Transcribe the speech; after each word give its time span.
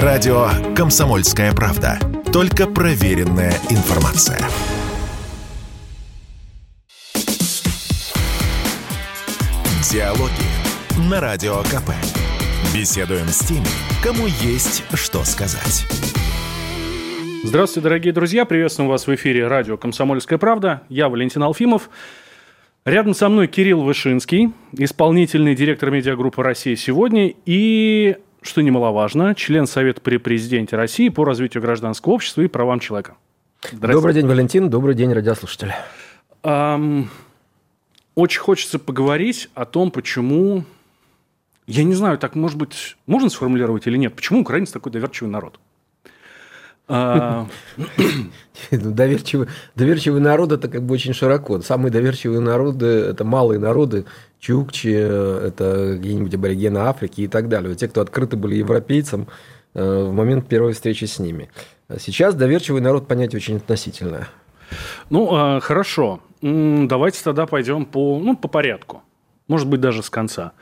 Радио 0.00 0.46
«Комсомольская 0.74 1.52
правда». 1.52 1.98
Только 2.32 2.66
проверенная 2.66 3.52
информация. 3.68 4.38
Диалоги 9.92 11.10
на 11.10 11.20
Радио 11.20 11.56
КП. 11.64 11.90
Беседуем 12.74 13.28
с 13.28 13.40
теми, 13.40 13.66
кому 14.02 14.26
есть 14.40 14.82
что 14.94 15.24
сказать. 15.24 15.84
Здравствуйте, 17.44 17.84
дорогие 17.84 18.14
друзья. 18.14 18.46
Приветствуем 18.46 18.88
вас 18.88 19.06
в 19.06 19.14
эфире 19.14 19.46
радио 19.46 19.76
«Комсомольская 19.76 20.38
правда». 20.38 20.84
Я 20.88 21.10
Валентин 21.10 21.42
Алфимов. 21.42 21.90
Рядом 22.86 23.12
со 23.12 23.28
мной 23.28 23.46
Кирилл 23.46 23.82
Вышинский, 23.82 24.54
исполнительный 24.72 25.54
директор 25.54 25.90
медиагруппы 25.90 26.42
«Россия 26.42 26.76
сегодня» 26.76 27.34
и, 27.44 28.16
что 28.42 28.60
немаловажно, 28.60 29.34
член 29.34 29.66
Совета 29.66 30.00
при 30.00 30.18
президенте 30.18 30.76
России 30.76 31.08
по 31.08 31.24
развитию 31.24 31.62
гражданского 31.62 32.12
общества 32.12 32.42
и 32.42 32.48
правам 32.48 32.80
человека. 32.80 33.14
Добрый 33.72 34.12
день, 34.12 34.26
Валентин. 34.26 34.68
Добрый 34.68 34.94
день, 34.94 35.12
радиослушатели. 35.12 35.74
Эм, 36.42 37.08
очень 38.14 38.40
хочется 38.40 38.78
поговорить 38.78 39.48
о 39.54 39.64
том, 39.64 39.90
почему... 39.90 40.64
Я 41.68 41.84
не 41.84 41.94
знаю, 41.94 42.18
так, 42.18 42.34
может 42.34 42.58
быть, 42.58 42.96
можно 43.06 43.30
сформулировать 43.30 43.86
или 43.86 43.96
нет? 43.96 44.14
Почему 44.14 44.40
украинец 44.40 44.72
такой 44.72 44.90
доверчивый 44.90 45.30
народ? 45.30 45.60
А, 46.88 47.46
ну, 47.76 48.90
доверчивый, 48.90 49.46
доверчивый 49.76 50.20
народ 50.20 50.50
это 50.50 50.68
как 50.68 50.82
бы 50.82 50.94
очень 50.94 51.14
широко. 51.14 51.60
Самые 51.60 51.92
доверчивые 51.92 52.40
народы 52.40 52.86
это 52.86 53.24
малые 53.24 53.60
народы, 53.60 54.04
чукчи, 54.42 54.88
это 54.88 55.94
какие-нибудь 55.96 56.34
аборигены 56.34 56.78
Африки 56.78 57.22
и 57.22 57.28
так 57.28 57.48
далее. 57.48 57.74
Те, 57.76 57.88
кто 57.88 58.00
открыты 58.00 58.36
были 58.36 58.56
европейцам 58.56 59.28
э, 59.72 60.04
в 60.04 60.12
момент 60.12 60.48
первой 60.48 60.72
встречи 60.72 61.04
с 61.04 61.18
ними. 61.18 61.48
Сейчас 61.98 62.34
доверчивый 62.34 62.82
народ 62.82 63.06
понятие 63.06 63.38
очень 63.38 63.56
относительное. 63.58 64.28
Ну, 65.10 65.28
а, 65.32 65.60
хорошо. 65.60 66.20
Давайте 66.42 67.22
тогда 67.22 67.46
пойдем 67.46 67.84
по, 67.84 68.18
ну, 68.18 68.36
по 68.36 68.48
порядку 68.48 69.02
может 69.48 69.68
быть, 69.68 69.80
даже 69.80 70.02
с 70.02 70.08
конца. 70.08 70.52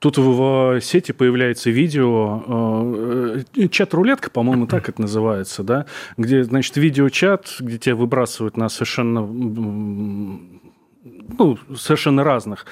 Тут 0.00 0.18
в 0.18 0.80
сети 0.80 1.12
появляется 1.12 1.70
видео, 1.70 2.42
э, 2.46 3.42
э, 3.56 3.68
чат-рулетка, 3.68 4.28
по-моему, 4.30 4.66
так 4.66 4.88
это 4.88 5.02
называется, 5.02 5.62
да, 5.62 5.86
где, 6.16 6.42
значит, 6.42 6.76
видеочат, 6.76 7.56
где 7.60 7.78
тебя 7.78 7.94
выбрасывают 7.94 8.56
на 8.56 8.68
совершенно 8.68 9.20
ну, 11.38 11.58
совершенно 11.76 12.24
разных 12.24 12.66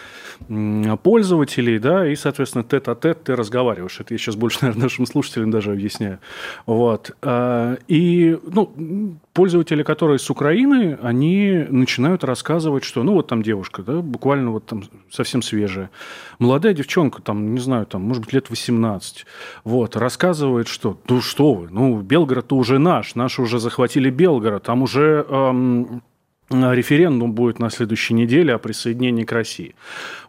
пользователей, 1.02 1.78
да, 1.78 2.06
и, 2.06 2.14
соответственно, 2.14 2.64
тет-а-тет 2.64 3.24
ты 3.24 3.36
разговариваешь. 3.36 4.00
Это 4.00 4.14
я 4.14 4.18
сейчас 4.18 4.36
больше, 4.36 4.58
наверное, 4.62 4.84
нашим 4.84 5.06
слушателям 5.06 5.50
даже 5.50 5.72
объясняю. 5.72 6.18
Вот. 6.66 7.16
А, 7.22 7.76
и, 7.88 8.38
ну, 8.44 9.18
пользователи, 9.32 9.82
которые 9.82 10.18
с 10.18 10.30
Украины, 10.30 10.98
они 11.02 11.66
начинают 11.68 12.24
рассказывать, 12.24 12.84
что, 12.84 13.02
ну, 13.02 13.14
вот 13.14 13.28
там 13.28 13.42
девушка, 13.42 13.82
да, 13.82 14.00
буквально 14.00 14.50
вот 14.50 14.66
там 14.66 14.84
совсем 15.10 15.42
свежая, 15.42 15.90
молодая 16.38 16.74
девчонка, 16.74 17.22
там, 17.22 17.54
не 17.54 17.60
знаю, 17.60 17.86
там, 17.86 18.02
может 18.02 18.24
быть, 18.24 18.32
лет 18.32 18.50
18, 18.50 19.26
вот, 19.64 19.96
рассказывает, 19.96 20.68
что, 20.68 20.98
ну, 21.08 21.20
что 21.20 21.54
вы, 21.54 21.68
ну, 21.70 22.00
Белгород-то 22.00 22.56
уже 22.56 22.78
наш, 22.78 23.14
наши 23.14 23.42
уже 23.42 23.58
захватили 23.58 24.10
Белгород, 24.10 24.62
там 24.62 24.82
уже 24.82 25.26
эм, 25.28 26.02
референдум 26.50 27.32
будет 27.32 27.58
на 27.58 27.70
следующей 27.70 28.14
неделе 28.14 28.54
о 28.54 28.58
присоединении 28.58 29.24
к 29.24 29.32
России. 29.32 29.74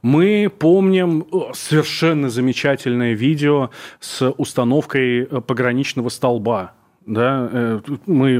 Мы 0.01 0.51
помним 0.55 1.25
совершенно 1.53 2.29
замечательное 2.29 3.13
видео 3.13 3.69
с 3.99 4.29
установкой 4.31 5.23
э, 5.23 5.41
пограничного 5.41 6.09
столба 6.09 6.73
да, 7.09 7.49
э, 7.51 7.79
мы 8.05 8.35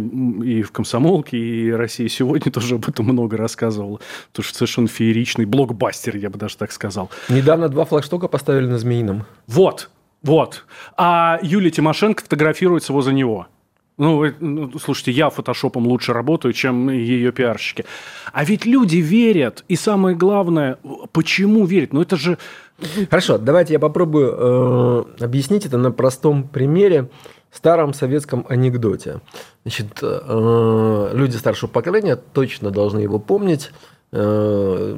и 0.46 0.62
в 0.62 0.72
«Комсомолке», 0.72 1.38
и 1.38 1.72
«Россия 1.72 2.08
сегодня» 2.08 2.52
тоже 2.52 2.76
об 2.76 2.88
этом 2.88 3.06
много 3.06 3.36
рассказывал. 3.36 4.00
Потому 4.30 4.44
что 4.44 4.58
совершенно 4.58 4.88
фееричный 4.88 5.46
блокбастер, 5.46 6.16
я 6.16 6.30
бы 6.30 6.38
даже 6.38 6.56
так 6.56 6.72
сказал. 6.72 7.10
Недавно 7.30 7.68
два 7.70 7.86
флагштока 7.86 8.28
поставили 8.28 8.68
на 8.68 8.78
Змеином. 8.78 9.26
Вот, 9.48 9.90
вот. 10.22 10.66
А 10.98 11.40
Юлия 11.42 11.72
Тимошенко 11.72 12.24
фотографируется 12.24 12.94
возле 12.94 13.14
него. 13.14 13.48
Ну, 14.00 14.26
ну, 14.40 14.80
слушайте, 14.80 15.12
я 15.12 15.30
фотошопом 15.30 15.86
лучше 15.86 16.14
работаю, 16.14 16.54
чем 16.54 16.90
ее 16.90 17.34
пиарщики. 17.34 17.84
А 18.32 18.46
ведь 18.46 18.66
люди 18.66 18.96
верят. 18.96 19.66
И 19.68 19.76
самое 19.76 20.16
главное, 20.16 20.80
почему 21.12 21.66
верят? 21.66 21.92
Ну, 21.92 22.02
это 22.02 22.16
же... 22.16 22.38
Хорошо, 23.10 23.38
давайте 23.38 23.74
я 23.74 23.80
попробую 23.80 24.34
э, 25.20 25.24
объяснить 25.26 25.66
это 25.66 25.78
на 25.78 25.92
простом 25.92 26.48
примере, 26.48 27.10
старом 27.52 27.94
советском 27.94 28.46
анекдоте. 28.48 29.20
Значит, 29.66 30.00
э, 30.02 31.12
люди 31.14 31.36
старшего 31.36 31.70
поколения 31.70 32.16
точно 32.16 32.72
должны 32.72 33.00
его 33.00 33.20
помнить. 33.20 33.72
Э, 34.14 34.98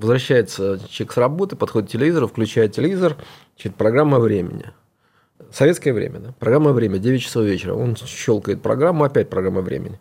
возвращается 0.00 0.80
человек 0.88 1.12
с 1.12 1.16
работы, 1.18 1.54
подходит 1.54 1.90
к 1.90 1.92
телевизору, 1.92 2.28
включает 2.28 2.72
телевизор, 2.74 3.18
значит, 3.56 3.74
программа 3.76 4.20
времени– 4.20 4.70
Советское 5.50 5.92
время, 5.92 6.20
да? 6.20 6.34
Программа 6.38 6.72
«Время», 6.72 6.98
9 6.98 7.22
часов 7.22 7.44
вечера. 7.44 7.74
Он 7.74 7.96
щелкает 7.96 8.62
программу, 8.62 9.04
опять 9.04 9.28
программа 9.28 9.60
«Времени». 9.60 9.98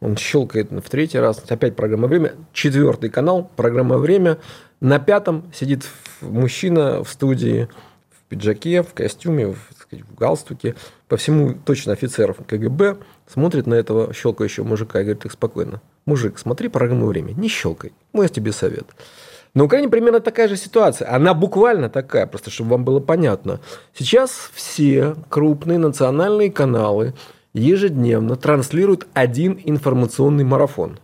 Он 0.00 0.16
щелкает 0.16 0.70
в 0.70 0.90
третий 0.90 1.18
раз, 1.18 1.42
опять 1.48 1.76
программа 1.76 2.08
«Время». 2.08 2.34
Четвертый 2.52 3.10
канал, 3.10 3.50
программа 3.56 3.98
«Время». 3.98 4.38
На 4.80 4.98
пятом 4.98 5.50
сидит 5.54 5.86
мужчина 6.20 7.02
в 7.02 7.08
студии 7.08 7.68
в 8.10 8.28
пиджаке, 8.28 8.82
в 8.82 8.92
костюме, 8.92 9.48
в, 9.48 9.58
сказать, 9.78 10.04
в 10.04 10.14
галстуке. 10.14 10.74
По 11.08 11.16
всему 11.16 11.54
точно 11.54 11.92
офицер 11.92 12.34
КГБ 12.34 12.98
смотрит 13.26 13.66
на 13.66 13.74
этого 13.74 14.12
щелкающего 14.12 14.64
мужика 14.64 15.00
и 15.00 15.04
говорит 15.04 15.22
так 15.22 15.32
спокойно. 15.32 15.80
Мужик, 16.04 16.38
смотри 16.38 16.68
программу 16.68 17.06
«Время», 17.06 17.32
не 17.32 17.48
щелкай. 17.48 17.92
Мой 18.12 18.28
тебе 18.28 18.52
совет. 18.52 18.86
На 19.56 19.64
Украине 19.64 19.88
примерно 19.88 20.20
такая 20.20 20.48
же 20.48 20.56
ситуация. 20.58 21.10
Она 21.10 21.32
буквально 21.32 21.88
такая, 21.88 22.26
просто 22.26 22.50
чтобы 22.50 22.72
вам 22.72 22.84
было 22.84 23.00
понятно. 23.00 23.58
Сейчас 23.94 24.50
все 24.52 25.16
крупные 25.30 25.78
национальные 25.78 26.52
каналы 26.52 27.14
ежедневно 27.54 28.36
транслируют 28.36 29.06
один 29.14 29.58
информационный 29.64 30.44
марафон. 30.44 30.98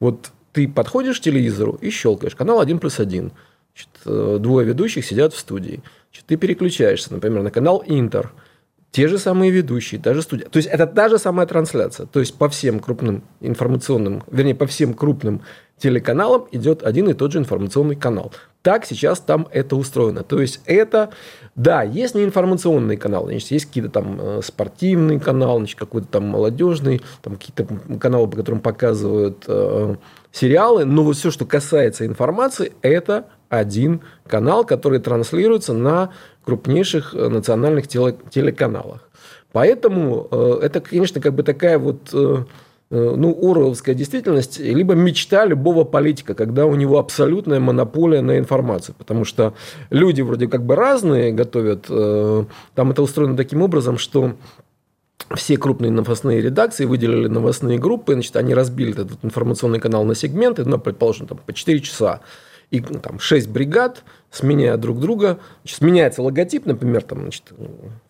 Вот 0.00 0.30
ты 0.52 0.68
подходишь 0.68 1.20
к 1.20 1.22
телевизору 1.22 1.78
и 1.82 1.90
щелкаешь. 1.90 2.34
Канал 2.34 2.60
1 2.60 2.78
плюс 2.78 2.98
1. 2.98 3.30
Значит, 3.74 3.88
э, 4.06 4.38
двое 4.40 4.66
ведущих 4.66 5.04
сидят 5.04 5.34
в 5.34 5.38
студии. 5.38 5.82
Значит, 6.10 6.24
ты 6.26 6.36
переключаешься, 6.36 7.12
например, 7.12 7.42
на 7.42 7.50
канал 7.50 7.84
Интер. 7.86 8.32
Те 8.92 9.08
же 9.08 9.18
самые 9.18 9.50
ведущие, 9.50 10.00
та 10.00 10.14
же 10.14 10.22
студия. 10.22 10.46
То 10.48 10.58
есть, 10.58 10.68
это 10.68 10.86
та 10.86 11.08
же 11.08 11.18
самая 11.18 11.46
трансляция. 11.46 12.06
То 12.06 12.20
есть, 12.20 12.36
по 12.36 12.48
всем 12.48 12.78
крупным 12.78 13.24
информационным, 13.40 14.22
вернее, 14.30 14.54
по 14.54 14.66
всем 14.66 14.94
крупным 14.94 15.40
телеканалам 15.82 16.46
идет 16.52 16.84
один 16.84 17.08
и 17.08 17.14
тот 17.14 17.32
же 17.32 17.38
информационный 17.38 17.96
канал. 17.96 18.32
Так 18.62 18.86
сейчас 18.86 19.18
там 19.18 19.48
это 19.50 19.74
устроено. 19.74 20.22
То 20.22 20.40
есть 20.40 20.60
это, 20.66 21.10
да, 21.56 21.82
есть 21.82 22.14
не 22.14 22.22
информационный 22.22 22.96
канал, 22.96 23.24
значит, 23.26 23.50
есть 23.50 23.66
какие-то 23.66 23.90
там 23.90 24.18
э, 24.20 24.40
спортивный 24.44 25.18
канал, 25.18 25.58
значит, 25.58 25.78
какой-то 25.78 26.06
там 26.06 26.28
молодежный, 26.28 27.02
там 27.22 27.34
какие-то 27.34 27.66
каналы, 27.98 28.28
по 28.28 28.36
которым 28.36 28.60
показывают 28.60 29.44
э, 29.48 29.96
сериалы, 30.30 30.84
но 30.84 31.02
вот 31.02 31.16
все, 31.16 31.32
что 31.32 31.44
касается 31.44 32.06
информации, 32.06 32.72
это 32.82 33.26
один 33.52 34.00
канал, 34.26 34.64
который 34.64 34.98
транслируется 34.98 35.74
на 35.74 36.10
крупнейших 36.46 37.14
э, 37.14 37.28
национальных 37.28 37.86
теле 37.86 38.16
телеканалах. 38.30 39.08
Поэтому 39.52 40.26
э, 40.30 40.60
это, 40.62 40.80
конечно, 40.80 41.20
как 41.20 41.34
бы 41.34 41.42
такая 41.42 41.78
вот 41.78 42.08
э, 42.14 42.44
ну, 42.88 43.30
Оруэлловская 43.30 43.94
действительность, 43.94 44.58
либо 44.58 44.94
мечта 44.94 45.44
любого 45.44 45.84
политика, 45.84 46.34
когда 46.34 46.66
у 46.66 46.74
него 46.74 46.98
абсолютная 46.98 47.60
монополия 47.60 48.22
на 48.22 48.38
информацию. 48.38 48.94
Потому 48.98 49.24
что 49.24 49.54
люди 49.90 50.22
вроде 50.22 50.46
как 50.46 50.64
бы 50.64 50.76
разные 50.76 51.32
готовят. 51.32 51.86
Там 51.86 52.90
это 52.90 53.02
устроено 53.02 53.34
таким 53.34 53.62
образом, 53.62 53.96
что 53.96 54.34
все 55.36 55.56
крупные 55.56 55.90
новостные 55.90 56.42
редакции 56.42 56.84
выделили 56.84 57.28
новостные 57.28 57.78
группы, 57.78 58.12
значит, 58.12 58.36
они 58.36 58.52
разбили 58.52 58.92
этот 58.92 59.24
информационный 59.24 59.80
канал 59.80 60.04
на 60.04 60.14
сегменты, 60.14 60.62
ну, 60.66 60.76
предположим, 60.76 61.26
там, 61.26 61.38
по 61.38 61.54
4 61.54 61.80
часа 61.80 62.20
и 62.72 62.82
ну, 62.88 62.98
там 62.98 63.20
6 63.20 63.48
бригад, 63.50 64.02
сменяя 64.30 64.78
друг 64.78 64.98
друга. 64.98 65.38
Значит, 65.60 65.78
сменяется 65.78 66.22
логотип, 66.22 66.64
например, 66.64 67.02
там, 67.02 67.20
значит, 67.20 67.52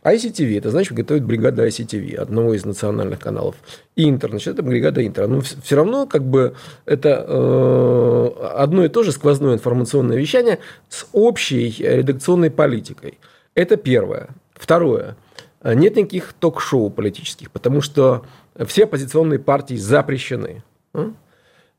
ICTV, 0.05 0.57
это 0.57 0.71
значит, 0.71 0.93
готовит 0.93 1.25
бригада 1.25 1.67
ICTV, 1.67 2.15
одного 2.15 2.55
из 2.55 2.65
национальных 2.65 3.19
каналов. 3.19 3.57
Интер, 3.97 4.31
значит, 4.31 4.55
это 4.55 4.63
бригада 4.63 5.05
Интер. 5.05 5.27
Но 5.27 5.41
все 5.41 5.77
равно, 5.77 6.07
как 6.07 6.23
бы, 6.23 6.55
это 6.87 7.25
э, 7.27 8.31
одно 8.55 8.85
и 8.85 8.89
то 8.89 9.03
же 9.03 9.11
сквозное 9.11 9.55
информационное 9.55 10.17
вещание 10.17 10.61
с 10.89 11.09
общей 11.13 11.75
редакционной 11.81 12.53
политикой. 12.53 13.19
Это 13.57 13.77
первое. 13.77 14.29
Второе. 14.55 15.17
Нет 15.65 15.97
никаких 15.97 16.35
ток-шоу 16.35 16.89
политических, 16.91 17.51
потому 17.51 17.81
что 17.81 18.25
все 18.67 18.85
оппозиционные 18.85 19.41
партии 19.41 19.75
запрещены. 19.75 20.63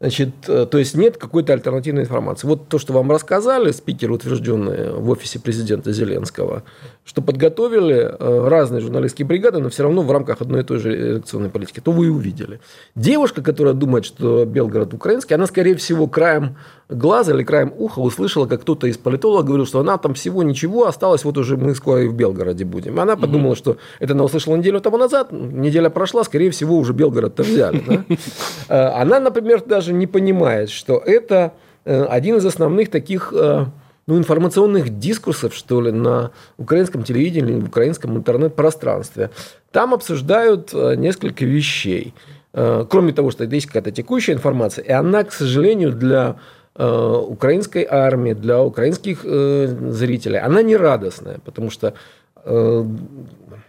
Значит, 0.04 0.50
э, 0.50 0.66
то 0.70 0.80
есть 0.80 0.96
нет 0.96 1.16
какой-то 1.16 1.54
альтернативной 1.54 2.02
информации. 2.02 2.46
Вот 2.46 2.68
то, 2.68 2.78
что 2.78 2.92
вам 2.92 3.10
рассказали, 3.10 3.72
спикеры, 3.72 4.12
утвержденные 4.16 4.92
в 4.92 5.10
офисе 5.10 5.40
президента 5.40 5.94
Зеленского, 5.94 6.64
что 7.06 7.22
подготовили 7.22 8.16
э, 8.18 8.48
разные 8.48 8.80
журналистские 8.80 9.26
бригады, 9.26 9.60
но 9.60 9.70
все 9.70 9.84
равно 9.84 10.04
в 10.04 10.12
рамках 10.12 10.42
одной 10.42 10.62
и 10.62 10.64
той 10.64 10.80
же 10.80 10.96
редакционной 10.96 11.50
политики, 11.50 11.82
то 11.82 11.92
вы 11.92 12.06
и 12.06 12.10
увидели. 12.10 12.62
Девушка, 12.96 13.42
которая 13.42 13.74
думает, 13.74 14.06
что 14.06 14.46
Белгород 14.46 14.94
украинский, 14.94 15.36
она, 15.36 15.46
скорее 15.46 15.76
всего, 15.76 16.08
краем 16.08 16.56
глаза 16.88 17.34
или 17.34 17.44
краем 17.44 17.74
уха 17.78 18.00
услышала, 18.00 18.46
как 18.46 18.62
кто-то 18.62 18.88
из 18.88 18.98
политологов 18.98 19.48
говорил, 19.48 19.66
что 19.66 19.80
она 19.80 19.98
там 19.98 20.14
всего 20.14 20.44
ничего, 20.44 20.88
осталось, 20.88 21.26
вот 21.26 21.38
уже 21.38 21.58
мы 21.58 21.76
скоро 21.76 22.04
и 22.04 22.08
в 22.08 22.14
Белгороде 22.14 22.64
будем. 22.64 22.98
Она 23.00 23.18
подумала, 23.18 23.52
угу. 23.52 23.58
что 23.58 23.78
это 24.00 24.14
она 24.14 24.24
услышала 24.24 24.56
неделю 24.56 24.80
тому 24.80 24.98
назад, 24.98 25.32
неделя 25.32 25.90
прошла, 25.90 26.24
скорее 26.24 26.52
всего, 26.52 26.78
уже 26.78 26.94
Белгород-то 26.94 27.44
взяли. 27.44 27.84
Да? 27.86 28.06
Э, 28.70 29.02
она, 29.02 29.20
например, 29.20 29.62
даже 29.66 29.94
не 29.94 30.08
понимает, 30.08 30.70
что 30.70 30.98
это 30.98 31.54
один 31.86 32.38
из 32.38 32.46
основных 32.46 32.90
таких 32.90 33.34
ну, 34.06 34.18
информационных 34.18 35.00
дискурсов, 35.00 35.54
что 35.54 35.82
ли, 35.82 35.92
на 35.92 36.32
украинском 36.58 37.04
телевидении, 37.04 37.60
в 37.60 37.68
украинском 37.68 38.18
интернет-пространстве. 38.18 39.30
Там 39.72 39.94
обсуждают 39.94 40.72
э, 40.74 40.96
несколько 40.96 41.46
вещей. 41.46 42.14
Э, 42.54 42.86
кроме 42.90 43.14
того, 43.14 43.32
что 43.32 43.46
есть 43.46 43.68
какая-то 43.68 43.92
текущая 43.92 44.34
информация, 44.34 44.84
и 44.84 44.92
она, 44.92 45.24
к 45.24 45.32
сожалению, 45.32 45.94
для 45.94 46.36
э, 46.76 47.24
украинской 47.28 47.88
армии, 47.90 48.34
для 48.34 48.62
украинских 48.62 49.24
зрителей, 49.24 50.40
она 50.40 50.62
не 50.62 50.76
радостная, 50.76 51.40
потому 51.46 51.70
что 51.70 51.94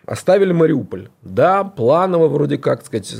оставили 0.07 0.53
Мариуполь. 0.53 1.09
Да, 1.23 1.65
планово 1.65 2.29
вроде 2.29 2.59
как, 2.59 2.85
сказать, 2.85 3.15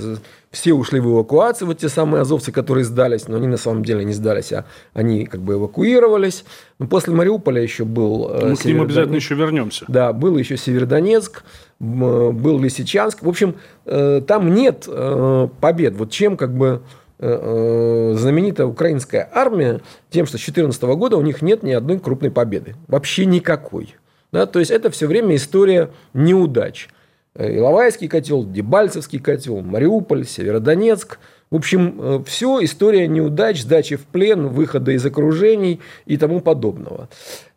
все 0.51 0.73
ушли 0.73 1.01
в 1.01 1.07
эвакуацию, 1.07 1.69
вот 1.69 1.79
те 1.79 1.89
самые 1.89 2.23
азовцы, 2.23 2.53
которые 2.53 2.85
сдались, 2.85 3.29
но 3.29 3.37
они 3.37 3.47
на 3.47 3.57
самом 3.57 3.85
деле 3.85 4.05
не 4.05 4.13
сдались, 4.13 4.53
а 4.53 4.65
они 4.93 5.27
как 5.27 5.41
бы 5.41 5.55
эвакуировались. 5.55 6.45
Но 6.79 6.87
после 6.87 7.13
Мариуполя 7.13 7.61
еще 7.61 7.85
был... 7.85 8.31
Э, 8.31 8.51
Мы 8.51 8.57
к 8.57 8.65
ним 8.65 8.83
обязательно 8.83 9.17
еще 9.17 9.35
вернемся. 9.35 9.85
Да, 9.89 10.13
был 10.13 10.37
еще 10.39 10.57
Северодонецк, 10.57 11.45
был 11.81 12.59
Лисичанск. 12.59 13.23
В 13.23 13.29
общем, 13.29 13.57
э, 13.85 14.23
там 14.27 14.55
нет 14.55 14.85
э, 14.87 15.49
побед. 15.61 15.95
Вот 15.97 16.11
чем 16.11 16.37
как 16.37 16.55
бы 16.55 16.83
знаменитая 17.17 18.67
украинская 18.67 19.31
армия 19.33 19.81
тем, 20.11 20.27
что 20.27 20.37
с 20.37 20.41
2014 20.41 20.83
года 20.83 21.17
у 21.17 21.23
них 21.23 21.43
нет 21.43 21.63
ни 21.63 21.71
одной 21.71 21.99
крупной 21.99 22.31
победы. 22.31 22.75
Вообще 22.89 23.25
никакой. 23.25 23.95
Да, 24.35 24.47
то 24.47 24.59
есть 24.59 24.73
это 24.73 24.91
все 24.91 25.07
время 25.07 25.37
история 25.37 25.91
неудач. 26.13 26.89
Э, 27.37 27.57
Иловайский 27.57 28.09
котел, 28.09 28.45
Дебальцевский 28.45 29.21
котел, 29.21 29.61
Мариуполь, 29.61 30.27
Северодонецк. 30.27 31.21
В 31.53 31.55
общем, 31.55 32.01
э, 32.01 32.23
все 32.27 32.59
история 32.65 33.07
неудач, 33.07 33.63
сдачи 33.63 33.95
в 33.95 34.05
плен, 34.07 34.49
выхода 34.49 34.91
из 34.91 35.07
окружений 35.07 35.81
и 36.07 36.17
тому 36.17 36.41
подобного. 36.41 37.09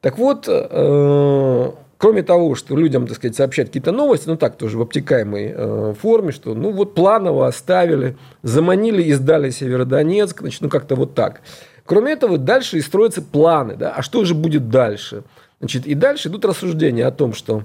Так 0.02 0.20
вот, 0.20 0.46
э, 0.48 1.72
кроме 1.98 2.22
того, 2.22 2.54
что 2.54 2.78
людям, 2.78 3.08
так 3.08 3.18
сказать, 3.18 3.36
сообщать 3.36 3.70
какие-то 3.70 3.92
новости, 3.92 4.30
ну 4.30 4.38
так 4.38 4.56
тоже 4.56 4.78
в 4.78 4.82
обтекаемой 4.84 5.96
форме, 5.96 6.32
что 6.32 6.54
ну 6.54 6.70
вот 6.70 6.94
планово 6.94 7.48
оставили, 7.48 8.18
заманили 8.44 9.02
и 9.02 9.14
сдали 9.14 9.50
Северодонецк, 9.50 10.42
значит, 10.42 10.62
ну 10.62 10.70
как-то 10.70 10.94
вот 10.94 11.16
так. 11.16 11.42
Кроме 11.88 12.12
этого, 12.12 12.38
дальше 12.38 12.78
и 12.78 12.82
строятся 12.82 13.24
планы, 13.24 13.76
да, 13.78 13.94
а 13.96 14.04
что 14.04 14.26
же 14.26 14.36
будет 14.36 14.70
дальше? 14.70 15.24
Значит, 15.60 15.88
и 15.88 15.96
дальше 15.96 16.30
идут 16.30 16.46
рассуждения 16.46 17.06
о 17.06 17.12
том, 17.12 17.34
что 17.34 17.64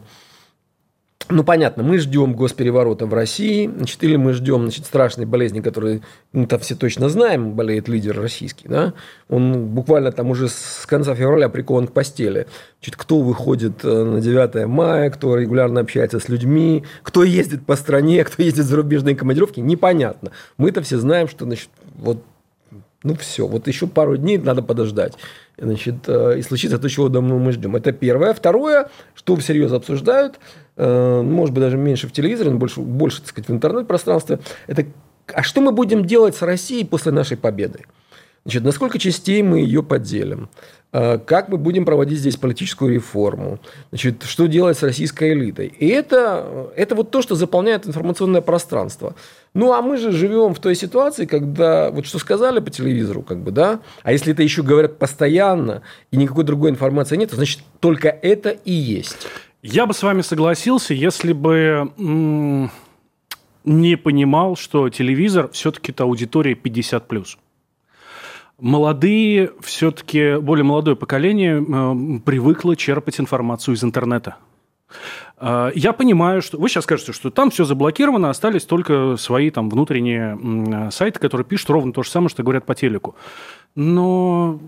ну, 1.29 1.45
понятно, 1.45 1.83
мы 1.83 1.99
ждем 1.99 2.35
госпереворота 2.35 3.07
в 3.07 3.15
России, 3.15 3.71
значит, 3.75 4.03
или 4.03 4.17
мы 4.17 4.33
ждем 4.33 4.63
значит, 4.63 4.87
страшной 4.87 5.27
болезни, 5.27 5.61
которую 5.61 6.03
мы 6.33 6.47
там 6.47 6.61
все 6.61 6.75
точно 6.75 7.09
знаем, 7.09 7.53
болеет 7.53 7.89
лидер 7.89 8.21
российский. 8.21 8.69
Да? 8.69 8.95
Он 9.29 9.67
буквально 9.69 10.13
там 10.13 10.31
уже 10.31 10.49
с 10.49 10.85
конца 10.87 11.15
февраля 11.15 11.49
прикован 11.49 11.87
к 11.87 11.93
постели. 11.93 12.47
Значит, 12.81 12.97
кто 12.97 13.21
выходит 13.21 13.85
э, 13.85 14.05
на 14.05 14.21
9 14.21 14.67
мая, 14.67 15.11
кто 15.11 15.37
регулярно 15.37 15.81
общается 15.81 16.19
с 16.19 16.29
людьми, 16.29 16.85
кто 17.03 17.25
ездит 17.25 17.65
по 17.65 17.77
стране, 17.77 18.25
кто 18.25 18.43
ездит 18.43 18.65
в 18.65 18.69
зарубежные 18.69 19.15
командировки, 19.15 19.61
непонятно. 19.61 20.33
Мы-то 20.59 20.83
все 20.83 20.99
знаем, 20.99 21.29
что 21.29 21.45
значит, 21.45 21.71
вот 21.95 22.23
ну 23.03 23.15
все, 23.15 23.47
вот 23.47 23.67
еще 23.67 23.87
пару 23.87 24.17
дней 24.17 24.39
надо 24.39 24.63
подождать. 24.63 25.15
Значит, 25.59 25.97
э, 26.07 26.39
и 26.39 26.43
случится 26.43 26.79
то, 26.79 26.89
чего 26.89 27.09
давно 27.09 27.39
мы 27.39 27.53
ждем. 27.53 27.77
Это 27.77 27.93
первое. 27.93 28.33
Второе, 28.33 28.89
что 29.15 29.37
всерьез 29.37 29.73
обсуждают, 29.73 30.39
э, 30.77 31.23
может 31.23 31.55
быть, 31.55 31.63
даже 31.63 31.77
меньше 31.77 32.09
в 32.09 32.13
телевизоре, 32.13 32.51
но 32.51 32.59
больше, 32.59 32.81
больше 32.81 33.21
так 33.21 33.29
сказать, 33.29 33.49
в 33.49 33.53
интернет-пространстве, 33.53 34.39
это 34.67 34.87
а 35.33 35.43
что 35.43 35.61
мы 35.61 35.73
будем 35.73 36.05
делать 36.05 36.37
с 36.37 36.43
Россией 36.43 36.85
после 36.85 37.13
нашей 37.13 37.37
победы? 37.37 37.85
Значит, 38.45 38.65
насколько 38.65 38.99
частей 38.99 39.43
мы 39.43 39.61
ее 39.61 39.83
поделим? 39.83 40.49
Э, 40.93 41.19
как 41.19 41.49
мы 41.49 41.59
будем 41.59 41.85
проводить 41.85 42.19
здесь 42.19 42.37
политическую 42.37 42.93
реформу? 42.93 43.61
Значит, 43.91 44.25
что 44.25 44.47
делать 44.47 44.77
с 44.79 44.83
российской 44.83 45.33
элитой? 45.33 45.69
И 45.69 45.87
это, 45.89 46.71
это 46.77 46.95
вот 46.95 47.11
то, 47.11 47.23
что 47.23 47.35
заполняет 47.35 47.87
информационное 47.87 48.41
пространство. 48.41 49.15
Ну, 49.55 49.75
а 49.75 49.83
мы 49.83 49.99
же 49.99 50.13
живем 50.13 50.55
в 50.55 50.61
той 50.61 50.75
ситуации, 50.75 51.27
когда, 51.27 51.91
вот 51.91 52.07
что 52.07 52.19
сказали 52.19 52.61
по 52.61 52.71
телевизору, 52.71 53.23
как 53.23 53.43
бы, 53.43 53.51
да, 53.51 53.81
а 54.03 54.13
если 54.13 54.33
это 54.33 54.43
еще 54.43 54.63
говорят 54.63 54.99
постоянно, 54.99 55.83
и 56.11 56.17
никакой 56.17 56.45
другой 56.45 56.71
информации 56.71 57.17
нет, 57.17 57.31
то 57.31 57.37
значит, 57.37 57.61
только 57.79 58.09
это 58.09 58.49
и 58.49 58.73
есть. 58.73 59.29
Я 59.63 59.87
бы 59.87 59.93
с 59.93 60.03
вами 60.03 60.23
согласился, 60.23 60.95
если 60.95 61.33
бы 61.33 61.91
не 63.65 63.97
понимал, 63.97 64.57
что 64.57 64.89
телевизор 64.89 65.51
все-таки 65.53 65.93
это 65.93 66.05
аудитория 66.05 66.55
50+. 66.55 67.27
Молодые, 68.59 69.51
все-таки 69.61 70.37
более 70.39 70.65
молодое 70.65 70.97
поколение 70.97 71.61
э, 71.61 72.21
привыкло 72.25 72.77
черпать 72.77 73.19
информацию 73.19 73.75
из 73.75 73.83
интернета. 73.83 74.37
А, 75.45 75.73
я 75.75 75.93
понимаю, 75.93 76.41
что 76.41 76.57
вы 76.57 76.69
сейчас 76.69 76.85
скажете, 76.85 77.13
что 77.13 77.31
там 77.31 77.51
все 77.51 77.65
заблокировано, 77.65 78.31
остались 78.31 78.65
только 78.65 79.17
свои 79.19 79.51
там 79.51 79.69
внутренние 79.69 80.91
сайты, 80.93 81.19
которые 81.19 81.45
пишут 81.45 81.71
ровно 81.71 81.93
то 81.93 82.05
же 82.05 82.11
самое, 82.11 82.29
что 82.29 82.45
говорят 82.45 82.65
по 82.65 82.77
телеку. 82.77 83.17
Но 83.75 84.61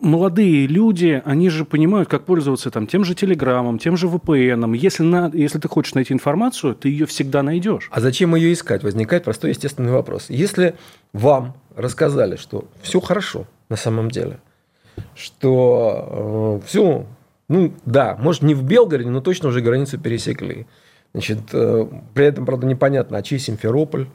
молодые 0.00 0.66
люди, 0.66 1.20
они 1.22 1.50
же 1.50 1.66
понимают, 1.66 2.08
как 2.08 2.24
пользоваться 2.24 2.70
там 2.70 2.86
тем 2.86 3.04
же 3.04 3.14
Телеграмом, 3.14 3.78
тем 3.78 3.98
же 3.98 4.06
VPN. 4.06 4.74
Если, 4.74 5.02
на, 5.02 5.30
если 5.34 5.58
ты 5.58 5.68
хочешь 5.68 5.92
найти 5.92 6.14
информацию, 6.14 6.74
ты 6.74 6.88
ее 6.88 7.04
всегда 7.04 7.42
найдешь. 7.42 7.88
А 7.92 8.00
зачем 8.00 8.34
ее 8.34 8.54
искать? 8.54 8.82
Возникает 8.82 9.24
простой 9.24 9.50
естественный 9.50 9.92
вопрос. 9.92 10.30
Если 10.30 10.76
вам 11.12 11.52
рассказали, 11.76 12.36
что 12.36 12.64
все 12.80 13.00
хорошо 13.00 13.44
на 13.68 13.76
самом 13.76 14.10
деле, 14.10 14.38
что 15.14 16.60
э, 16.62 16.66
все 16.66 17.04
ну, 17.48 17.72
да, 17.86 18.16
может, 18.20 18.42
не 18.42 18.54
в 18.54 18.62
Белгороде, 18.62 19.08
но 19.08 19.20
точно 19.20 19.48
уже 19.48 19.60
границу 19.60 19.98
пересекли. 19.98 20.66
Значит, 21.14 21.38
э, 21.52 21.86
при 22.14 22.26
этом, 22.26 22.44
правда, 22.44 22.66
непонятно, 22.66 23.16
а 23.16 23.22
чей 23.22 23.38
Симферополь, 23.38 24.06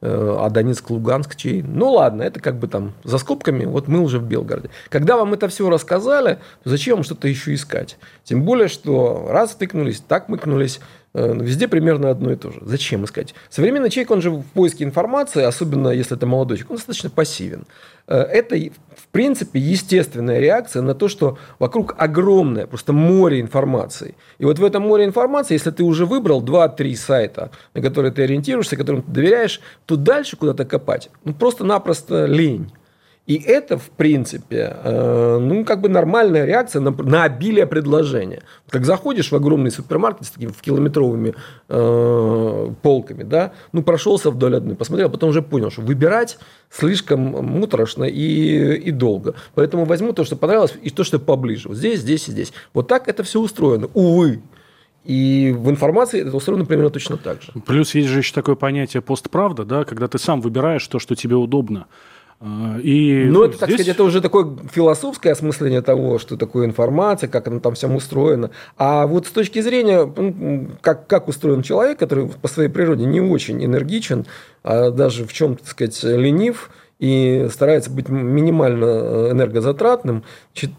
э, 0.00 0.36
а 0.38 0.48
Донецк, 0.48 0.88
Луганск 0.88 1.36
чей. 1.36 1.62
Ну, 1.62 1.92
ладно, 1.92 2.22
это 2.22 2.40
как 2.40 2.58
бы 2.58 2.68
там 2.68 2.94
за 3.04 3.18
скобками, 3.18 3.66
вот 3.66 3.86
мы 3.86 4.00
уже 4.00 4.18
в 4.18 4.24
Белгороде. 4.24 4.70
Когда 4.88 5.16
вам 5.16 5.34
это 5.34 5.48
все 5.48 5.68
рассказали, 5.68 6.38
зачем 6.64 6.96
вам 6.96 7.04
что-то 7.04 7.28
еще 7.28 7.52
искать? 7.52 7.98
Тем 8.24 8.44
более, 8.44 8.68
что 8.68 9.26
раз 9.28 9.54
тыкнулись, 9.54 10.00
так 10.00 10.30
мыкнулись, 10.30 10.80
везде 11.14 11.66
примерно 11.66 12.10
одно 12.10 12.32
и 12.32 12.36
то 12.36 12.52
же. 12.52 12.60
Зачем 12.62 13.04
искать? 13.04 13.34
Современный 13.48 13.90
человек, 13.90 14.10
он 14.12 14.22
же 14.22 14.30
в 14.30 14.42
поиске 14.42 14.84
информации, 14.84 15.42
особенно 15.42 15.88
если 15.88 16.16
это 16.16 16.26
молодой 16.26 16.56
человек, 16.56 16.70
он 16.70 16.76
достаточно 16.76 17.10
пассивен. 17.10 17.64
Э, 18.06 18.18
это, 18.18 18.56
в 18.56 19.08
принципе, 19.10 19.58
естественная 19.58 20.38
реакция 20.38 20.82
на 20.82 20.94
то, 20.94 21.08
что 21.08 21.38
вокруг 21.58 21.94
огромное, 21.98 22.66
просто 22.66 22.92
море 22.92 23.40
информации. 23.40 24.14
И 24.38 24.44
вот 24.44 24.58
в 24.58 24.64
этом 24.64 24.82
море 24.82 25.04
информации, 25.04 25.54
если 25.54 25.70
ты 25.70 25.82
уже 25.82 26.06
выбрал 26.06 26.42
2-3 26.44 26.94
сайта, 26.94 27.50
на 27.74 27.82
которые 27.82 28.12
ты 28.12 28.22
ориентируешься, 28.22 28.76
которым 28.76 29.02
ты 29.02 29.10
доверяешь, 29.10 29.60
то 29.86 29.96
дальше 29.96 30.36
куда-то 30.36 30.64
копать, 30.64 31.10
ну, 31.24 31.34
просто-напросто 31.34 32.26
лень. 32.26 32.70
И 33.30 33.36
это, 33.36 33.78
в 33.78 33.90
принципе, 33.90 34.76
э, 34.82 35.38
ну, 35.40 35.64
как 35.64 35.80
бы 35.80 35.88
нормальная 35.88 36.44
реакция 36.44 36.80
на, 36.80 36.90
на 36.90 37.22
обилие 37.22 37.64
предложения. 37.64 38.42
Как 38.68 38.84
заходишь 38.84 39.30
в 39.30 39.36
огромный 39.36 39.70
супермаркет 39.70 40.26
с 40.26 40.30
такими 40.30 40.50
километровыми 40.50 41.36
э, 41.68 42.68
полками, 42.82 43.22
да, 43.22 43.52
ну, 43.70 43.84
прошелся 43.84 44.32
вдоль 44.32 44.56
одной, 44.56 44.74
посмотрел, 44.74 45.06
а 45.06 45.10
потом 45.12 45.30
уже 45.30 45.42
понял, 45.42 45.70
что 45.70 45.82
выбирать 45.82 46.40
слишком 46.70 47.20
муторошно 47.20 48.02
и, 48.02 48.74
и 48.74 48.90
долго. 48.90 49.36
Поэтому 49.54 49.84
возьму 49.84 50.12
то, 50.12 50.24
что 50.24 50.34
понравилось, 50.34 50.74
и 50.82 50.90
то, 50.90 51.04
что 51.04 51.20
поближе. 51.20 51.68
Вот 51.68 51.76
здесь, 51.76 52.00
здесь 52.00 52.26
и 52.26 52.32
здесь. 52.32 52.52
Вот 52.74 52.88
так 52.88 53.06
это 53.06 53.22
все 53.22 53.38
устроено. 53.38 53.88
Увы. 53.94 54.40
И 55.04 55.54
в 55.56 55.70
информации 55.70 56.22
это 56.22 56.36
устроено 56.36 56.64
примерно 56.64 56.90
точно 56.90 57.16
так 57.16 57.42
же. 57.42 57.52
Плюс 57.64 57.94
есть 57.94 58.08
же 58.08 58.18
еще 58.18 58.34
такое 58.34 58.56
понятие 58.56 59.02
постправда, 59.02 59.64
да, 59.64 59.84
когда 59.84 60.08
ты 60.08 60.18
сам 60.18 60.40
выбираешь 60.40 60.84
то, 60.88 60.98
что 60.98 61.14
тебе 61.14 61.36
удобно. 61.36 61.86
И, 62.42 63.26
ну, 63.28 63.44
это, 63.44 63.48
здесь... 63.48 63.60
так 63.60 63.70
сказать, 63.70 63.88
это 63.88 64.02
уже 64.02 64.22
такое 64.22 64.56
философское 64.72 65.32
осмысление 65.32 65.82
того, 65.82 66.18
что 66.18 66.38
такое 66.38 66.66
информация, 66.66 67.28
как 67.28 67.48
она 67.48 67.60
там 67.60 67.74
всем 67.74 67.94
устроена. 67.94 68.50
А 68.78 69.06
вот 69.06 69.26
с 69.26 69.30
точки 69.30 69.60
зрения, 69.60 70.06
ну, 70.06 70.68
как, 70.80 71.06
как 71.06 71.28
устроен 71.28 71.60
человек, 71.60 71.98
который 71.98 72.28
по 72.28 72.48
своей 72.48 72.70
природе 72.70 73.04
не 73.04 73.20
очень 73.20 73.62
энергичен, 73.62 74.24
а 74.64 74.90
даже 74.90 75.26
в 75.26 75.32
чем-то, 75.34 75.62
так 75.64 75.70
сказать, 75.70 76.02
ленив, 76.02 76.70
и 77.00 77.48
старается 77.50 77.90
быть 77.90 78.08
минимально 78.08 78.84
э, 78.84 79.30
энергозатратным, 79.32 80.22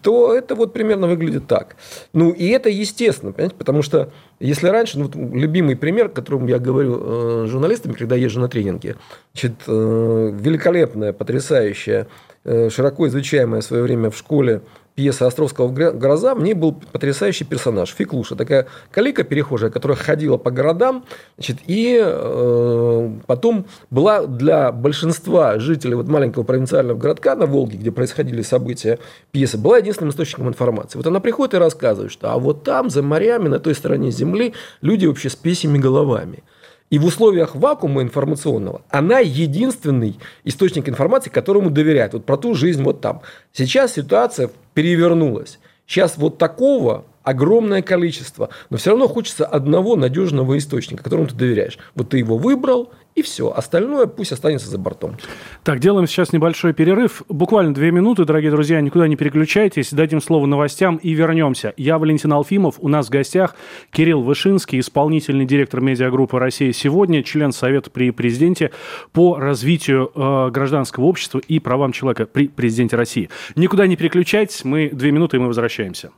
то 0.03 0.33
это 0.33 0.55
вот 0.55 0.71
примерно 0.71 1.07
выглядит 1.07 1.47
так. 1.47 1.75
Ну, 2.13 2.31
и 2.31 2.47
это 2.49 2.69
естественно, 2.69 3.31
понимаете, 3.31 3.55
потому 3.55 3.81
что 3.81 4.11
если 4.39 4.67
раньше, 4.67 4.99
ну, 4.99 5.05
вот 5.05 5.15
любимый 5.15 5.75
пример, 5.75 6.09
которым 6.09 6.47
я 6.47 6.59
говорю 6.59 6.99
э, 7.01 7.47
журналистам, 7.47 7.95
когда 7.95 8.15
езжу 8.15 8.39
на 8.39 8.47
тренинги, 8.47 8.95
значит, 9.33 9.53
э, 9.67 10.31
великолепная, 10.39 11.11
потрясающая, 11.11 12.07
э, 12.43 12.69
широко 12.69 13.07
изучаемая 13.07 13.61
в 13.61 13.65
свое 13.65 13.81
время 13.81 14.11
в 14.11 14.17
школе 14.17 14.61
пьеса 14.95 15.27
Островского 15.27 15.69
«Гроза» 15.69 16.35
мне 16.35 16.53
был 16.53 16.73
потрясающий 16.73 17.45
персонаж, 17.45 17.89
Фиклуша. 17.89 18.35
Такая 18.35 18.67
калика 18.91 19.23
перехожая, 19.23 19.69
которая 19.69 19.97
ходила 19.97 20.37
по 20.37 20.51
городам, 20.51 21.05
значит, 21.37 21.57
и 21.67 21.99
э, 22.03 23.11
потом 23.25 23.65
была 23.89 24.25
для 24.25 24.71
большинства 24.71 25.59
жителей 25.59 25.95
вот 25.95 26.07
маленького 26.07 26.43
провинциального 26.43 26.97
городка 26.97 27.35
на 27.35 27.45
Волге, 27.45 27.77
где 27.77 27.91
происходили 27.91 28.41
события 28.41 28.99
пьесы, 29.31 29.57
была 29.57 29.77
единственным 29.77 30.11
источником 30.11 30.47
информации. 30.47 30.97
Вот 30.97 31.07
она 31.07 31.19
приходит 31.19 31.53
и 31.53 31.57
рассказывает, 31.57 32.11
что 32.11 32.31
а 32.31 32.37
вот 32.37 32.63
там, 32.63 32.89
за 32.89 33.01
морями, 33.01 33.47
на 33.47 33.59
той 33.59 33.75
стороне 33.75 34.11
земли, 34.11 34.53
люди 34.81 35.05
вообще 35.05 35.29
с 35.29 35.35
песями 35.35 35.77
головами. 35.77 36.43
И 36.91 36.99
в 36.99 37.05
условиях 37.05 37.55
вакуума 37.55 38.01
информационного 38.01 38.81
она 38.89 39.19
единственный 39.19 40.19
источник 40.43 40.89
информации, 40.89 41.29
которому 41.29 41.69
доверяют. 41.69 42.13
Вот 42.13 42.25
про 42.25 42.35
ту 42.35 42.53
жизнь 42.53 42.83
вот 42.83 42.99
там. 42.99 43.21
Сейчас 43.53 43.93
ситуация 43.93 44.51
перевернулась. 44.73 45.59
Сейчас 45.85 46.17
вот 46.17 46.37
такого 46.37 47.05
огромное 47.23 47.81
количество, 47.81 48.49
но 48.69 48.77
все 48.77 48.91
равно 48.91 49.07
хочется 49.07 49.45
одного 49.45 49.95
надежного 49.95 50.57
источника, 50.57 51.03
которому 51.03 51.27
ты 51.27 51.35
доверяешь. 51.35 51.77
Вот 51.95 52.09
ты 52.09 52.17
его 52.17 52.37
выбрал, 52.37 52.91
и 53.13 53.21
все. 53.21 53.51
Остальное 53.51 54.05
пусть 54.07 54.31
останется 54.31 54.69
за 54.69 54.77
бортом. 54.77 55.17
Так, 55.63 55.79
делаем 55.79 56.07
сейчас 56.07 56.31
небольшой 56.31 56.73
перерыв. 56.73 57.23
Буквально 57.27 57.73
две 57.73 57.91
минуты, 57.91 58.23
дорогие 58.23 58.51
друзья. 58.51 58.79
Никуда 58.79 59.07
не 59.07 59.17
переключайтесь. 59.17 59.91
Дадим 59.91 60.21
слово 60.21 60.45
новостям 60.45 60.95
и 60.95 61.11
вернемся. 61.11 61.73
Я 61.75 61.97
Валентин 61.97 62.31
Алфимов. 62.31 62.75
У 62.79 62.87
нас 62.87 63.07
в 63.07 63.09
гостях 63.09 63.55
Кирилл 63.91 64.21
Вышинский, 64.21 64.79
исполнительный 64.79 65.45
директор 65.45 65.81
медиагруппы 65.81 66.39
«Россия 66.39 66.71
сегодня», 66.71 67.21
член 67.21 67.51
Совета 67.51 67.89
при 67.89 68.11
президенте 68.11 68.71
по 69.11 69.37
развитию 69.37 70.11
э, 70.15 70.49
гражданского 70.51 71.05
общества 71.05 71.39
и 71.39 71.59
правам 71.59 71.91
человека 71.91 72.25
при 72.25 72.47
президенте 72.47 72.95
России. 72.95 73.29
Никуда 73.55 73.87
не 73.87 73.97
переключайтесь. 73.97 74.63
Мы 74.63 74.89
две 74.89 75.11
минуты, 75.11 75.35
и 75.35 75.39
мы 75.39 75.47
возвращаемся. 75.47 76.11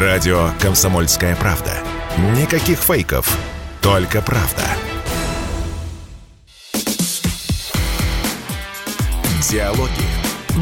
Радио 0.00 0.48
«Комсомольская 0.58 1.36
правда». 1.36 1.72
Никаких 2.34 2.78
фейков, 2.78 3.38
только 3.82 4.22
правда. 4.22 4.62
Диалоги 9.50 9.90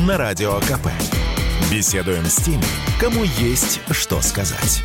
на 0.04 0.18
Радио 0.18 0.54
КП. 0.58 0.88
Беседуем 1.72 2.24
с 2.24 2.42
теми, 2.44 2.64
кому 3.00 3.22
есть 3.38 3.80
что 3.92 4.20
сказать. 4.20 4.82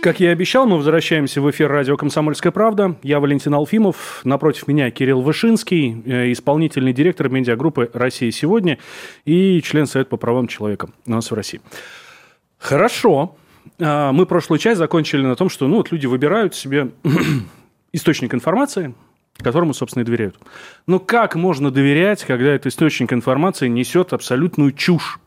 Как 0.00 0.20
я 0.20 0.30
и 0.30 0.32
обещал, 0.32 0.66
мы 0.66 0.78
возвращаемся 0.78 1.42
в 1.42 1.50
эфир 1.50 1.70
радио 1.70 1.98
«Комсомольская 1.98 2.50
правда». 2.50 2.96
Я 3.02 3.20
Валентин 3.20 3.52
Алфимов, 3.52 4.22
напротив 4.24 4.68
меня 4.68 4.90
Кирилл 4.90 5.20
Вышинский, 5.20 6.02
э, 6.06 6.32
исполнительный 6.32 6.94
директор 6.94 7.28
медиагруппы 7.28 7.90
«Россия 7.92 8.30
сегодня» 8.30 8.78
и 9.26 9.60
член 9.60 9.86
Совета 9.86 10.08
по 10.08 10.16
правам 10.16 10.48
человека 10.48 10.88
у 11.06 11.10
нас 11.10 11.30
в 11.30 11.34
России. 11.34 11.60
Хорошо. 12.64 13.36
А, 13.78 14.10
мы 14.12 14.24
прошлую 14.24 14.58
часть 14.58 14.78
закончили 14.78 15.20
на 15.20 15.36
том, 15.36 15.50
что 15.50 15.68
ну, 15.68 15.76
вот 15.76 15.92
люди 15.92 16.06
выбирают 16.06 16.54
себе 16.54 16.92
источник 17.92 18.32
информации, 18.32 18.94
которому, 19.36 19.74
собственно, 19.74 20.02
и 20.02 20.06
доверяют. 20.06 20.36
Но 20.86 20.98
как 20.98 21.34
можно 21.34 21.70
доверять, 21.70 22.24
когда 22.24 22.54
этот 22.54 22.68
источник 22.68 23.12
информации 23.12 23.68
несет 23.68 24.14
абсолютную 24.14 24.72
чушь? 24.72 25.20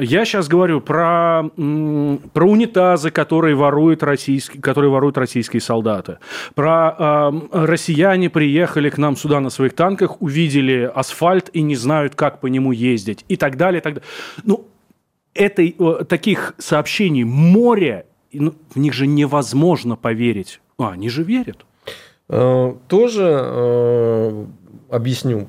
Я 0.00 0.24
сейчас 0.24 0.48
говорю 0.48 0.80
про, 0.80 1.44
про 1.44 2.44
унитазы, 2.44 3.12
которые 3.12 3.54
воруют, 3.54 4.02
российские, 4.02 4.60
которые 4.60 4.90
воруют 4.90 5.16
российские 5.16 5.60
солдаты. 5.60 6.18
Про 6.56 6.96
э, 6.98 7.66
россияне 7.66 8.30
приехали 8.30 8.90
к 8.90 8.98
нам 8.98 9.16
сюда 9.16 9.38
на 9.38 9.50
своих 9.50 9.74
танках, 9.74 10.20
увидели 10.20 10.90
асфальт 10.92 11.50
и 11.52 11.62
не 11.62 11.76
знают, 11.76 12.16
как 12.16 12.40
по 12.40 12.48
нему 12.48 12.72
ездить. 12.72 13.24
И 13.28 13.36
так 13.36 13.56
далее. 13.56 13.80
И 13.80 13.82
так 13.82 13.94
далее. 13.94 14.08
Ну, 14.42 14.66
этой, 15.34 15.76
таких 16.08 16.54
сообщений 16.58 17.24
море, 17.24 18.06
ну, 18.32 18.54
в 18.74 18.78
них 18.78 18.92
же 18.92 19.06
невозможно 19.06 19.96
поверить. 19.96 20.60
А, 20.78 20.90
они 20.92 21.08
же 21.08 21.22
верят. 21.22 21.64
Э, 22.28 22.74
тоже 22.88 23.40
э, 23.42 24.46
объясню. 24.90 25.48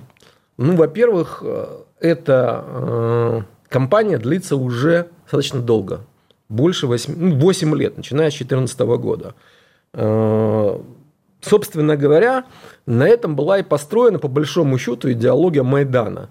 Ну, 0.58 0.76
во-первых, 0.76 1.42
э, 1.46 1.68
эта 2.00 3.46
кампания 3.68 4.18
длится 4.18 4.56
уже 4.56 5.10
достаточно 5.24 5.62
долго. 5.62 6.06
Больше 6.48 6.88
8, 6.88 7.14
ну, 7.16 7.36
8 7.36 7.76
лет, 7.76 7.98
начиная 7.98 8.32
с 8.32 8.38
2014 8.38 8.80
года. 8.98 9.36
Собственно 11.42 11.96
говоря, 11.96 12.46
на 12.86 13.08
этом 13.08 13.36
была 13.36 13.60
и 13.60 13.64
построена, 13.64 14.20
по 14.20 14.28
большому 14.28 14.78
счету, 14.78 15.12
идеология 15.12 15.64
Майдана. 15.64 16.30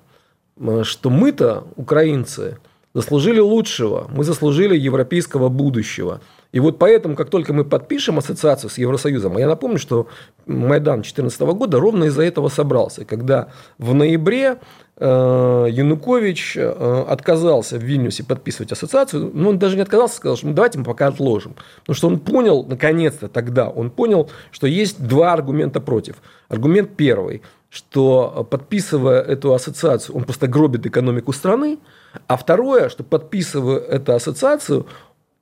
Что 0.83 1.11
мы-то, 1.11 1.65
украинцы, 1.77 2.59
заслужили 2.99 3.39
лучшего, 3.39 4.09
мы 4.11 4.25
заслужили 4.25 4.77
европейского 4.77 5.49
будущего. 5.49 6.21
И 6.51 6.59
вот 6.59 6.79
поэтому, 6.79 7.15
как 7.15 7.31
только 7.31 7.53
мы 7.53 7.65
подпишем 7.65 8.19
ассоциацию 8.19 8.71
с 8.71 8.79
Евросоюзом, 8.79 9.37
а 9.37 9.41
я 9.41 9.47
напомню, 9.47 9.79
что 9.79 10.09
Майдан 10.47 11.03
2014 11.03 11.41
года 11.41 11.79
ровно 11.79 12.05
из-за 12.05 12.23
этого 12.23 12.49
собрался, 12.49 13.05
когда 13.05 13.49
в 13.79 13.95
ноябре 13.95 14.57
э, 14.97 15.67
Янукович 15.71 16.57
э, 16.57 17.05
отказался 17.09 17.79
в 17.79 17.83
Вильнюсе 17.83 18.25
подписывать 18.25 18.73
ассоциацию, 18.73 19.31
но 19.33 19.51
он 19.51 19.59
даже 19.61 19.77
не 19.77 19.83
отказался, 19.83 20.17
сказал, 20.17 20.37
что 20.37 20.49
ну, 20.49 20.55
давайте 20.55 20.79
мы 20.79 20.85
пока 20.85 21.07
отложим. 21.07 21.55
Потому 21.81 21.95
что 21.95 22.09
он 22.09 22.19
понял, 22.19 22.65
наконец-то 22.65 23.29
тогда, 23.29 23.69
он 23.69 23.91
понял, 23.91 24.29
что 24.51 24.67
есть 24.67 25.01
два 25.07 25.35
аргумента 25.35 25.81
против. 25.81 26.17
Аргумент 26.49 26.97
первый, 26.97 27.43
что 27.71 28.47
подписывая 28.51 29.21
эту 29.21 29.53
ассоциацию, 29.55 30.17
он 30.17 30.25
просто 30.25 30.49
гробит 30.49 30.87
экономику 30.87 31.33
страны, 31.33 31.79
а 32.27 32.37
второе, 32.37 32.89
что 32.89 33.05
подписывая 33.05 33.79
эту 33.79 34.15
ассоциацию, 34.15 34.87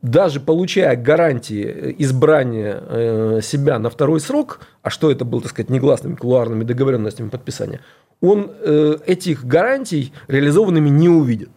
даже 0.03 0.41
получая 0.41 0.97
гарантии 0.97 1.95
избрания 1.99 2.83
э, 2.89 3.41
себя 3.43 3.79
на 3.79 3.91
второй 3.91 4.21
срок, 4.21 4.61
а 4.83 4.91
что 4.91 5.11
это 5.11 5.25
было, 5.25 5.43
так 5.43 5.51
сказать, 5.51 5.71
негласными 5.71 6.15
кулуарными 6.15 6.65
договоренностями 6.65 7.29
подписания, 7.29 7.81
он 8.21 8.51
э, 8.61 8.99
этих 9.07 9.45
гарантий 9.45 10.13
реализованными 10.29 10.89
не 10.89 11.09
увидит. 11.09 11.51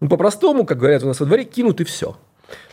Ну, 0.00 0.08
по-простому, 0.08 0.64
как 0.64 0.78
говорят 0.78 1.04
у 1.04 1.06
нас 1.06 1.20
во 1.20 1.26
дворе, 1.26 1.44
кинут 1.44 1.80
и 1.80 1.84
все. 1.84 2.16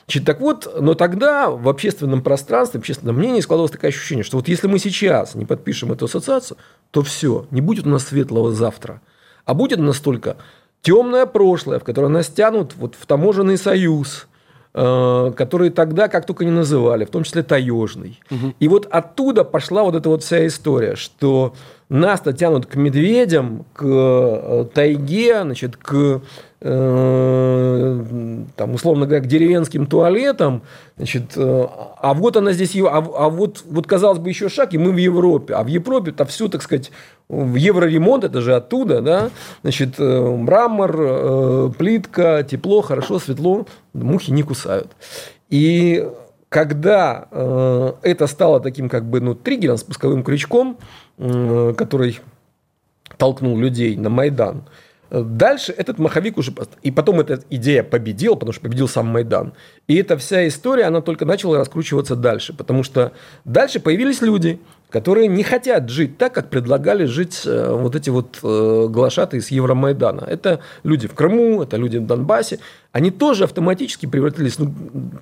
Значит, 0.06 0.26
так 0.26 0.42
вот, 0.42 0.68
но 0.82 0.96
тогда 0.96 1.50
в 1.50 1.70
общественном 1.70 2.22
пространстве, 2.22 2.80
в 2.80 2.82
общественном 2.82 3.18
мнении 3.18 3.40
складывалось 3.40 3.72
такое 3.72 3.90
ощущение, 3.90 4.24
что 4.24 4.38
вот 4.38 4.48
если 4.48 4.68
мы 4.68 4.80
сейчас 4.80 5.34
не 5.36 5.46
подпишем 5.46 5.92
эту 5.92 6.06
ассоциацию, 6.06 6.58
то 6.92 7.02
все, 7.02 7.48
не 7.52 7.62
будет 7.62 7.86
у 7.86 7.90
нас 7.90 8.08
светлого 8.08 8.52
завтра. 8.52 9.02
А 9.46 9.54
будет 9.54 9.80
у 9.80 9.84
нас 9.84 10.00
только 10.00 10.38
темное 10.82 11.26
прошлое, 11.26 11.80
в 11.80 11.84
которое 11.84 12.10
нас 12.10 12.28
тянут 12.28 12.76
вот 12.76 12.96
в 13.00 13.06
таможенный 13.06 13.58
союз, 13.58 14.28
э, 14.74 15.32
который 15.36 15.70
тогда 15.70 16.10
как 16.10 16.26
только 16.26 16.44
не 16.44 16.52
называли, 16.52 17.06
в 17.06 17.10
том 17.10 17.24
числе 17.24 17.42
таежный. 17.42 18.20
Угу. 18.30 18.54
И 18.60 18.68
вот 18.68 18.88
оттуда 18.92 19.46
пошла 19.46 19.84
вот 19.84 19.96
эта 19.96 20.10
вот 20.10 20.24
вся 20.24 20.46
история, 20.46 20.96
что 20.96 21.54
нас-то 21.88 22.34
тянут 22.34 22.66
к 22.66 22.76
медведям, 22.76 23.66
к 23.74 23.84
э, 23.86 24.66
тайге, 24.74 25.44
значит, 25.44 25.78
к 25.78 26.22
там, 26.64 28.48
условно 28.74 29.06
говоря, 29.06 29.22
к 29.22 29.28
деревенским 29.28 29.86
туалетам, 29.86 30.62
значит, 30.96 31.34
э, 31.36 31.68
а 31.98 32.14
вот 32.14 32.38
она 32.38 32.54
здесь, 32.54 32.74
а, 32.78 33.00
а 33.00 33.30
вот, 33.30 33.64
вот, 33.70 33.86
казалось 33.86 34.20
бы, 34.20 34.30
еще 34.30 34.48
шаг, 34.48 34.74
и 34.74 34.78
мы 34.78 34.94
в 34.94 34.98
Европе, 34.98 35.56
а 35.56 35.64
в 35.64 35.68
Европе-то 35.68 36.24
все, 36.24 36.48
так 36.48 36.62
сказать, 36.62 36.92
в 37.28 37.56
евроремонт, 37.56 38.24
это 38.24 38.40
же 38.40 38.56
оттуда, 38.56 39.02
да, 39.02 39.30
значит, 39.62 39.96
э, 39.98 40.22
мрамор, 40.22 41.74
плитка, 41.74 42.48
тепло, 42.50 42.82
хорошо, 42.82 43.20
светло, 43.20 43.68
мухи 43.94 44.32
не 44.32 44.44
кусают. 44.44 44.88
И 45.50 46.08
когда 46.48 47.28
это 48.04 48.28
стало 48.28 48.60
таким, 48.62 48.88
как 48.88 49.06
бы, 49.06 49.20
ну, 49.20 49.36
триггером, 49.36 49.78
спусковым 49.78 50.24
крючком, 50.24 50.78
который 51.18 52.20
толкнул 53.18 53.58
людей 53.58 53.98
на 53.98 54.10
Майдан, 54.10 54.64
Дальше 55.14 55.72
этот 55.72 56.00
маховик 56.00 56.40
уже... 56.40 56.52
И 56.82 56.90
потом 56.90 57.20
эта 57.20 57.40
идея 57.52 57.84
победила, 57.84 58.34
потому 58.34 58.52
что 58.52 58.62
победил 58.62 58.88
сам 58.88 59.06
Майдан. 59.08 59.54
И 59.88 59.96
эта 59.96 60.18
вся 60.18 60.48
история, 60.48 60.86
она 60.86 61.02
только 61.02 61.24
начала 61.26 61.60
раскручиваться 61.60 62.16
дальше. 62.16 62.52
Потому 62.52 62.82
что 62.82 63.12
дальше 63.46 63.80
появились 63.80 64.24
люди, 64.24 64.60
которые 64.90 65.28
не 65.28 65.44
хотят 65.44 65.88
жить 65.90 66.18
так, 66.18 66.34
как 66.34 66.50
предлагали 66.50 67.06
жить 67.06 67.44
э, 67.46 67.76
вот 67.76 67.96
эти 67.96 68.10
вот 68.10 68.40
э, 68.42 68.88
глашатые 68.90 69.42
из 69.42 69.52
Евромайдана. 69.52 70.22
Это 70.22 70.62
люди 70.84 71.08
в 71.08 71.14
Крыму, 71.14 71.62
это 71.62 71.78
люди 71.78 71.98
в 71.98 72.08
Донбассе. 72.08 72.58
Они 72.92 73.12
тоже 73.12 73.44
автоматически 73.44 74.08
превратились... 74.08 74.58
Ну, 74.58 74.74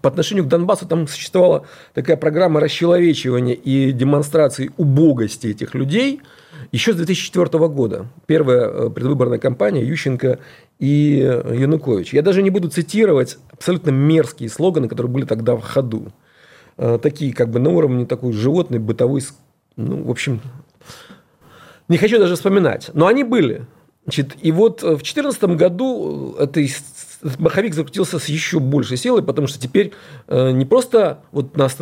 по 0.02 0.08
отношению 0.08 0.46
к 0.46 0.48
Донбассу 0.48 0.88
там 0.88 1.06
существовала 1.06 1.66
такая 1.94 2.16
программа 2.16 2.62
расчеловечивания 2.62 3.56
и 3.56 3.92
демонстрации 3.92 4.72
убогости 4.78 5.48
этих 5.48 5.76
людей– 5.76 6.22
Еще 6.72 6.94
с 6.94 6.96
2004 6.96 7.68
года. 7.68 8.06
Первая 8.28 8.68
э, 8.68 8.90
предвыборная 8.90 9.40
кампания 9.40 9.84
Ющенко 9.84 10.40
и 10.80 11.18
Янукович. 11.18 12.14
Я 12.14 12.22
даже 12.22 12.42
не 12.42 12.50
буду 12.50 12.70
цитировать 12.70 13.38
абсолютно 13.52 13.90
мерзкие 13.90 14.50
слоганы, 14.50 14.88
которые 14.88 15.12
были 15.12 15.26
тогда 15.26 15.56
в 15.56 15.62
ходу. 15.62 16.12
Э, 16.78 16.98
такие 17.02 17.34
как 17.34 17.50
бы 17.50 17.60
на 17.60 17.70
уровне 17.70 18.06
такой 18.06 18.32
животной, 18.32 18.80
бытовой, 18.80 19.22
ну, 19.76 20.04
в 20.04 20.10
общем, 20.12 20.42
не 21.88 21.98
хочу 21.98 22.18
даже 22.18 22.36
вспоминать. 22.36 22.90
Но 22.94 23.08
они 23.08 23.24
были. 23.24 23.66
Значит, 24.06 24.36
и 24.42 24.52
вот 24.52 24.82
в 24.82 25.04
2014 25.04 25.44
году 25.44 26.36
это 26.40 26.66
маховик 27.38 27.76
закрутился 27.76 28.18
с 28.18 28.26
еще 28.26 28.60
большей 28.60 28.98
силой, 28.98 29.24
потому 29.24 29.48
что 29.48 29.60
теперь 29.60 29.92
э, 30.28 30.52
не 30.52 30.66
просто 30.66 31.20
вот 31.32 31.56
нас 31.58 31.76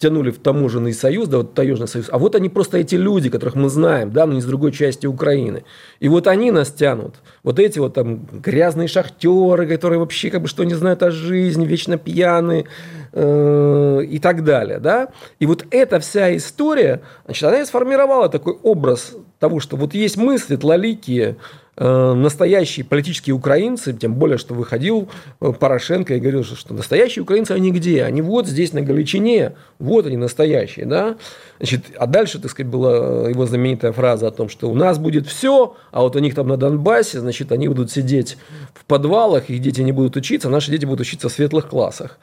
тянули 0.00 0.30
в 0.30 0.38
таможенный 0.38 0.94
союз, 0.94 1.28
да, 1.28 1.38
вот 1.38 1.52
таежный 1.52 1.86
союз, 1.86 2.08
а 2.10 2.18
вот 2.18 2.34
они 2.34 2.48
просто 2.48 2.78
эти 2.78 2.94
люди, 2.94 3.28
которых 3.28 3.54
мы 3.54 3.68
знаем, 3.68 4.10
да, 4.10 4.24
но 4.24 4.32
не 4.32 4.40
с 4.40 4.46
другой 4.46 4.72
части 4.72 5.06
Украины. 5.06 5.62
И 6.00 6.08
вот 6.08 6.26
они 6.26 6.50
нас 6.50 6.72
тянут. 6.72 7.16
Вот 7.42 7.58
эти 7.58 7.78
вот 7.78 7.94
там 7.94 8.24
грязные 8.32 8.88
шахтеры, 8.88 9.68
которые 9.68 9.98
вообще 9.98 10.30
как 10.30 10.40
бы 10.40 10.48
что 10.48 10.64
не 10.64 10.72
знают 10.72 11.02
о 11.02 11.10
жизни, 11.10 11.66
вечно 11.66 11.98
пьяные 11.98 12.64
э, 13.12 14.00
и 14.08 14.18
так 14.18 14.42
далее, 14.42 14.78
да. 14.78 15.10
И 15.38 15.44
вот 15.44 15.66
эта 15.70 16.00
вся 16.00 16.34
история, 16.34 17.02
значит, 17.26 17.44
она 17.44 17.60
и 17.60 17.64
сформировала 17.66 18.30
такой 18.30 18.54
образ 18.62 19.14
того, 19.38 19.60
что 19.60 19.76
вот 19.76 19.92
есть 19.92 20.16
мы, 20.16 20.38
светлоликие, 20.38 21.36
настоящие 21.80 22.84
политические 22.84 23.34
украинцы, 23.34 23.94
тем 23.94 24.14
более, 24.14 24.36
что 24.36 24.52
выходил 24.52 25.08
э, 25.40 25.52
Порошенко 25.58 26.14
и 26.14 26.20
говорил, 26.20 26.44
что 26.44 26.74
настоящие 26.74 27.22
украинцы, 27.22 27.52
они 27.52 27.70
где? 27.70 28.04
Они 28.04 28.20
вот 28.20 28.46
здесь, 28.46 28.74
на 28.74 28.82
Галичине, 28.82 29.56
вот 29.78 30.04
они 30.04 30.18
настоящие, 30.18 30.84
да? 30.84 31.16
Значит, 31.58 31.86
а 31.96 32.06
дальше, 32.06 32.38
так 32.38 32.50
сказать, 32.50 32.70
была 32.70 33.28
его 33.30 33.46
знаменитая 33.46 33.92
фраза 33.92 34.28
о 34.28 34.30
том, 34.30 34.50
что 34.50 34.70
у 34.70 34.74
нас 34.74 34.98
будет 34.98 35.26
все, 35.26 35.74
а 35.90 36.02
вот 36.02 36.16
у 36.16 36.18
них 36.18 36.34
там 36.34 36.48
на 36.48 36.58
Донбассе, 36.58 37.20
значит, 37.20 37.50
они 37.50 37.68
будут 37.68 37.90
сидеть 37.90 38.36
в 38.74 38.84
подвалах, 38.84 39.48
их 39.48 39.62
дети 39.62 39.80
не 39.80 39.92
будут 39.92 40.16
учиться, 40.16 40.48
а 40.48 40.50
наши 40.50 40.70
дети 40.70 40.84
будут 40.84 41.00
учиться 41.00 41.30
в 41.30 41.32
светлых 41.32 41.68
классах. 41.68 42.18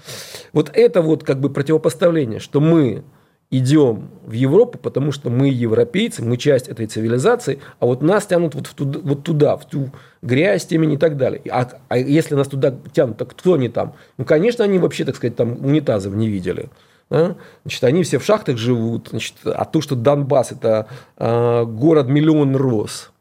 Вот 0.54 0.70
это 0.72 1.02
вот 1.02 1.24
как 1.24 1.40
бы 1.40 1.50
противопоставление, 1.50 2.40
что 2.40 2.60
мы 2.60 3.04
идем 3.50 4.10
в 4.26 4.34
Европу, 4.34 4.78
потому 4.78 5.12
что 5.12 5.30
мы 5.30 5.50
европейцы, 5.50 6.24
мы 6.24 6.38
часть 6.38 6.68
этой 6.68 6.86
цивилизации, 6.88 7.60
а 7.80 7.86
вот 7.86 8.02
нас 8.02 8.26
тянут 8.26 8.56
вот, 8.56 8.68
в 8.68 8.74
туда, 8.74 9.00
вот 9.02 9.24
туда, 9.24 9.56
в 9.56 9.66
ту 9.66 9.92
грязь, 10.22 10.66
темень 10.66 10.94
и 10.94 10.98
так 10.98 11.18
далее. 11.18 11.42
А, 11.50 11.70
а 11.88 11.98
если 11.98 12.36
нас 12.36 12.48
туда 12.48 12.76
тянут, 12.92 13.18
так 13.18 13.30
кто 13.30 13.54
они 13.54 13.70
там? 13.70 13.94
Ну, 14.18 14.26
конечно, 14.26 14.66
они 14.66 14.80
вообще, 14.80 15.06
так 15.06 15.16
сказать, 15.16 15.36
там 15.36 15.54
унитазов 15.66 16.14
не 16.14 16.28
видели. 16.28 16.70
Да? 17.10 17.38
Значит, 17.64 17.84
они 17.86 18.04
все 18.04 18.20
в 18.20 18.26
шахтах 18.26 18.58
живут. 18.58 19.10
Значит, 19.12 19.36
а 19.46 19.64
то, 19.64 19.80
что 19.80 19.96
Донбасс– 19.96 20.52
это 20.54 20.88
э, 21.18 21.64
город 21.66 22.08
миллион 22.10 22.56
рос– 22.56 23.12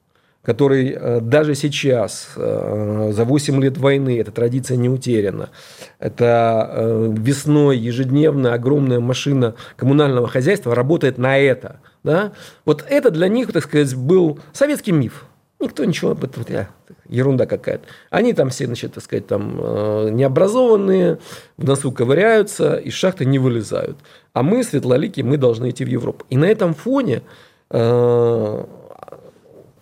который 0.46 0.92
э, 0.96 1.20
даже 1.20 1.56
сейчас, 1.56 2.28
э, 2.36 3.10
за 3.12 3.24
8 3.24 3.60
лет 3.60 3.78
войны, 3.78 4.16
эта 4.20 4.30
традиция 4.30 4.76
не 4.76 4.88
утеряна. 4.88 5.50
Это 5.98 6.70
э, 6.72 7.14
весной 7.18 7.76
ежедневно 7.76 8.54
огромная 8.54 9.00
машина 9.00 9.56
коммунального 9.74 10.28
хозяйства 10.28 10.72
работает 10.72 11.18
на 11.18 11.36
это. 11.36 11.80
Да? 12.04 12.30
Вот 12.64 12.84
это 12.88 13.10
для 13.10 13.26
них, 13.26 13.52
так 13.52 13.64
сказать, 13.64 13.92
был 13.96 14.38
советский 14.52 14.92
миф. 14.92 15.24
Никто 15.58 15.84
ничего 15.84 16.12
об 16.12 16.22
этом, 16.22 16.44
ерунда 17.08 17.46
какая-то. 17.46 17.84
Они 18.10 18.32
там 18.32 18.50
все, 18.50 18.66
значит, 18.66 18.94
так 18.94 19.02
сказать, 19.02 19.26
там 19.26 20.14
необразованные, 20.14 21.18
в 21.56 21.64
носу 21.64 21.90
ковыряются, 21.90 22.76
из 22.76 22.92
шахты 22.92 23.24
не 23.24 23.40
вылезают. 23.40 23.96
А 24.32 24.44
мы, 24.44 24.62
светлолики, 24.62 25.22
мы 25.22 25.38
должны 25.38 25.70
идти 25.70 25.84
в 25.84 25.88
Европу. 25.88 26.24
И 26.28 26.36
на 26.36 26.44
этом 26.44 26.74
фоне 26.74 27.22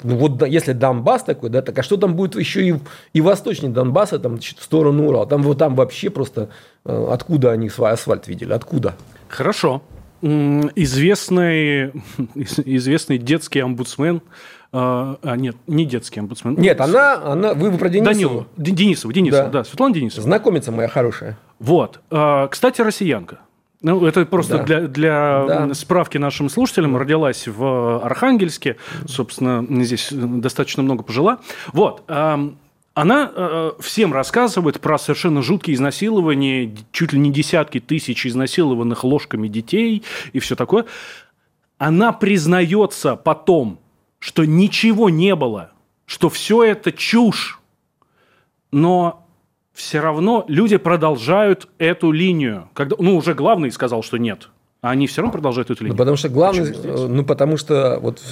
ну 0.04 0.16
вот 0.16 0.46
если 0.46 0.72
Донбасс 0.72 1.22
такой, 1.22 1.50
да, 1.50 1.62
так 1.62 1.78
а 1.78 1.82
что 1.82 1.96
там 1.96 2.14
будет 2.14 2.36
еще 2.36 2.68
и, 2.68 2.74
и 3.14 3.20
восточнее 3.20 3.72
Донбасса, 3.72 4.18
там, 4.18 4.38
в 4.38 4.42
сторону 4.42 5.08
Урала? 5.08 5.26
Там 5.26 5.42
вот 5.42 5.58
там 5.58 5.74
вообще 5.74 6.10
просто 6.10 6.50
э, 6.84 7.06
откуда 7.10 7.52
они 7.52 7.70
свой 7.70 7.90
асфальт 7.90 8.28
видели? 8.28 8.52
Откуда? 8.52 8.94
Хорошо. 9.28 9.82
Известный, 10.22 11.92
известный 12.34 13.18
детский 13.18 13.60
омбудсмен, 13.60 14.20
а, 14.72 15.16
а, 15.22 15.36
нет, 15.36 15.56
не 15.66 15.86
детский 15.86 16.20
омбудсмен. 16.20 16.56
Нет, 16.56 16.80
она, 16.80 17.14
она 17.14 17.54
вы 17.54 17.70
про 17.78 17.88
Денисову. 17.88 18.14
Данилова. 18.14 18.46
Денисова, 18.56 19.12
Денисова, 19.12 19.44
да. 19.44 19.50
да, 19.50 19.64
Светлана 19.64 19.94
Денисова. 19.94 20.22
Знакомица 20.22 20.70
моя 20.70 20.88
хорошая. 20.88 21.38
Вот. 21.60 22.00
А, 22.10 22.48
кстати, 22.48 22.82
россиянка. 22.82 23.38
Ну, 23.84 24.06
это 24.06 24.24
просто 24.24 24.58
да. 24.58 24.64
для, 24.64 24.80
для 24.88 25.44
да. 25.46 25.74
справки 25.74 26.16
нашим 26.16 26.48
слушателям. 26.48 26.96
Родилась 26.96 27.46
в 27.46 28.02
Архангельске. 28.02 28.76
Собственно, 29.06 29.64
здесь 29.84 30.08
достаточно 30.10 30.82
много 30.82 31.02
пожила. 31.02 31.38
Вот. 31.74 32.02
Она 32.08 33.30
э, 33.34 33.72
всем 33.80 34.14
рассказывает 34.14 34.80
про 34.80 34.98
совершенно 34.98 35.42
жуткие 35.42 35.74
изнасилования, 35.74 36.74
чуть 36.92 37.12
ли 37.12 37.18
не 37.18 37.30
десятки 37.30 37.78
тысяч 37.78 38.24
изнасилованных 38.24 39.04
ложками 39.04 39.48
детей 39.48 40.02
и 40.32 40.38
все 40.38 40.56
такое. 40.56 40.86
Она 41.76 42.12
признается 42.12 43.16
потом, 43.16 43.80
что 44.18 44.46
ничего 44.46 45.10
не 45.10 45.34
было, 45.34 45.72
что 46.06 46.30
все 46.30 46.62
это 46.62 46.90
чушь. 46.90 47.60
Но 48.72 49.23
все 49.74 50.00
равно 50.00 50.44
люди 50.48 50.76
продолжают 50.76 51.68
эту 51.78 52.12
линию. 52.12 52.68
Когда, 52.74 52.96
ну, 52.98 53.16
уже 53.16 53.34
главный 53.34 53.70
сказал, 53.72 54.02
что 54.02 54.16
нет. 54.16 54.48
А 54.80 54.90
они 54.90 55.06
все 55.06 55.22
равно 55.22 55.32
продолжают 55.32 55.70
эту 55.70 55.82
линию. 55.82 55.94
Ну, 55.94 55.98
потому 55.98 56.16
что 56.16 56.28
главный, 56.28 57.08
ну, 57.08 57.24
потому 57.24 57.56
что 57.56 57.98
вот 58.00 58.22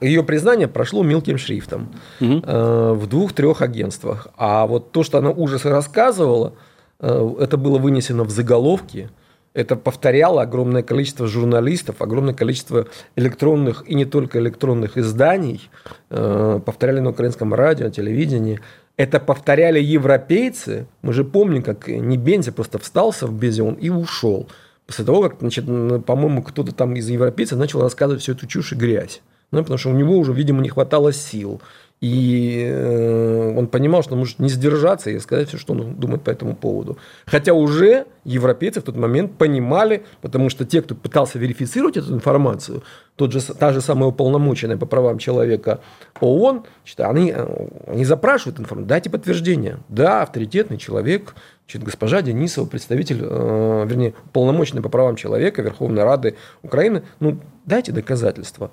ее 0.00 0.24
признание 0.24 0.66
прошло 0.66 1.02
мелким 1.02 1.38
шрифтом 1.38 1.90
угу. 2.20 2.42
э, 2.42 2.92
в 2.94 3.06
двух-трех 3.06 3.62
агентствах. 3.62 4.28
А 4.36 4.66
вот 4.66 4.92
то, 4.92 5.04
что 5.04 5.18
она 5.18 5.30
ужасы 5.30 5.68
рассказывала, 5.68 6.54
э, 7.00 7.34
это 7.40 7.56
было 7.56 7.78
вынесено 7.78 8.24
в 8.24 8.30
заголовки. 8.30 9.10
Это 9.52 9.76
повторяло 9.76 10.42
огромное 10.42 10.82
количество 10.82 11.26
журналистов, 11.26 11.96
огромное 12.00 12.34
количество 12.34 12.86
электронных 13.16 13.84
и 13.86 13.94
не 13.94 14.06
только 14.06 14.38
электронных 14.38 14.96
изданий, 14.96 15.68
э, 16.08 16.60
повторяли 16.64 17.00
на 17.00 17.10
украинском 17.10 17.52
радио, 17.52 17.90
телевидении 17.90 18.60
это 19.00 19.18
повторяли 19.18 19.80
европейцы. 19.80 20.86
Мы 21.00 21.14
же 21.14 21.24
помним, 21.24 21.62
как 21.62 21.88
Небензи 21.88 22.50
просто 22.50 22.78
встался 22.78 23.26
в 23.26 23.32
Безион 23.32 23.76
и 23.76 23.88
ушел. 23.88 24.46
После 24.86 25.06
того, 25.06 25.22
как, 25.22 25.40
значит, 25.40 25.64
по-моему, 26.04 26.42
кто-то 26.42 26.74
там 26.74 26.94
из 26.94 27.08
европейцев 27.08 27.58
начал 27.58 27.80
рассказывать 27.80 28.20
всю 28.22 28.32
эту 28.32 28.46
чушь 28.46 28.72
и 28.72 28.74
грязь. 28.74 29.22
Ну, 29.52 29.60
потому 29.60 29.78
что 29.78 29.88
у 29.88 29.94
него 29.94 30.18
уже, 30.18 30.34
видимо, 30.34 30.60
не 30.60 30.68
хватало 30.68 31.14
сил. 31.14 31.62
И 32.00 32.66
э, 32.66 33.54
он 33.58 33.66
понимал, 33.66 34.02
что 34.02 34.16
может 34.16 34.38
не 34.38 34.48
сдержаться 34.48 35.10
и 35.10 35.18
сказать 35.18 35.48
все, 35.48 35.58
что 35.58 35.74
он 35.74 35.96
думает 35.96 36.22
по 36.22 36.30
этому 36.30 36.56
поводу. 36.56 36.96
Хотя 37.26 37.52
уже 37.52 38.06
европейцы 38.24 38.80
в 38.80 38.84
тот 38.84 38.96
момент 38.96 39.36
понимали, 39.36 40.04
потому 40.22 40.48
что 40.48 40.64
те, 40.64 40.80
кто 40.80 40.94
пытался 40.94 41.38
верифицировать 41.38 41.98
эту 41.98 42.14
информацию, 42.14 42.82
тот 43.16 43.32
же, 43.32 43.42
та 43.42 43.74
же 43.74 43.82
самая 43.82 44.08
уполномоченная 44.08 44.78
по 44.78 44.86
правам 44.86 45.18
человека 45.18 45.80
ООН, 46.20 46.64
они, 46.96 47.34
э, 47.36 47.68
они 47.86 48.06
запрашивают 48.06 48.58
информацию, 48.58 48.88
дайте 48.88 49.10
подтверждение. 49.10 49.80
Да, 49.90 50.22
авторитетный 50.22 50.78
человек, 50.78 51.34
значит, 51.66 51.82
госпожа 51.82 52.22
Денисова, 52.22 52.64
представитель, 52.64 53.18
э, 53.20 53.86
вернее, 53.86 54.14
уполномоченный 54.24 54.80
по 54.80 54.88
правам 54.88 55.16
человека 55.16 55.60
Верховной 55.60 56.02
Рады 56.02 56.36
Украины, 56.62 57.02
ну, 57.20 57.38
дайте 57.66 57.92
доказательства 57.92 58.70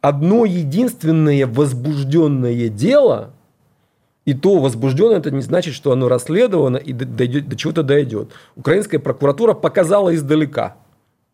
одно 0.00 0.44
единственное 0.44 1.46
возбужденное 1.46 2.68
дело, 2.68 3.32
и 4.24 4.34
то 4.34 4.58
возбужденное, 4.58 5.18
это 5.18 5.30
не 5.30 5.40
значит, 5.40 5.74
что 5.74 5.92
оно 5.92 6.08
расследовано 6.08 6.76
и 6.76 6.92
дойдет, 6.92 7.48
до 7.48 7.56
чего-то 7.56 7.82
дойдет. 7.82 8.32
Украинская 8.56 8.98
прокуратура 9.00 9.54
показала 9.54 10.14
издалека. 10.14 10.76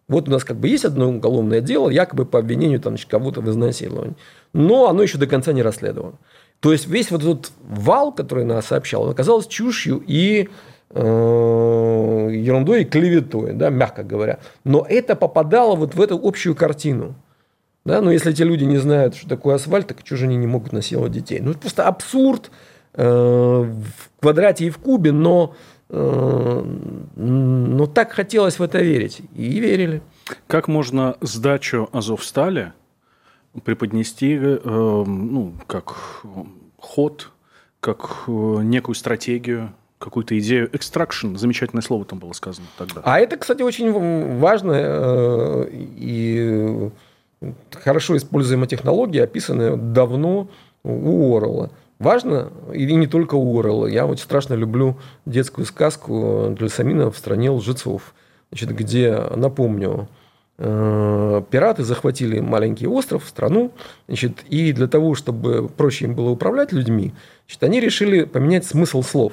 Вот 0.09 0.29
у 0.29 0.31
нас 0.31 0.45
как 0.45 0.59
бы 0.59 0.69
есть 0.69 0.85
одно 0.85 1.09
уголовное 1.09 1.63
дело, 1.63 1.89
якобы 1.89 2.27
по 2.27 2.39
обвинению 2.39 2.81
там, 2.81 2.97
кого-то 3.09 3.41
в 3.41 3.49
изнасиловании. 3.49 4.17
Но 4.53 4.89
оно 4.89 5.03
еще 5.03 5.17
до 5.17 5.27
конца 5.27 5.53
не 5.53 5.63
расследовано. 5.63 6.19
То 6.61 6.73
есть 6.73 6.87
весь 6.87 7.11
вот 7.11 7.23
этот 7.23 7.53
вал, 7.63 8.13
который 8.13 8.45
нас 8.45 8.67
сообщал, 8.67 9.09
оказался 9.09 9.49
чушью 9.49 10.03
и 10.07 10.51
э, 10.91 12.29
ерундой 12.31 12.83
и 12.83 12.85
клеветой, 12.85 13.55
да, 13.55 13.71
мягко 13.71 14.03
говоря. 14.03 14.39
Но 14.65 14.85
это 14.87 15.17
попадало 15.17 15.77
вот 15.77 15.95
в 15.95 16.01
эту 16.01 16.21
общую 16.23 16.55
картину. 16.55 17.15
Да? 17.85 18.01
Но 18.01 18.11
если 18.13 18.33
эти 18.33 18.43
люди 18.43 18.65
не 18.65 18.79
знают, 18.79 19.15
что 19.15 19.29
такое 19.29 19.57
асфальт, 19.57 19.87
так 19.87 20.07
же 20.07 20.25
они 20.25 20.37
не 20.37 20.47
могут 20.47 20.73
насиловать 20.73 21.13
детей? 21.13 21.41
Ну, 21.41 21.51
это 21.51 21.61
просто 21.61 21.87
абсурд 21.87 22.51
э, 22.95 23.05
в 23.05 24.21
квадрате 24.21 24.67
и 24.67 24.71
в 24.71 24.79
кубе, 24.79 25.13
но, 25.13 25.55
э, 25.89 26.65
но 27.17 27.87
так 27.87 28.13
хотелось 28.13 28.59
в 28.59 28.63
это 28.63 28.81
верить. 28.81 29.23
И 29.35 29.61
верили. 29.61 30.03
Как 30.47 30.69
можно 30.69 31.17
сдачу 31.21 31.89
Азовстали 31.93 32.73
преподнести 33.65 34.39
э, 34.41 34.59
ну, 34.65 35.55
как 35.67 36.23
ход, 36.79 37.31
как 37.81 38.25
э, 38.27 38.31
некую 38.31 38.95
стратегию 38.95 39.73
какую-то 39.99 40.39
идею. 40.39 40.69
Extraction, 40.71 41.37
замечательное 41.37 41.83
слово 41.83 42.05
там 42.05 42.19
было 42.19 42.33
сказано 42.33 42.67
тогда. 42.77 43.03
А 43.05 43.21
это, 43.21 43.37
кстати, 43.37 43.63
очень 43.63 44.39
важно 44.39 44.73
э, 44.75 45.69
и 45.71 46.91
хорошо 47.73 48.17
используемая 48.17 48.69
технология, 48.69 49.25
описанная 49.25 49.77
давно 49.77 50.49
у 50.85 51.37
Орла. 51.37 51.71
Важно, 51.99 52.53
и 52.75 52.93
не 52.95 53.07
только 53.07 53.37
у 53.37 53.59
Орла. 53.61 53.89
Я 53.89 54.07
очень 54.07 54.25
страшно 54.25 54.55
люблю 54.55 54.99
детскую 55.25 55.65
сказку 55.65 56.55
для 56.59 56.69
Самина 56.69 57.11
«В 57.11 57.17
стране 57.17 57.51
лжецов», 57.51 58.15
значит, 58.51 58.75
где, 58.75 59.17
напомню, 59.37 60.09
э, 60.59 61.43
пираты 61.51 61.85
захватили 61.85 62.41
маленький 62.41 62.89
остров, 62.89 63.25
страну, 63.29 63.71
значит, 64.09 64.43
и 64.49 64.73
для 64.73 64.89
того, 64.89 65.15
чтобы 65.15 65.69
проще 65.69 66.07
им 66.07 66.15
было 66.15 66.31
управлять 66.31 66.73
людьми, 66.73 67.15
значит, 67.47 67.63
они 67.63 67.81
решили 67.81 68.25
поменять 68.25 68.67
смысл 68.67 69.03
слов. 69.03 69.33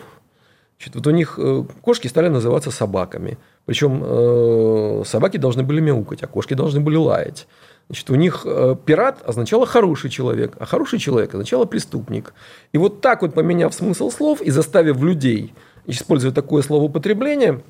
Значит, 0.78 0.96
вот 0.96 1.08
у 1.08 1.12
них 1.12 1.36
э, 1.38 1.64
кошки 1.82 2.08
стали 2.08 2.30
называться 2.30 2.72
собаками. 2.72 3.38
Причем 3.66 4.02
э, 4.02 5.04
собаки 5.06 5.38
должны 5.38 5.64
были 5.64 5.82
мяукать, 5.82 6.24
а 6.24 6.28
кошки 6.28 6.54
должны 6.54 6.80
были 6.80 6.96
лаять. 6.96 7.48
Значит, 7.90 8.10
у 8.12 8.16
них 8.16 8.44
э, 8.46 8.76
пират 8.86 9.28
означало 9.28 9.66
хороший 9.66 10.12
человек, 10.12 10.56
а 10.60 10.66
хороший 10.66 11.00
человек 11.00 11.34
означало 11.34 11.66
преступник. 11.66 12.34
И 12.72 12.78
вот 12.78 13.02
так 13.02 13.24
вот, 13.24 13.34
поменяв 13.34 13.74
смысл 13.74 14.12
слов 14.12 14.42
и 14.42 14.52
заставив 14.52 15.02
людей 15.02 15.56
использовать 15.88 16.36
такое 16.36 16.62
словоупотребление, 16.62 17.64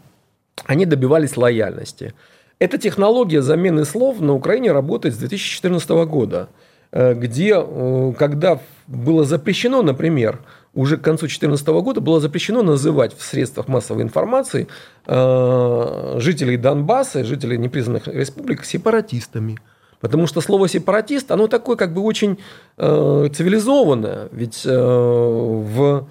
они 0.66 0.86
добивались 0.86 1.38
лояльности. 1.38 2.14
Эта 2.60 2.78
технология 2.78 3.42
замены 3.42 3.86
слов 3.86 4.20
на 4.20 4.34
Украине 4.34 4.74
работает 4.74 5.16
с 5.16 5.18
2014 5.20 5.90
года, 6.06 6.50
э, 6.92 7.14
где, 7.14 7.56
э, 7.56 8.14
когда 8.20 8.60
было 8.88 9.24
запрещено, 9.24 9.82
например, 9.84 10.40
уже 10.74 10.98
к 10.98 11.02
концу 11.02 11.28
2014 11.28 11.82
года 11.82 12.02
было 12.02 12.20
запрещено 12.20 12.62
называть 12.62 13.18
в 13.18 13.24
средствах 13.24 13.70
массовой 13.70 14.04
информации 14.04 14.68
э, 15.08 16.16
жителей 16.18 16.58
Донбасса, 16.58 17.24
жителей 17.24 17.58
непризнанных 17.58 18.10
республик 18.10 18.66
сепаратистами. 18.66 19.58
Потому 20.00 20.28
что 20.28 20.42
слово 20.42 20.68
сепаратист, 20.68 21.32
оно 21.32 21.48
такое 21.48 21.76
как 21.76 21.94
бы 21.94 22.02
очень 22.02 22.38
э, 22.78 23.30
цивилизованное. 23.34 24.30
Ведь 24.32 24.66
э, 24.66 24.72
в, 24.72 26.08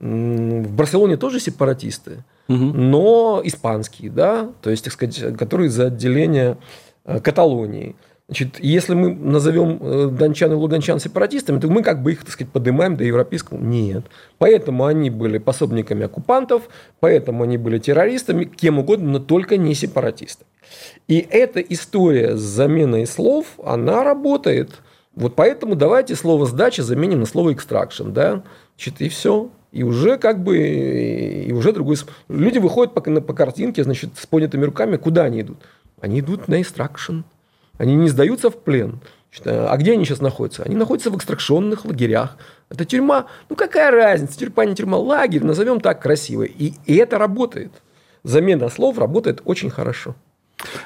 в 0.00 0.72
Барселоне 0.74 1.16
тоже 1.16 1.38
сепаратисты, 1.38 2.24
угу. 2.48 2.56
но 2.56 3.40
испанские, 3.44 4.10
да, 4.10 4.50
то 4.60 4.70
есть, 4.70 4.84
так 4.84 4.92
сказать, 4.92 5.36
которые 5.36 5.70
за 5.70 5.86
отделение 5.86 6.58
э, 7.04 7.20
Каталонии. 7.20 7.94
Значит, 8.28 8.60
если 8.60 8.92
мы 8.92 9.14
назовем 9.14 9.78
э, 9.80 10.08
дончан 10.08 10.52
и 10.52 10.54
луганчан 10.54 11.00
сепаратистами, 11.00 11.58
то 11.60 11.68
мы 11.68 11.82
как 11.82 12.02
бы 12.02 12.12
их, 12.12 12.20
так 12.24 12.30
сказать, 12.30 12.52
поднимаем 12.52 12.94
до 12.94 13.04
европейского. 13.04 13.56
Нет. 13.56 14.04
Поэтому 14.36 14.84
они 14.84 15.08
были 15.08 15.38
пособниками 15.38 16.04
оккупантов, 16.04 16.68
поэтому 17.00 17.44
они 17.44 17.56
были 17.56 17.78
террористами, 17.78 18.44
кем 18.44 18.80
угодно, 18.80 19.12
но 19.12 19.18
только 19.18 19.56
не 19.56 19.74
сепаратистами. 19.74 20.46
И 21.06 21.26
эта 21.30 21.60
история 21.60 22.36
с 22.36 22.40
заменой 22.40 23.06
слов, 23.06 23.46
она 23.64 24.04
работает. 24.04 24.72
Вот 25.14 25.34
поэтому 25.34 25.74
давайте 25.74 26.14
слово 26.14 26.44
«сдача» 26.44 26.82
заменим 26.82 27.20
на 27.20 27.26
слово 27.26 27.54
«экстракшн». 27.54 28.10
Да? 28.10 28.42
Значит, 28.76 29.00
и 29.00 29.08
все. 29.08 29.48
И 29.72 29.82
уже 29.82 30.18
как 30.18 30.42
бы, 30.42 30.58
и 30.58 31.52
уже 31.52 31.72
другой... 31.72 31.96
Люди 32.28 32.58
выходят 32.58 32.92
по, 32.92 33.00
по 33.00 33.32
картинке, 33.32 33.84
значит, 33.84 34.10
с 34.18 34.26
поднятыми 34.26 34.66
руками. 34.66 34.96
Куда 34.96 35.24
они 35.24 35.40
идут? 35.40 35.56
Они 35.98 36.20
идут 36.20 36.46
на 36.46 36.60
экстракшн. 36.60 37.20
Они 37.78 37.94
не 37.94 38.08
сдаются 38.08 38.50
в 38.50 38.56
плен. 38.56 39.00
А 39.44 39.76
где 39.76 39.92
они 39.92 40.04
сейчас 40.04 40.20
находятся? 40.20 40.64
Они 40.64 40.76
находятся 40.76 41.10
в 41.10 41.16
экстракционных 41.16 41.84
лагерях. 41.84 42.36
Это 42.70 42.84
тюрьма. 42.84 43.26
Ну 43.48 43.56
какая 43.56 43.90
разница, 43.90 44.38
тюрьма, 44.38 44.64
не 44.64 44.74
тюрьма, 44.74 44.98
лагерь, 44.98 45.44
назовем 45.44 45.80
так 45.80 46.02
красиво. 46.02 46.42
И, 46.42 46.74
и 46.84 46.96
это 46.96 47.18
работает. 47.18 47.72
Замена 48.24 48.68
слов 48.68 48.98
работает 48.98 49.40
очень 49.44 49.70
хорошо. 49.70 50.16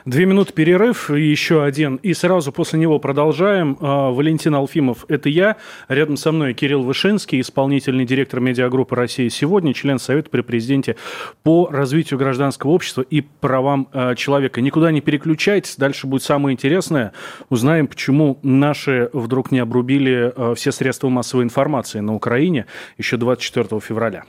Две 0.05 0.27
минуты 0.27 0.53
перерыв, 0.53 1.11
еще 1.11 1.65
один. 1.65 1.97
И 1.97 2.13
сразу 2.13 2.53
после 2.53 2.79
него 2.79 2.99
продолжаем. 2.99 3.79
А, 3.81 4.11
Валентин 4.11 4.55
Алфимов– 4.55 5.07
это 5.09 5.29
я. 5.29 5.57
Рядом 5.89 6.17
со 6.17 6.33
мной 6.33 6.55
Кирилл 6.55 6.83
Вышинский, 6.83 7.41
исполнительный 7.41 8.05
директор 8.05 8.41
медиагруппы 8.41 8.95
«Россия 8.95 9.31
сегодня», 9.31 9.73
член 9.73 9.99
Совета 9.99 10.29
при 10.31 10.43
президенте 10.43 10.97
по 11.43 11.69
развитию 11.71 12.19
гражданского 12.19 12.73
общества 12.73 13.03
и 13.03 13.23
правам 13.23 13.89
а, 13.93 14.15
человека. 14.15 14.61
Никуда 14.61 14.91
не 14.93 15.01
переключайтесь, 15.01 15.77
дальше 15.77 16.07
будет 16.07 16.23
самое 16.23 16.55
интересное. 16.55 17.13
Узнаем, 17.49 17.87
почему 17.87 18.39
наши 18.43 19.09
вдруг 19.13 19.51
не 19.53 19.59
обрубили 19.59 20.33
а, 20.37 20.55
все 20.55 20.73
средства 20.73 21.09
массовой 21.09 21.45
информации 21.45 22.01
на 22.01 22.15
Украине 22.15 22.67
еще 22.99 23.17
24 23.17 23.81
февраля. 23.81 24.25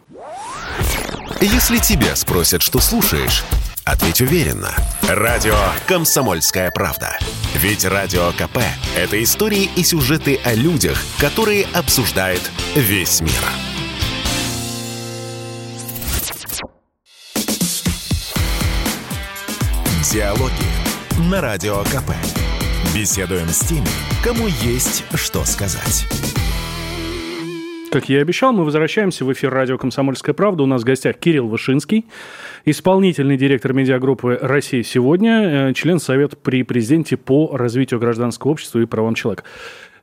Если 1.42 1.78
тебя 1.78 2.16
спросят, 2.16 2.62
что 2.62 2.80
слушаешь, 2.80 3.44
Ответь 3.86 4.22
уверенно. 4.22 4.74
Радио 5.02 5.58
«Комсомольская 5.88 6.72
правда». 6.72 7.18
Ведь 7.56 7.84
Радио 7.84 8.32
КП– 8.32 8.60
это 8.96 9.22
истории 9.22 9.70
и 9.76 9.84
сюжеты 9.84 10.40
о 10.46 10.54
людях, 10.54 11.04
которые 11.20 11.66
обсуждает 11.74 12.42
весь 12.76 13.20
мир. 13.20 13.32
Диалоги 20.12 20.52
на 21.30 21.42
Радио 21.42 21.84
КП. 21.84 22.12
Беседуем 22.96 23.50
с 23.50 23.60
теми, 23.60 23.88
кому 24.24 24.48
есть 24.48 25.04
что 25.16 25.44
сказать. 25.44 26.06
Как 27.94 28.10
я 28.10 28.18
и 28.18 28.22
обещал, 28.24 28.54
мы 28.54 28.66
возвращаемся 28.66 29.24
в 29.24 29.32
эфир 29.32 29.54
радио 29.54 29.78
«Комсомольская 29.78 30.34
правда». 30.34 30.64
У 30.64 30.66
нас 30.66 30.82
в 30.82 30.84
гостях 30.84 31.16
Кирилл 31.18 31.48
Вышинский, 31.48 32.08
исполнительный 32.66 33.38
директор 33.38 33.72
медиагруппы 33.72 34.40
«Россия 34.42 34.82
сегодня», 34.82 35.70
э, 35.70 35.74
член 35.76 36.00
Совета 36.00 36.36
при 36.36 36.64
президенте 36.64 37.18
по 37.18 37.56
развитию 37.56 38.00
гражданского 38.00 38.50
общества 38.54 38.80
и 38.80 38.88
правам 38.88 39.14
человека. 39.14 39.44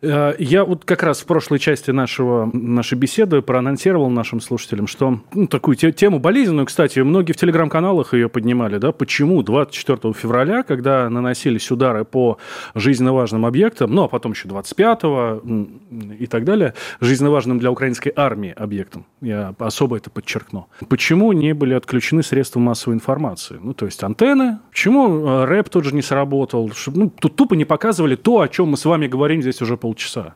Э, 0.03 0.35
я 0.39 0.65
вот 0.65 0.85
как 0.85 1.03
раз 1.03 1.21
в 1.21 1.27
прошлой 1.27 1.59
части 1.59 1.91
нашего, 1.91 2.51
нашей 2.53 2.97
беседы 2.97 3.43
проанонсировал 3.43 4.09
нашим 4.11 4.41
слушателям, 4.41 4.87
что 4.87 5.21
ну, 5.35 5.47
такую 5.47 5.77
тему 5.77 6.19
болезненную, 6.19 6.67
кстати, 6.67 7.01
многие 7.01 7.33
в 7.33 7.37
телеграм-каналах 7.37 8.15
ее 8.15 8.29
поднимали, 8.29 8.79
да, 8.79 8.93
почему 8.93 9.43
24 9.43 10.15
февраля, 10.15 10.63
когда 10.63 11.09
наносились 11.11 11.71
удары 11.71 12.05
по 12.05 12.39
жизненно 12.75 13.13
важным 13.13 13.45
объектам, 13.45 13.95
ну, 13.95 14.05
а 14.05 14.09
потом 14.09 14.33
еще 14.33 14.49
25 14.49 15.01
и 16.19 16.27
так 16.27 16.45
далее, 16.45 16.75
жизненно 17.01 17.31
важным 17.31 17.59
для 17.59 17.71
украинской 17.71 18.13
армии 18.15 18.53
объектам, 18.57 19.07
я 19.21 19.55
особо 19.59 19.97
это 19.97 20.11
подчеркну, 20.11 20.69
почему 20.89 21.33
не 21.33 21.53
были 21.53 21.75
отключены 21.75 22.23
средства 22.23 22.61
массовой 22.61 22.95
информации? 22.95 23.59
Ну, 23.63 23.75
то 23.75 23.87
есть 23.87 24.03
антенны, 24.03 24.59
почему 24.71 25.27
э, 25.27 25.45
рэп 25.45 25.69
тот 25.69 25.85
же 25.85 25.95
не 25.95 26.03
сработал, 26.03 26.71
ну, 26.87 27.11
тут 27.11 27.37
тупо 27.37 27.55
не 27.55 27.65
показывали 27.65 28.17
то, 28.17 28.41
о 28.41 28.49
чем 28.49 28.69
мы 28.69 28.77
с 28.77 28.85
вами 28.85 29.07
говорим 29.07 29.43
здесь 29.43 29.61
уже 29.61 29.77
пол 29.77 29.90
полчаса? 29.91 30.35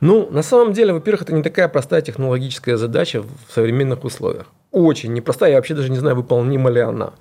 Ну, 0.00 0.28
на 0.30 0.42
самом 0.42 0.72
деле, 0.72 0.92
во-первых, 0.92 1.22
это 1.22 1.34
не 1.34 1.42
такая 1.42 1.68
простая 1.68 2.02
технологическая 2.02 2.76
задача 2.76 3.22
в 3.22 3.52
современных 3.52 4.04
условиях. 4.04 4.46
Очень 4.70 5.14
непростая, 5.14 5.50
я 5.50 5.56
вообще 5.56 5.74
даже 5.74 5.90
не 5.90 5.98
знаю, 5.98 6.16
выполнима 6.16 6.70
ли 6.70 6.80
она. 6.80 7.12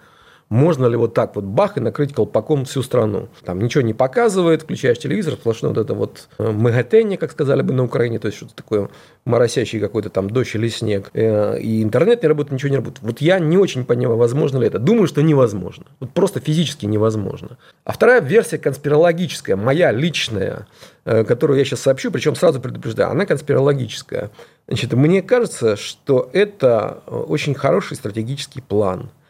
Можно 0.53 0.85
ли 0.85 0.95
вот 0.95 1.15
так 1.15 1.35
вот 1.35 1.45
бах 1.45 1.77
и 1.77 1.79
накрыть 1.79 2.13
колпаком 2.13 2.65
всю 2.65 2.83
страну? 2.83 3.27
Там 3.43 3.59
ничего 3.59 3.81
не 3.81 3.95
показывает, 3.95 4.61
включаешь 4.61 4.99
телевизор, 4.99 5.33
сплошное 5.33 5.73
вот 5.73 5.79
это 5.79 5.95
вот 5.95 6.27
э, 6.37 6.51
мегатенни, 6.51 7.15
как 7.15 7.31
сказали 7.31 7.63
бы 7.63 7.73
на 7.73 7.83
Украине, 7.83 8.19
то 8.19 8.27
есть 8.27 8.37
что-то 8.37 8.53
такое 8.53 8.89
моросящий 9.25 9.79
какой-то 9.79 10.11
там 10.11 10.29
дождь 10.29 10.53
или 10.53 10.67
снег. 10.67 11.09
Э, 11.15 11.57
и 11.59 11.81
интернет 11.81 12.21
не 12.21 12.29
работает, 12.29 12.51
ничего 12.53 12.69
не 12.69 12.75
работает. 12.75 13.01
Вот 13.01 13.19
я 13.19 13.39
не 13.39 13.57
очень 13.57 13.83
понимаю, 13.83 14.19
возможно 14.19 14.59
ли 14.59 14.67
это. 14.67 14.77
Думаю, 14.77 15.07
что 15.07 15.23
невозможно. 15.23 15.85
Вот 15.99 16.11
просто 16.11 16.39
физически 16.39 16.85
невозможно. 16.85 17.57
А 17.83 17.91
вторая 17.91 18.21
версия 18.21 18.59
конспирологическая, 18.59 19.55
моя 19.55 19.91
личная, 19.91 20.67
э, 21.05 21.23
которую 21.23 21.57
я 21.57 21.65
сейчас 21.65 21.79
сообщу, 21.79 22.11
причем 22.11 22.35
сразу 22.35 22.61
предупреждаю, 22.61 23.09
она 23.09 23.25
конспирологическая. 23.25 24.29
Значит, 24.67 24.93
мне 24.93 25.23
кажется, 25.23 25.75
что 25.77 26.29
это 26.31 27.01
очень 27.07 27.55
хороший 27.55 27.97
стратегический 27.97 28.61
план– 28.61 29.09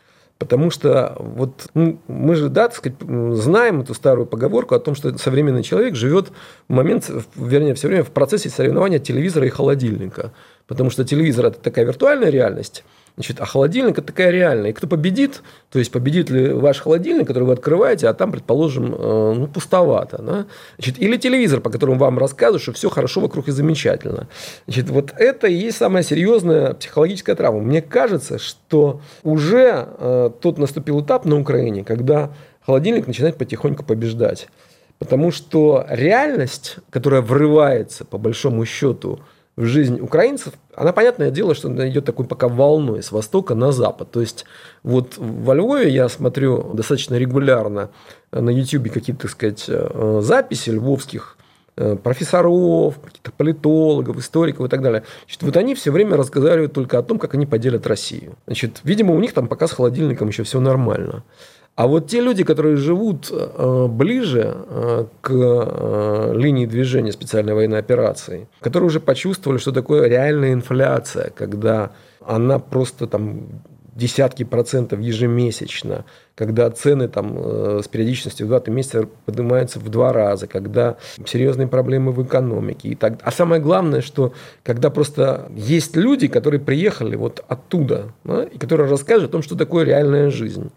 Потому 0.44 0.72
что 0.72 1.16
вот 1.20 1.70
ну, 1.74 2.02
мы 2.10 2.36
же, 2.36 2.50
да, 2.50 2.68
так 2.68 2.76
сказать, 2.76 2.98
знаем 3.00 3.80
эту 3.80 3.94
старую 3.94 4.26
поговорку 4.26 4.76
о 4.76 4.80
том, 4.80 4.94
что 4.94 5.18
современный 5.18 5.64
человек 5.64 5.96
живет 5.96 6.34
в 6.68 6.74
момент, 6.74 7.10
вернее, 7.38 7.76
все 7.76 7.88
время 7.88 8.04
в 8.04 8.12
процессе 8.12 8.50
соревнования 8.50 9.00
телевизора 9.00 9.48
и 9.48 9.50
холодильника. 9.50 10.34
Потому 10.67 10.89
что 10.89 11.04
телевизор– 11.04 11.45
это 11.47 11.60
такая 11.60 11.86
виртуальная 11.86 12.30
реальность, 12.30 12.84
Значит, 13.15 13.39
а 13.41 13.45
холодильник– 13.45 13.91
это 13.99 14.08
такая 14.08 14.32
реальная. 14.32 14.71
И 14.71 14.73
кто 14.73 14.88
победит, 14.88 15.43
то 15.71 15.78
есть 15.78 15.91
победит 15.91 16.32
ли 16.32 16.52
ваш 16.52 16.80
холодильник, 16.80 17.28
который 17.28 17.43
вы 17.43 17.54
открываете, 17.54 18.08
а 18.08 18.13
там, 18.15 18.32
предположим, 18.32 18.95
э, 18.95 19.34
ну, 19.38 19.47
пустовато. 19.47 20.17
Да? 20.19 20.45
Значит, 20.78 20.99
или 20.99 21.17
телевизор, 21.17 21.62
по 21.62 21.69
которому 21.69 21.99
вам 21.99 22.17
рассказывают, 22.17 22.63
что 22.63 22.73
все 22.73 22.89
хорошо 22.89 23.21
вокруг 23.21 23.47
и 23.49 23.52
замечательно. 23.52 24.28
Значит, 24.65 24.89
вот 24.89 25.13
это 25.15 25.45
и 25.45 25.54
есть 25.54 25.78
самая 25.78 26.02
серьезная 26.02 26.73
психологическая 26.73 27.36
травма. 27.36 27.62
Мне 27.62 27.84
кажется, 27.84 28.39
что 28.39 29.02
уже 29.21 29.88
э, 29.99 30.32
тот 30.41 30.58
наступил 30.58 31.02
этап 31.02 31.26
на 31.26 31.39
Украине, 31.39 31.84
когда 31.84 32.34
холодильник 32.65 33.06
начинает 33.06 33.38
потихоньку 33.38 33.84
побеждать. 33.86 34.47
Потому 34.97 35.30
что 35.32 35.86
реальность, 35.88 36.78
которая 36.89 37.21
врывается, 37.21 38.06
по 38.06 38.17
большому 38.17 38.65
счету, 38.65 39.19
в 39.56 39.66
жизнь 39.66 40.00
украинцев, 40.00 40.54
она, 40.76 40.94
понятное 40.94 41.30
дело, 41.30 41.54
что 41.54 41.68
она 41.68 41.88
идет 41.88 42.06
такой 42.06 42.26
пока 42.26 42.48
волной 42.48 43.04
с 43.04 43.12
востока 43.12 43.54
на 43.54 43.72
запад. 43.72 44.10
То 44.12 44.22
есть, 44.22 44.46
вот 44.82 45.18
во 45.18 45.54
Львове 45.54 45.89
я 45.89 46.10
смотрю 46.10 46.74
достаточно 46.74 47.16
регулярно 47.16 47.89
на 48.32 48.50
YouTube 48.50 48.92
какие-то, 48.92 49.24
так 49.24 49.32
сказать, 49.32 49.66
э, 49.68 50.20
записи 50.24 50.72
львовских 50.72 51.38
э, 51.76 51.96
профессоров, 51.96 53.00
каких-то 53.00 53.32
политологов, 53.32 54.18
историков 54.18 54.66
и 54.66 54.70
так 54.70 54.82
далее. 54.82 55.04
Значит, 55.26 55.44
вот 55.44 55.58
они 55.58 55.76
все 55.76 55.92
время 55.92 56.18
разговаривают 56.18 56.74
только 56.74 56.98
о 56.98 57.04
том, 57.04 57.20
как 57.20 57.36
они 57.36 57.46
поделят 57.46 57.86
Россию. 57.86 58.36
Значит, 58.48 58.82
видимо, 58.84 59.13
у 59.13 59.20
них 59.20 59.34
там 59.34 59.48
пока 59.48 59.68
с 59.68 59.72
холодильником 59.72 60.30
еще 60.30 60.42
все 60.44 60.60
нормально. 60.60 61.24
А 61.76 61.88
вот 61.88 62.08
те 62.08 62.22
люди, 62.22 62.44
которые 62.44 62.76
живут 62.78 63.30
э, 63.32 63.88
ближе 63.90 64.56
э, 64.56 65.06
к 65.22 65.32
э, 65.32 66.34
линии 66.36 66.68
движения 66.68 67.12
специальной 67.12 67.56
военной 67.56 67.80
операции, 67.80 68.48
которые 68.62 68.88
уже 68.88 69.00
почувствовали, 69.00 69.58
что 69.58 69.72
такое 69.72 70.08
реальная 70.08 70.54
инфляция, 70.54 71.32
когда 71.32 71.92
она 72.24 72.60
просто 72.60 73.08
там 73.08 73.48
десятки 73.96 74.44
процентов 74.44 75.00
ежемесячно, 75.00 76.06
когда 76.36 76.70
цены 76.70 77.08
там 77.08 77.38
с 77.84 77.88
периодичностью 77.88 78.48
в 78.48 78.50
2 78.50 78.74
месяца 78.74 79.08
поднимаются 79.26 79.80
в 79.80 79.88
два 79.90 80.12
раза, 80.12 80.48
когда 80.48 80.98
серьезные 81.26 81.68
проблемы 81.68 82.12
в 82.12 82.24
экономике. 82.24 82.90
И 82.90 82.96
так. 82.96 83.20
А 83.22 83.32
самое 83.32 83.62
главное, 83.62 84.02
что 84.02 84.34
когда 84.64 84.90
просто 84.90 85.52
есть 85.56 85.96
люди, 85.96 86.28
которые 86.28 86.60
приехали 86.60 87.16
вот 87.16 87.44
оттуда, 87.48 88.14
да, 88.24 88.46
и 88.46 88.58
которые 88.58 88.90
расскажут 88.90 89.30
о 89.30 89.32
том, 89.32 89.44
что 89.44 89.56
такое 89.56 89.86
реальная 89.86 90.32
жизнь 90.32 90.72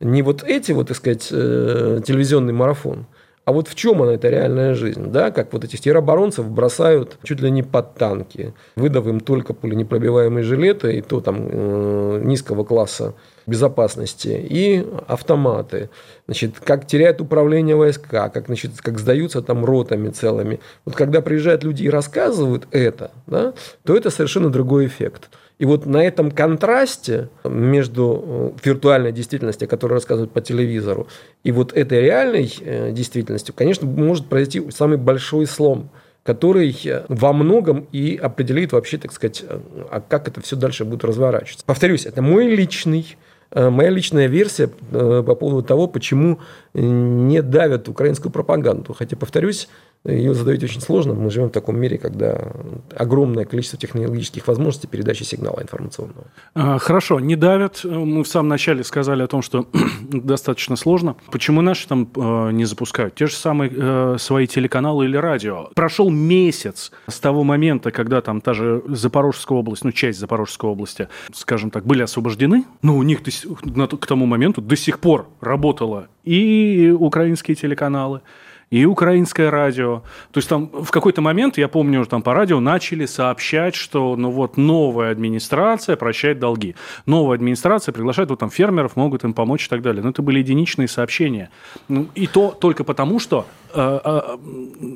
не 0.00 0.22
вот 0.22 0.42
эти, 0.42 0.72
вот, 0.72 0.88
так 0.88 0.96
сказать, 0.96 1.28
э, 1.30 2.00
телевизионный 2.04 2.52
марафон, 2.52 3.06
а 3.46 3.52
вот 3.52 3.68
в 3.68 3.74
чем 3.74 4.02
она, 4.02 4.12
эта 4.12 4.28
реальная 4.28 4.74
жизнь, 4.74 5.10
да, 5.10 5.30
как 5.30 5.52
вот 5.52 5.64
этих 5.64 5.80
тероборонцев 5.80 6.48
бросают 6.48 7.18
чуть 7.22 7.40
ли 7.40 7.50
не 7.50 7.62
под 7.62 7.94
танки, 7.94 8.54
выдав 8.76 9.06
им 9.06 9.18
только 9.18 9.54
пуленепробиваемые 9.54 10.44
жилеты, 10.44 10.98
и 10.98 11.00
то 11.00 11.20
там 11.20 11.48
э, 11.50 12.20
низкого 12.22 12.64
класса 12.64 13.14
безопасности, 13.46 14.28
и 14.28 14.86
автоматы, 15.08 15.90
значит, 16.26 16.60
как 16.60 16.86
теряют 16.86 17.20
управление 17.20 17.76
войска, 17.76 18.28
как, 18.28 18.46
значит, 18.46 18.72
как 18.80 18.98
сдаются 18.98 19.42
там 19.42 19.64
ротами 19.64 20.10
целыми. 20.10 20.60
Вот 20.84 20.94
когда 20.94 21.20
приезжают 21.20 21.64
люди 21.64 21.82
и 21.82 21.90
рассказывают 21.90 22.68
это, 22.70 23.10
да, 23.26 23.54
то 23.84 23.96
это 23.96 24.10
совершенно 24.10 24.50
другой 24.50 24.86
эффект. 24.86 25.30
И 25.60 25.66
вот 25.66 25.84
на 25.84 26.02
этом 26.02 26.30
контрасте 26.30 27.28
между 27.44 28.24
э, 28.26 28.50
виртуальной 28.64 29.12
действительностью, 29.12 29.68
которую 29.68 29.96
рассказывают 29.96 30.32
по 30.32 30.40
телевизору, 30.40 31.06
и 31.44 31.52
вот 31.52 31.74
этой 31.74 32.00
реальной 32.00 32.50
э, 32.62 32.92
действительностью, 32.92 33.54
конечно, 33.54 33.86
может 33.86 34.26
произойти 34.26 34.70
самый 34.70 34.96
большой 34.96 35.46
слом 35.46 35.90
который 36.22 36.78
э, 36.84 37.04
во 37.08 37.32
многом 37.32 37.86
и 37.92 38.16
определит 38.16 38.72
вообще, 38.72 38.96
так 38.98 39.12
сказать, 39.12 39.42
а 39.90 40.00
как 40.00 40.28
это 40.28 40.40
все 40.42 40.56
дальше 40.56 40.84
будет 40.84 41.04
разворачиваться. 41.04 41.64
Повторюсь, 41.66 42.06
это 42.06 42.22
мой 42.22 42.46
личный 42.46 43.16
моя 43.52 43.90
личная 43.90 44.28
версия 44.28 44.68
по 44.68 45.34
поводу 45.34 45.66
того, 45.66 45.88
почему 45.88 46.38
не 46.72 47.42
давят 47.42 47.88
украинскую 47.88 48.30
пропаганду. 48.30 48.94
Хотя, 48.94 49.16
повторюсь, 49.16 49.68
ее 50.04 50.32
задавить 50.32 50.64
очень 50.64 50.80
сложно. 50.80 51.12
Мы 51.12 51.30
живем 51.30 51.48
в 51.48 51.52
таком 51.52 51.78
мире, 51.78 51.98
когда 51.98 52.52
огромное 52.96 53.44
количество 53.44 53.78
технологических 53.78 54.48
возможностей 54.48 54.88
передачи 54.88 55.24
сигнала 55.24 55.60
информационного. 55.60 56.24
А, 56.54 56.78
хорошо, 56.78 57.20
не 57.20 57.36
давят. 57.36 57.84
Мы 57.84 58.24
в 58.24 58.28
самом 58.28 58.48
начале 58.48 58.82
сказали 58.82 59.22
о 59.22 59.26
том, 59.26 59.42
что 59.42 59.66
достаточно 60.10 60.76
сложно. 60.76 61.16
Почему 61.30 61.60
наши 61.60 61.86
там 61.86 62.08
э, 62.16 62.50
не 62.52 62.64
запускают? 62.64 63.14
Те 63.14 63.26
же 63.26 63.34
самые 63.34 63.70
э, 63.74 64.16
свои 64.18 64.46
телеканалы 64.46 65.04
или 65.04 65.18
радио. 65.18 65.68
Прошел 65.74 66.08
месяц 66.08 66.92
с 67.06 67.20
того 67.20 67.44
момента, 67.44 67.90
когда 67.90 68.22
там 68.22 68.40
та 68.40 68.54
же 68.54 68.82
Запорожская 68.88 69.58
область, 69.58 69.84
ну, 69.84 69.92
часть 69.92 70.18
Запорожской 70.18 70.70
области, 70.70 71.08
скажем 71.34 71.70
так, 71.70 71.84
были 71.84 72.02
освобождены, 72.02 72.64
но 72.80 72.96
у 72.96 73.02
них 73.02 73.20
к 73.22 74.06
тому 74.06 74.24
моменту 74.24 74.62
до 74.62 74.76
сих 74.76 74.98
пор 74.98 75.28
работало 75.42 76.08
и 76.24 76.94
украинские 76.98 77.54
телеканалы, 77.54 78.22
и 78.70 78.84
украинское 78.84 79.50
радио. 79.50 80.02
То 80.30 80.38
есть 80.38 80.48
там 80.48 80.70
в 80.72 80.90
какой-то 80.90 81.20
момент, 81.20 81.58
я 81.58 81.68
помню, 81.68 82.04
там 82.06 82.22
по 82.22 82.34
радио 82.34 82.60
начали 82.60 83.04
сообщать, 83.06 83.74
что 83.74 84.14
ну 84.16 84.30
вот 84.30 84.56
новая 84.56 85.10
администрация 85.10 85.96
прощает 85.96 86.38
долги. 86.38 86.76
Новая 87.04 87.34
администрация 87.34 87.92
приглашает 87.92 88.30
вот 88.30 88.38
там 88.38 88.50
фермеров, 88.50 88.94
могут 88.94 89.24
им 89.24 89.34
помочь 89.34 89.66
и 89.66 89.68
так 89.68 89.82
далее. 89.82 90.02
Но 90.02 90.10
это 90.10 90.22
были 90.22 90.38
единичные 90.38 90.86
сообщения. 90.86 91.50
Ну, 91.88 92.06
и 92.14 92.26
то 92.26 92.50
только 92.52 92.84
потому, 92.84 93.18
что 93.18 93.46
э, 93.74 94.00
э, 94.04 94.36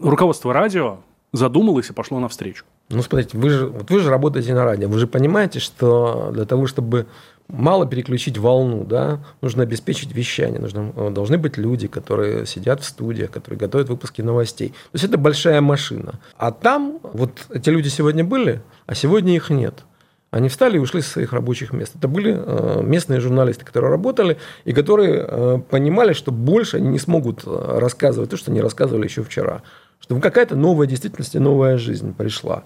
руководство 0.03 0.53
радио 0.53 0.99
задумалось 1.33 1.91
и 1.91 1.93
пошло 1.93 2.21
навстречу. 2.21 2.65
Ну, 2.91 3.03
смотрите, 3.03 3.37
вы 3.37 3.51
же, 3.51 3.67
вот 3.67 3.91
вы 3.91 3.99
же 3.99 4.09
работаете 4.09 4.55
на 4.55 4.65
радио. 4.65 4.89
Вы 4.89 4.99
же 4.99 5.09
понимаете, 5.09 5.59
что 5.59 6.31
для 6.33 6.45
того, 6.45 6.69
чтобы 6.69 7.07
мало 7.48 7.87
переключить 7.87 8.38
волну, 8.38 8.85
да, 8.85 9.20
нужно 9.40 9.62
обеспечить 9.62 10.14
вещание, 10.14 10.61
нужно, 10.61 10.92
э, 10.96 11.11
должны 11.11 11.38
быть 11.38 11.57
люди, 11.57 11.88
которые 11.88 12.46
сидят 12.46 12.80
в 12.80 12.85
студиях, 12.85 13.30
которые 13.30 13.59
готовят 13.59 13.88
выпуски 13.88 14.22
новостей. 14.22 14.68
То 14.68 14.94
есть 14.94 15.04
это 15.04 15.18
большая 15.18 15.61
машина. 15.61 16.20
А 16.37 16.52
там 16.52 17.00
вот 17.02 17.46
эти 17.50 17.70
люди 17.70 17.88
сегодня 17.88 18.24
были, 18.24 18.62
а 18.87 18.94
сегодня 18.94 19.35
их 19.35 19.50
нет. 19.50 19.85
Они 20.30 20.48
встали 20.48 20.76
и 20.76 20.80
ушли 20.80 21.00
со 21.00 21.11
своих 21.11 21.33
рабочих 21.33 21.72
мест. 21.72 21.92
Это 21.94 22.09
были 22.09 22.35
э, 22.37 22.83
местные 22.83 23.20
журналисты, 23.20 23.64
которые 23.64 23.90
работали 23.92 24.37
и 24.64 24.72
которые 24.72 25.24
э, 25.28 25.59
понимали, 25.70 26.12
что 26.12 26.33
больше 26.33 26.78
они 26.78 26.88
не 26.88 26.98
смогут 26.98 27.42
рассказывать 27.44 28.30
то, 28.30 28.37
что 28.37 28.50
они 28.50 28.61
рассказывали 28.61 29.04
еще 29.04 29.22
вчера. 29.22 29.62
Что 30.00 30.18
какая-то 30.18 30.57
новая 30.57 30.87
действительность 30.88 31.37
и 31.37 31.38
новая 31.38 31.78
жизнь 31.78 32.14
пришла. 32.14 32.64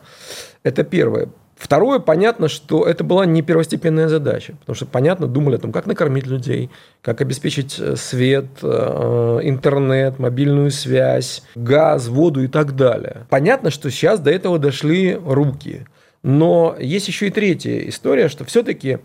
Это 0.62 0.82
первое. 0.82 1.28
Второе, 1.58 1.98
понятно, 1.98 2.48
что 2.48 2.86
это 2.86 3.02
была 3.02 3.26
не 3.26 3.42
первостепенная 3.42 4.08
задача, 4.08 4.54
потому 4.60 4.76
что, 4.76 4.86
понятно, 4.86 5.26
думали 5.26 5.56
о 5.56 5.58
том, 5.58 5.72
как 5.72 5.86
накормить 5.86 6.26
людей, 6.26 6.70
как 7.02 7.20
обеспечить 7.20 7.76
э, 7.80 7.96
свет, 7.96 8.46
э, 8.62 9.40
интернет, 9.42 10.20
мобильную 10.20 10.70
связь, 10.70 11.42
газ, 11.56 12.06
воду 12.06 12.44
и 12.44 12.46
так 12.46 12.76
далее. 12.76 13.26
Понятно, 13.28 13.70
что 13.70 13.90
сейчас 13.90 14.20
до 14.20 14.30
этого 14.30 14.60
дошли 14.60 15.14
руки. 15.14 15.84
Но 16.22 16.76
есть 16.78 17.08
еще 17.08 17.26
и 17.26 17.30
третья 17.30 17.76
история, 17.88 18.28
что 18.28 18.44
все-таки 18.44 18.98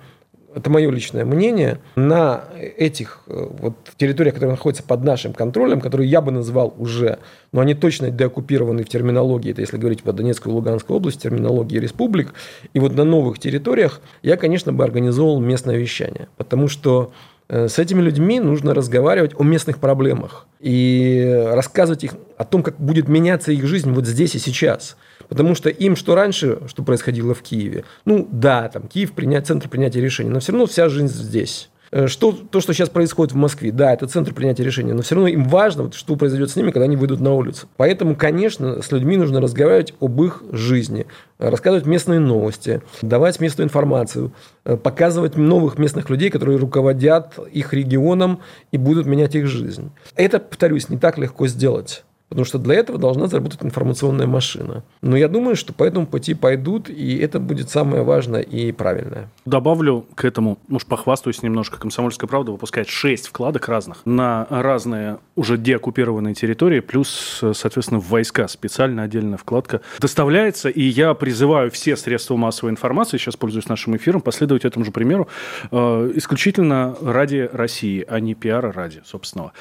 это 0.56 0.70
мое 0.70 0.90
личное 0.92 1.26
мнение, 1.26 1.80
на 1.96 2.46
этих 2.78 3.24
э, 3.28 3.48
вот 3.60 3.76
территориях, 3.98 4.36
которые 4.36 4.52
находятся 4.52 4.84
под 4.84 5.04
нашим 5.04 5.34
контролем, 5.34 5.82
которые 5.82 6.10
я 6.10 6.22
бы 6.22 6.32
назвал 6.32 6.74
уже, 6.78 7.20
но 7.52 7.62
они 7.62 7.74
точно 7.74 8.10
деоккупированы 8.10 8.84
в 8.84 8.90
терминологии, 8.90 9.52
это 9.52 9.62
если 9.62 9.78
говорить 9.78 10.04
по 10.04 10.14
Донецкой 10.14 10.52
и 10.52 10.56
Луганской 10.56 10.96
области, 10.96 11.22
терминологии 11.22 11.78
республик, 11.78 12.34
и 12.74 12.80
вот 12.80 12.96
на 12.96 13.04
новых 13.04 13.40
территориях 13.40 14.02
я, 14.22 14.38
конечно, 14.38 14.74
бы 14.74 14.84
организовал 14.84 15.40
местное 15.40 15.78
вещание, 15.78 16.28
потому 16.38 16.68
что 16.68 17.12
с 17.50 17.80
этими 17.80 18.02
людьми 18.02 18.40
нужно 18.40 18.74
разговаривать 18.74 19.34
о 19.38 19.44
местных 19.44 19.78
проблемах 19.80 20.48
и 20.60 21.44
рассказывать 21.52 22.04
их 22.04 22.14
о 22.38 22.46
том, 22.46 22.64
как 22.64 22.80
будет 22.80 23.08
меняться 23.08 23.52
их 23.52 23.66
жизнь 23.66 23.92
вот 23.92 24.06
здесь 24.06 24.36
и 24.36 24.40
сейчас– 24.40 24.98
Потому 25.30 25.56
что 25.56 25.70
им, 25.70 25.96
что 25.96 26.16
раньше, 26.16 26.60
что 26.68 26.84
происходило 26.84 27.34
в 27.34 27.42
Киеве, 27.42 27.86
ну 28.06 28.28
да, 28.32 28.70
там 28.70 28.88
Киев 28.88 29.14
принять, 29.14 29.48
центр 29.48 29.68
принятия 29.70 30.02
решений, 30.02 30.30
но 30.30 30.40
все 30.40 30.52
равно 30.52 30.68
вся 30.68 30.90
жизнь 30.90 31.08
здесь. 31.08 31.70
Э, 31.96 32.08
что, 32.08 32.32
то, 32.32 32.60
что 32.60 32.74
сейчас 32.74 32.90
происходит 32.90 33.34
в 33.34 33.36
Москве, 33.36 33.72
да, 33.72 33.94
это 33.94 34.08
центр 34.08 34.34
принятия 34.34 34.64
решений, 34.64 34.94
но 34.94 35.04
все 35.04 35.14
равно 35.14 35.28
им 35.28 35.44
важно, 35.44 35.84
вот, 35.84 35.94
что 35.94 36.16
произойдет 36.16 36.50
с 36.50 36.56
ними, 36.56 36.72
когда 36.72 36.86
они 36.86 36.96
выйдут 36.96 37.20
на 37.20 37.36
улицу. 37.36 37.68
Поэтому, 37.78 38.16
конечно, 38.16 38.82
с 38.82 38.92
людьми 38.92 39.16
нужно 39.16 39.40
разговаривать 39.40 39.94
об 40.00 40.20
их 40.24 40.42
жизни, 40.52 41.06
рассказывать 41.38 41.86
местные 41.86 42.20
новости, 42.20 42.82
давать 43.04 43.40
местную 43.40 43.68
информацию, 43.68 44.34
э, 44.66 44.76
показывать 44.76 45.38
новых 45.38 45.78
местных 45.78 46.10
людей, 46.10 46.32
которые 46.32 46.58
руководят 46.58 47.38
их 47.52 47.74
регионом 47.74 48.40
и 48.72 48.80
будут 48.80 49.06
менять 49.06 49.36
их 49.36 49.46
жизнь. 49.46 49.92
Это, 50.16 50.40
повторюсь, 50.40 50.90
не 50.90 50.98
так 50.98 51.20
легко 51.20 51.46
сделать. 51.46 52.04
Потому 52.34 52.46
что 52.46 52.58
для 52.58 52.74
этого 52.74 52.98
должна 52.98 53.28
заработать 53.28 53.62
информационная 53.62 54.26
машина. 54.26 54.84
Но 55.04 55.16
я 55.16 55.28
думаю, 55.28 55.56
что 55.56 55.72
по 55.72 55.84
этому 55.84 56.08
пути 56.08 56.34
пойдут, 56.34 56.90
и 56.90 57.20
это 57.20 57.40
будет 57.40 57.70
самое 57.70 58.02
важное 58.02 58.42
и 58.42 58.72
правильное. 58.72 59.30
Добавлю 59.46 60.08
к 60.16 60.26
этому, 60.26 60.58
может, 60.68 60.88
похвастаюсь 60.88 61.44
немножко. 61.44 61.78
«Комсомольская 61.78 62.28
правда» 62.28 62.52
выпускает 62.52 62.90
6 62.90 63.28
вкладок 63.28 63.68
разных 63.68 64.00
на 64.06 64.48
разные 64.50 65.20
уже 65.36 65.60
деоккупированные 65.60 66.34
территории, 66.34 66.80
плюс, 66.80 67.44
соответственно, 67.54 68.00
в 68.00 68.10
войска 68.10 68.48
специально 68.48 69.04
отдельная 69.04 69.38
вкладка 69.38 69.82
доставляется. 70.00 70.70
И 70.70 70.82
я 70.82 71.14
призываю 71.14 71.70
все 71.70 71.96
средства 71.96 72.36
массовой 72.36 72.72
информации, 72.72 73.20
сейчас 73.20 73.36
пользуюсь 73.36 73.70
нашим 73.70 73.96
эфиром, 73.96 74.22
последовать 74.22 74.66
этому 74.66 74.86
же 74.86 74.92
примеру, 74.92 75.28
э, 75.70 76.12
исключительно 76.16 76.96
ради 77.00 77.48
России, 77.54 78.04
а 78.08 78.20
не 78.20 78.34
пиара 78.34 78.72
ради 78.72 79.04
собственного. 79.06 79.54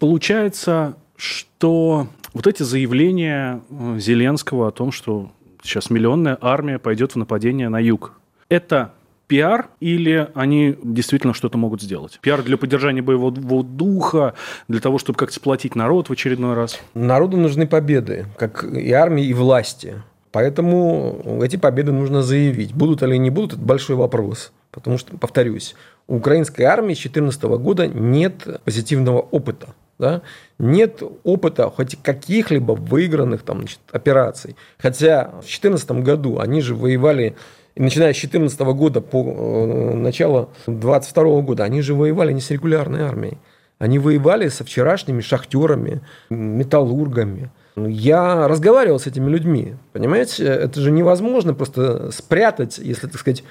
Получается, 0.00 0.96
что 1.16 2.08
вот 2.34 2.46
эти 2.46 2.62
заявления 2.62 3.60
э, 3.70 3.98
Зеленского 3.98 4.68
о 4.68 4.70
том, 4.70 4.92
что 4.92 5.30
сейчас 5.62 5.90
миллионная 5.90 6.38
армия 6.40 6.78
пойдет 6.78 7.12
в 7.12 7.16
нападение 7.16 7.68
на 7.68 7.78
юг, 7.78 8.12
это 8.48 8.92
пиар 9.26 9.68
или 9.80 10.28
они 10.34 10.76
действительно 10.82 11.34
что-то 11.34 11.58
могут 11.58 11.82
сделать? 11.82 12.18
Пиар 12.20 12.42
для 12.42 12.56
поддержания 12.56 13.02
боевого 13.02 13.64
духа, 13.64 14.34
для 14.68 14.80
того, 14.80 14.98
чтобы 14.98 15.18
как-то 15.18 15.36
сплотить 15.36 15.74
народ 15.74 16.08
в 16.08 16.12
очередной 16.12 16.54
раз? 16.54 16.80
Народу 16.94 17.36
нужны 17.36 17.66
победы, 17.66 18.26
как 18.36 18.64
и 18.64 18.92
армии, 18.92 19.24
и 19.24 19.32
власти. 19.32 20.02
Поэтому 20.32 21.40
эти 21.42 21.56
победы 21.56 21.92
нужно 21.92 22.22
заявить. 22.22 22.74
Будут 22.74 23.02
или 23.02 23.16
не 23.16 23.30
будут, 23.30 23.54
это 23.54 23.62
большой 23.62 23.96
вопрос. 23.96 24.52
Потому 24.70 24.98
что, 24.98 25.16
повторюсь, 25.16 25.74
у 26.06 26.16
украинской 26.16 26.62
армии 26.62 26.92
с 26.92 27.00
2014 27.00 27.42
года 27.44 27.86
нет 27.86 28.46
позитивного 28.64 29.20
опыта. 29.20 29.68
Да? 29.98 30.22
Нет 30.58 31.02
опыта 31.24 31.70
хоть 31.70 31.96
каких-либо 32.02 32.72
выигранных 32.72 33.42
там, 33.42 33.60
значит, 33.60 33.80
операций. 33.92 34.56
Хотя 34.78 35.28
в 35.28 35.40
2014 35.40 35.90
году 36.02 36.38
они 36.38 36.60
же 36.60 36.74
воевали, 36.74 37.36
начиная 37.76 38.12
с 38.12 38.20
2014 38.20 38.60
года 38.60 39.00
по 39.00 39.18
э, 39.18 39.94
начало 39.94 40.50
2022 40.66 41.40
года, 41.42 41.64
они 41.64 41.80
же 41.80 41.94
воевали 41.94 42.32
не 42.32 42.40
с 42.40 42.50
регулярной 42.50 43.02
армией. 43.02 43.38
Они 43.78 43.98
воевали 43.98 44.48
со 44.48 44.64
вчерашними 44.64 45.20
шахтерами, 45.20 46.00
металлургами. 46.30 47.50
Я 47.76 48.48
разговаривал 48.48 48.98
с 48.98 49.06
этими 49.06 49.28
людьми, 49.28 49.74
понимаете? 49.92 50.46
Это 50.46 50.80
же 50.80 50.90
невозможно 50.90 51.52
просто 51.52 52.10
спрятать, 52.10 52.78
если, 52.78 53.06
так 53.06 53.20
сказать, 53.20 53.44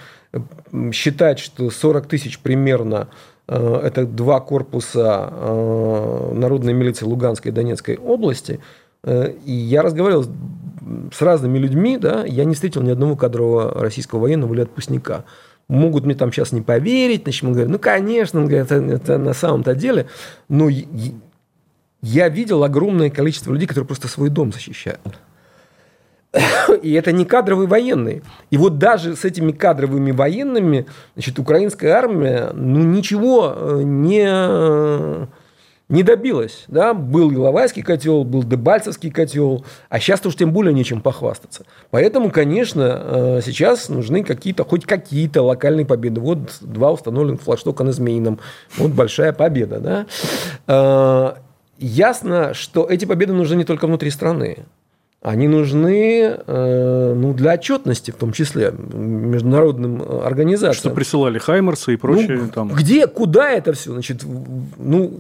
считать, 0.92 1.38
что 1.38 1.70
40 1.70 2.08
тысяч 2.08 2.40
примерно 2.40 3.10
это 3.54 4.06
два 4.06 4.40
корпуса 4.40 5.30
э, 5.32 6.32
народной 6.34 6.74
милиции 6.74 7.06
Луганской 7.06 7.52
и 7.52 7.54
Донецкой 7.54 7.98
области. 7.98 8.60
Э, 9.04 9.32
и 9.46 9.52
я 9.52 9.82
разговаривал 9.82 10.26
с 11.14 11.22
разными 11.22 11.58
людьми, 11.58 11.98
да, 11.98 12.26
я 12.26 12.46
не 12.46 12.56
встретил 12.56 12.82
ни 12.82 12.92
одного 12.92 13.16
кадрового 13.16 13.74
российского 13.82 14.20
военного 14.20 14.54
или 14.54 14.62
отпускника 14.62 15.26
могут 15.68 16.06
мне 16.06 16.16
там 16.16 16.32
сейчас 16.32 16.52
не 16.52 16.62
поверить, 16.62 17.24
значит, 17.24 17.44
он 17.44 17.54
говорит, 17.54 17.72
ну, 17.72 17.80
конечно, 17.80 18.40
он 18.40 18.48
говорит, 18.48 18.72
это, 18.72 18.84
это 18.84 19.18
на 19.18 19.34
самом-то 19.34 19.74
деле, 19.74 20.08
но 20.48 20.70
я 22.02 22.30
видел 22.30 22.64
огромное 22.64 23.10
количество 23.10 23.52
людей, 23.52 23.68
которые 23.68 23.88
просто 23.88 24.08
свой 24.08 24.30
дом 24.30 24.54
защищают. 24.54 25.02
И 26.82 26.94
это 26.94 27.12
не 27.12 27.26
кадровые 27.26 27.68
военные. 27.68 28.22
И 28.50 28.58
вот 28.58 28.78
даже 28.78 29.16
с 29.16 29.26
этими 29.26 29.52
кадровыми 29.52 30.12
военными, 30.12 30.86
значит, 31.16 31.40
украинская 31.40 31.94
армия, 31.94 32.52
ну, 32.54 32.80
ничего 32.80 33.54
э, 33.56 33.82
не 33.84 35.28
не 35.88 36.02
добилась. 36.02 36.64
Да? 36.68 36.94
Был 36.94 37.32
Иловайский 37.32 37.84
котел, 37.84 38.24
был 38.24 38.44
Дебальцевский 38.44 39.12
котел, 39.12 39.66
а 39.90 40.00
сейчас 40.00 40.26
уж 40.26 40.36
тем 40.36 40.52
более 40.52 40.74
нечем 40.74 41.00
похвастаться. 41.00 41.66
Поэтому, 41.92 42.32
конечно, 42.32 43.02
э, 43.04 43.42
сейчас 43.46 43.90
нужны 43.90 44.24
какие-то, 44.24 44.64
хоть 44.64 44.86
какие-то 44.86 45.44
локальные 45.44 45.86
победы. 45.86 46.22
Вот 46.22 46.58
два 46.62 46.92
установленных 46.92 47.42
флагштока 47.42 47.84
на 47.84 47.92
Змеином. 47.92 48.40
Вот 48.78 48.92
большая 48.92 49.32
победа. 49.32 49.80
Да? 49.80 50.06
Э, 50.68 51.36
ясно, 51.78 52.56
что 52.56 52.88
эти 52.90 53.06
победы 53.06 53.34
нужны 53.34 53.56
не 53.56 53.66
только 53.66 53.86
внутри 53.86 54.10
страны. 54.10 54.66
Они 55.26 55.48
нужны 55.48 56.38
э, 56.38 57.14
ну, 57.18 57.34
для 57.34 57.54
отчетности, 57.54 58.12
в 58.12 58.16
том 58.16 58.32
числе, 58.32 58.72
международным 58.72 60.04
организациям. 60.24 60.76
Что 60.76 60.90
присылали 60.92 61.40
Хаймерсы 61.40 61.96
и 61.96 61.98
прочее. 61.98 62.42
Ну, 62.44 62.50
там. 62.50 62.70
Где, 62.70 63.08
куда 63.08 63.50
это 63.50 63.74
все? 63.74 63.92
Значит, 63.92 64.22
ну, 64.78 65.20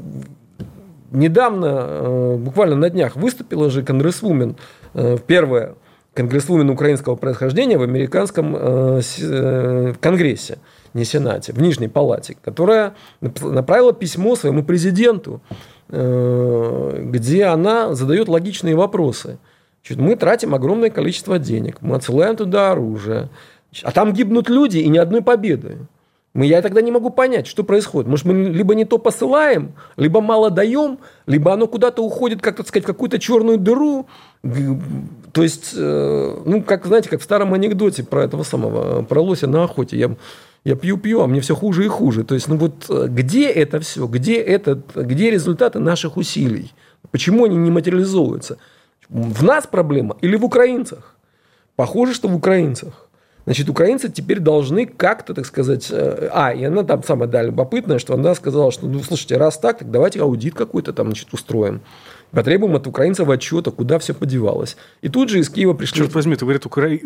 недавно, 1.09 1.87
э, 1.87 2.35
буквально 2.37 2.75
на 2.75 2.91
днях, 2.91 3.15
выступила 3.15 3.71
же 3.71 3.81
конгрессвумен, 3.81 4.57
э, 4.93 5.17
первая 5.25 5.73
конгрессвумен 6.13 6.69
украинского 6.69 7.15
происхождения 7.15 7.79
в 7.79 7.81
американском 7.81 8.55
э, 8.55 9.93
конгрессе, 9.99 10.59
не 10.93 11.03
сенате, 11.03 11.51
в 11.51 11.59
Нижней 11.59 11.87
палате, 11.87 12.37
которая 12.43 12.93
направила 13.21 13.91
письмо 13.91 14.35
своему 14.35 14.63
президенту, 14.63 15.41
где 15.89 17.45
она 17.45 17.95
задает 17.95 18.27
логичные 18.27 18.75
вопросы. 18.75 19.39
Значит, 19.85 20.01
мы 20.01 20.15
тратим 20.15 20.55
огромное 20.55 20.89
количество 20.89 21.37
денег, 21.37 21.77
мы 21.81 21.95
отсылаем 21.95 22.35
туда 22.35 22.71
оружие, 22.71 23.29
а 23.83 23.91
там 23.91 24.13
гибнут 24.13 24.49
люди 24.49 24.79
и 24.79 24.87
ни 24.89 24.97
одной 24.97 25.21
победы. 25.21 25.77
Мы, 26.33 26.47
я 26.47 26.63
тогда 26.63 26.81
не 26.81 26.91
могу 26.91 27.11
понять, 27.11 27.45
что 27.45 27.63
происходит. 27.63 28.09
Может, 28.09 28.25
мы 28.25 28.33
либо 28.33 28.73
не 28.73 28.83
то 28.83 28.97
посылаем, 28.97 29.73
либо 29.95 30.21
мало 30.21 30.49
даем, 30.49 30.97
либо 31.27 31.53
оно 31.53 31.67
куда-то 31.67 32.03
уходит, 32.03 32.41
как 32.41 32.57
так 32.57 32.67
сказать, 32.67 32.83
в 32.83 32.87
какую-то 32.87 33.19
черную 33.19 33.57
дыру. 33.59 34.07
То 35.31 35.43
есть, 35.43 35.73
э, 35.77 36.41
ну, 36.45 36.63
как, 36.63 36.87
знаете, 36.87 37.07
как 37.07 37.21
в 37.21 37.23
старом 37.23 37.53
анекдоте 37.53 38.03
про 38.03 38.23
этого 38.23 38.43
самого, 38.43 39.03
про 39.03 39.21
лося 39.21 39.47
на 39.47 39.63
охоте. 39.63 39.97
Я, 39.97 40.15
я 40.65 40.75
пью-пью, 40.75 41.21
а 41.21 41.27
мне 41.27 41.41
все 41.41 41.55
хуже 41.55 41.85
и 41.85 41.87
хуже. 41.87 42.23
То 42.23 42.33
есть, 42.33 42.47
ну 42.47 42.57
вот 42.57 42.85
э, 42.89 43.05
где 43.07 43.49
это 43.49 43.79
все? 43.79 44.05
Где, 44.07 44.41
это, 44.41 44.81
где 44.95 45.29
результаты 45.29 45.79
наших 45.79 46.17
усилий? 46.17 46.73
Почему 47.11 47.45
они 47.45 47.55
не 47.55 47.71
материализуются? 47.71 48.57
В 49.09 49.43
нас 49.43 49.67
проблема 49.67 50.17
или 50.21 50.35
в 50.35 50.45
украинцах? 50.45 51.15
Похоже, 51.75 52.13
что 52.13 52.27
в 52.27 52.35
украинцах. 52.35 53.05
Значит, 53.45 53.69
украинцы 53.69 54.09
теперь 54.09 54.39
должны 54.39 54.87
как-то, 54.87 55.35
так 55.35 55.45
сказать... 55.45 55.89
Э, 55.91 56.29
а, 56.33 56.51
и 56.51 56.63
она 56.63 56.83
там 56.83 57.03
самое 57.03 57.29
да, 57.29 57.43
любопытное, 57.43 57.99
что 57.99 58.15
она 58.15 58.33
сказала, 58.33 58.71
что, 58.71 58.87
ну, 58.87 58.99
слушайте, 59.01 59.37
раз 59.37 59.59
так, 59.59 59.79
так 59.79 59.91
давайте 59.91 60.21
аудит 60.21 60.55
какой-то 60.55 60.93
там, 60.93 61.07
значит, 61.07 61.31
устроим. 61.31 61.81
Потребуем 62.31 62.75
от 62.75 62.87
украинцев 62.87 63.29
отчета, 63.29 63.69
куда 63.69 63.99
все 63.99 64.15
подевалось. 64.15 64.77
И 65.01 65.09
тут 65.09 65.29
же 65.29 65.39
из 65.39 65.49
Киева 65.49 65.73
пришли... 65.73 65.99
Черт 65.99 66.15
возьми, 66.15 66.35
ты 66.35 66.43
говорит, 66.43 66.65
укра... 66.65 66.97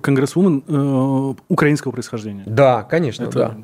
конгрессвумен 0.00 0.62
э, 0.68 1.34
украинского 1.48 1.90
происхождения. 1.90 2.44
Да, 2.46 2.84
конечно, 2.84 3.24
Это... 3.24 3.32
да. 3.32 3.56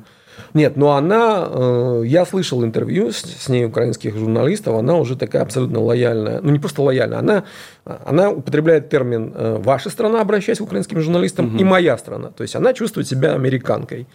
Нет, 0.53 0.77
но 0.77 0.95
она, 0.95 1.47
э, 1.49 2.03
я 2.05 2.25
слышал 2.25 2.63
интервью 2.63 3.11
с, 3.11 3.21
с 3.21 3.49
ней 3.49 3.65
украинских 3.65 4.15
журналистов, 4.15 4.75
она 4.75 4.97
уже 4.97 5.15
такая 5.15 5.41
абсолютно 5.41 5.79
лояльная, 5.79 6.41
ну 6.41 6.51
не 6.51 6.59
просто 6.59 6.81
лояльная, 6.81 7.19
она, 7.19 7.43
она 7.85 8.31
употребляет 8.31 8.89
термин 8.89 9.33
э, 9.35 9.57
«ваша 9.59 9.89
страна», 9.89 10.21
обращаясь 10.21 10.59
к 10.59 10.61
украинским 10.61 10.99
журналистам, 11.01 11.47
угу. 11.47 11.57
и 11.57 11.63
«моя 11.63 11.97
страна». 11.97 12.29
То 12.29 12.43
есть 12.43 12.55
она 12.55 12.73
чувствует 12.73 13.07
себя 13.07 13.33
американкой. 13.33 14.07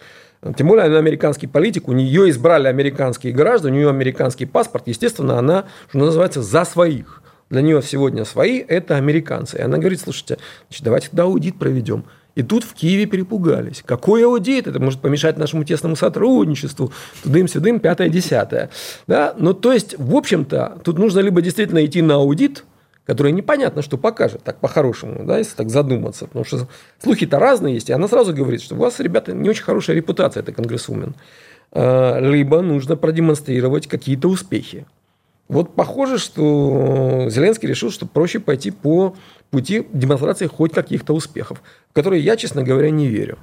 Тем 0.57 0.67
более 0.67 0.85
она 0.85 0.99
американский 0.99 1.47
политик, 1.47 1.87
у 1.87 1.93
нее 1.93 2.29
избрали 2.29 2.67
американские 2.67 3.33
граждане, 3.33 3.77
у 3.77 3.79
нее 3.79 3.89
американский 3.89 4.45
паспорт, 4.45 4.87
естественно, 4.87 5.39
она, 5.39 5.65
что 5.89 5.99
называется, 5.99 6.43
за 6.43 6.65
своих. 6.65 7.23
Для 7.49 7.61
нее 7.61 7.81
сегодня 7.81 8.25
свои– 8.25 8.59
это 8.67 8.95
американцы. 8.97 9.57
И 9.57 9.61
она 9.61 9.77
говорит, 9.77 10.01
слушайте, 10.01 10.37
значит, 10.67 10.83
давайте 10.83 11.09
тогда 11.09 11.23
аудит 11.23 11.57
проведем. 11.57 12.05
И 12.35 12.43
тут 12.43 12.65
в 12.65 12.73
Киеве 12.73 13.05
перепугались. 13.05 13.81
Какой 13.85 14.25
аудит? 14.25 14.67
Это 14.67 14.79
может 14.79 14.99
помешать 14.99 15.37
нашему 15.37 15.63
тесному 15.63 15.95
сотрудничеству. 15.95 16.91
Тудым-сюдым, 17.23 17.79
пятое-десятое. 17.79 18.69
Да? 19.07 19.33
Ну, 19.37 19.53
то 19.53 19.71
есть, 19.71 19.95
в 19.97 20.13
общем-то, 20.15 20.79
тут 20.83 20.99
нужно 20.99 21.21
либо 21.21 21.41
действительно 21.41 21.83
идти 21.85 22.01
на 22.01 22.15
аудит, 22.15 22.65
который 23.05 23.31
непонятно, 23.31 23.81
что 23.81 23.97
покажет, 23.97 24.43
так 24.43 24.59
по-хорошему, 24.59 25.23
да, 25.25 25.37
если 25.37 25.55
так 25.55 25.69
задуматься. 25.69 26.25
Потому 26.25 26.43
что 26.43 26.67
слухи-то 27.01 27.39
разные 27.39 27.75
есть. 27.75 27.89
И 27.89 27.93
она 27.93 28.07
сразу 28.07 28.33
говорит, 28.33 28.61
что 28.61 28.75
у 28.75 28.79
вас, 28.79 28.99
ребята, 28.99 29.31
не 29.31 29.49
очень 29.49 29.63
хорошая 29.63 29.95
репутация, 29.95 30.41
это 30.41 30.51
конгрессумен. 30.51 31.15
А, 31.71 32.19
либо 32.19 32.61
нужно 32.61 32.97
продемонстрировать 32.97 33.87
какие-то 33.87 34.27
успехи. 34.27 34.85
Вот 35.47 35.75
похоже, 35.75 36.17
что 36.17 37.27
Зеленский 37.29 37.69
решил, 37.69 37.91
что 37.91 38.07
проще 38.07 38.39
пойти 38.39 38.71
по 38.71 39.15
пути 39.51 39.87
демонстрации 39.93 40.47
хоть 40.47 40.73
каких-то 40.73 41.13
успехов, 41.13 41.61
в 41.89 41.93
которые 41.93 42.21
я, 42.21 42.35
честно 42.35 42.63
говоря, 42.63 42.89
не 42.89 43.07
верю. 43.07 43.37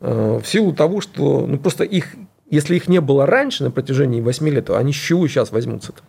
Э, 0.00 0.40
в 0.42 0.46
силу 0.46 0.72
того, 0.72 1.00
что 1.00 1.46
ну, 1.46 1.58
просто 1.58 1.84
их, 1.84 2.14
если 2.50 2.76
их 2.76 2.88
не 2.88 3.00
было 3.00 3.26
раньше 3.26 3.64
на 3.64 3.70
протяжении 3.70 4.20
8 4.20 4.48
лет, 4.48 4.66
то 4.66 4.76
они 4.76 4.92
с 4.92 4.96
чего 4.96 5.26
сейчас 5.26 5.50
возьмутся-то? 5.50 6.02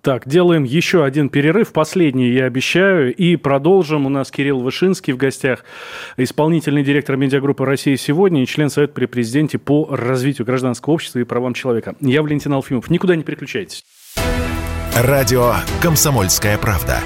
Так, 0.00 0.28
делаем 0.28 0.62
еще 0.62 1.04
один 1.04 1.28
перерыв, 1.28 1.72
последний, 1.72 2.30
я 2.30 2.44
обещаю, 2.44 3.12
и 3.12 3.34
продолжим. 3.34 4.06
У 4.06 4.08
нас 4.08 4.30
Кирилл 4.30 4.60
Вышинский 4.60 5.12
в 5.12 5.16
гостях, 5.16 5.64
исполнительный 6.16 6.84
директор 6.84 7.16
медиагруппы 7.16 7.64
«Россия 7.64 7.96
сегодня» 7.96 8.42
и 8.42 8.46
член 8.46 8.70
Совета 8.70 8.92
при 8.92 9.06
президенте 9.06 9.58
по 9.58 9.88
развитию 9.90 10.46
гражданского 10.46 10.94
общества 10.94 11.18
и 11.18 11.24
правам 11.24 11.52
человека. 11.52 11.96
Я 12.00 12.22
Валентин 12.22 12.52
Алфимов. 12.52 12.90
Никуда 12.90 13.16
не 13.16 13.24
переключайтесь. 13.24 13.84
Радио 14.94 15.54
«Комсомольская 15.82 16.58
правда». 16.58 17.00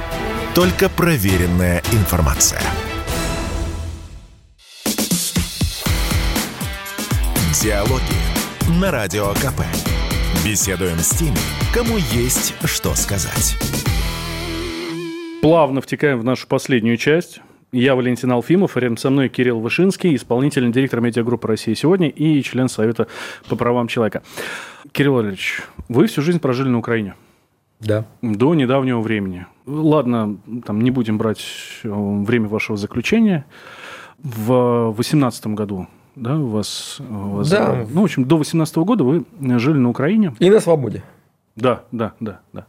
Только 0.54 0.90
проверенная 0.90 1.80
информация. 1.94 2.60
Диалоги 7.62 8.02
на 8.78 8.90
Радио 8.90 9.28
КП. 9.28 9.62
Беседуем 10.44 10.98
с 10.98 11.08
теми, 11.16 11.38
кому 11.72 11.96
есть 11.96 12.54
что 12.66 12.94
сказать. 12.94 13.56
Плавно 15.40 15.80
втекаем 15.80 16.20
в 16.20 16.24
нашу 16.24 16.46
последнюю 16.46 16.98
часть. 16.98 17.40
Я 17.72 17.94
Валентин 17.94 18.30
Алфимов, 18.30 18.76
рядом 18.76 18.98
со 18.98 19.08
мной 19.08 19.30
Кирилл 19.30 19.58
Вышинский, 19.58 20.14
исполнительный 20.14 20.70
директор 20.70 21.00
медиагруппы 21.00 21.48
«Россия 21.48 21.74
сегодня» 21.74 22.10
и 22.10 22.42
член 22.42 22.68
Совета 22.68 23.06
по 23.48 23.56
правам 23.56 23.88
человека. 23.88 24.22
Кирилл 24.92 25.14
Валерьевич, 25.14 25.62
вы 25.88 26.08
всю 26.08 26.20
жизнь 26.20 26.40
прожили 26.40 26.68
на 26.68 26.76
Украине. 26.76 27.14
Да. 27.82 28.04
До 28.22 28.54
недавнего 28.54 29.00
времени. 29.00 29.46
Ладно, 29.66 30.38
там 30.64 30.80
не 30.80 30.90
будем 30.90 31.18
брать 31.18 31.44
э, 31.82 31.88
время 31.88 32.48
вашего 32.48 32.76
заключения. 32.76 33.44
В 34.18 34.92
2018 34.94 35.48
году 35.48 35.88
да, 36.14 36.36
у 36.38 36.46
вас, 36.48 37.00
у 37.00 37.36
вас... 37.36 37.50
Да. 37.50 37.86
Ну, 37.88 38.02
в 38.02 38.04
общем, 38.04 38.24
до 38.24 38.36
2018 38.36 38.76
года 38.78 39.04
вы 39.04 39.24
жили 39.58 39.78
на 39.78 39.88
Украине. 39.88 40.34
И 40.38 40.50
на 40.50 40.60
свободе. 40.60 41.02
Да, 41.56 41.84
да, 41.90 42.12
да, 42.20 42.40
да. 42.52 42.66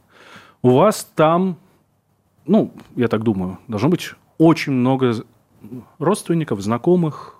У 0.61 0.72
вас 0.72 1.09
там, 1.16 1.57
ну, 2.45 2.72
я 2.95 3.07
так 3.07 3.24
думаю, 3.24 3.59
должно 3.68 3.89
быть 3.89 4.14
очень 4.38 4.74
много 4.74 5.14
родственников, 5.99 6.61
знакомых, 6.61 7.36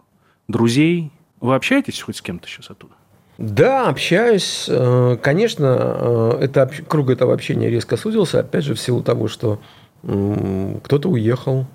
друзей. 0.48 1.12
Вы 1.40 1.56
общаетесь 1.56 2.02
хоть 2.02 2.18
с 2.18 2.22
кем-то 2.22 2.48
сейчас 2.48 2.70
оттуда? 2.70 2.94
Да, 3.38 3.88
общаюсь. 3.90 4.66
Э, 4.70 5.18
конечно, 5.22 5.76
э, 5.78 6.38
это, 6.42 6.70
круг 6.88 7.10
этого 7.10 7.34
общения 7.34 7.70
резко 7.70 7.98
сузился, 7.98 8.40
опять 8.40 8.64
же, 8.64 8.76
в 8.76 8.80
силу 8.80 9.02
того, 9.02 9.28
что 9.28 9.60
кто-то 10.04 11.08
уехал, 11.08 11.66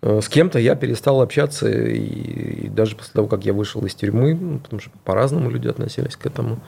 э, 0.00 0.20
с 0.22 0.28
кем-то 0.28 0.58
я 0.58 0.74
перестал 0.74 1.20
общаться, 1.20 1.68
и, 1.68 2.64
и 2.64 2.68
даже 2.68 2.96
после 2.96 3.12
того, 3.12 3.28
как 3.28 3.44
я 3.44 3.52
вышел 3.52 3.84
из 3.84 3.94
тюрьмы, 3.94 4.34
ну, 4.34 4.58
потому 4.58 4.80
что 4.80 4.90
по-разному 5.04 5.50
люди 5.50 5.68
относились 5.68 6.16
к 6.16 6.24
этому. 6.24 6.60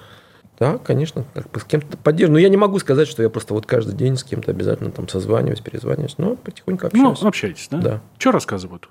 Да, 0.59 0.77
конечно, 0.77 1.25
как 1.35 1.51
бы 1.51 1.61
с 1.61 1.65
кем-то 1.65 1.97
поддерживаю. 1.97 2.35
Но 2.35 2.39
я 2.41 2.49
не 2.49 2.57
могу 2.57 2.79
сказать, 2.81 3.07
что 3.07 3.23
я 3.23 3.31
просто 3.31 3.55
вот 3.55 3.65
каждый 3.65 3.95
день 3.95 4.17
с 4.17 4.25
кем-то 4.25 4.51
обязательно 4.51 4.91
там 4.91 5.09
созваниваюсь, 5.09 5.61
перезваниваюсь, 5.61 6.19
но 6.19 6.35
потихоньку 6.35 6.89
общаюсь. 6.89 7.21
Ну, 7.23 7.29
общаетесь, 7.29 7.69
да? 7.71 7.79
Да. 7.79 8.01
Что 8.19 8.33
рассказывают? 8.33 8.89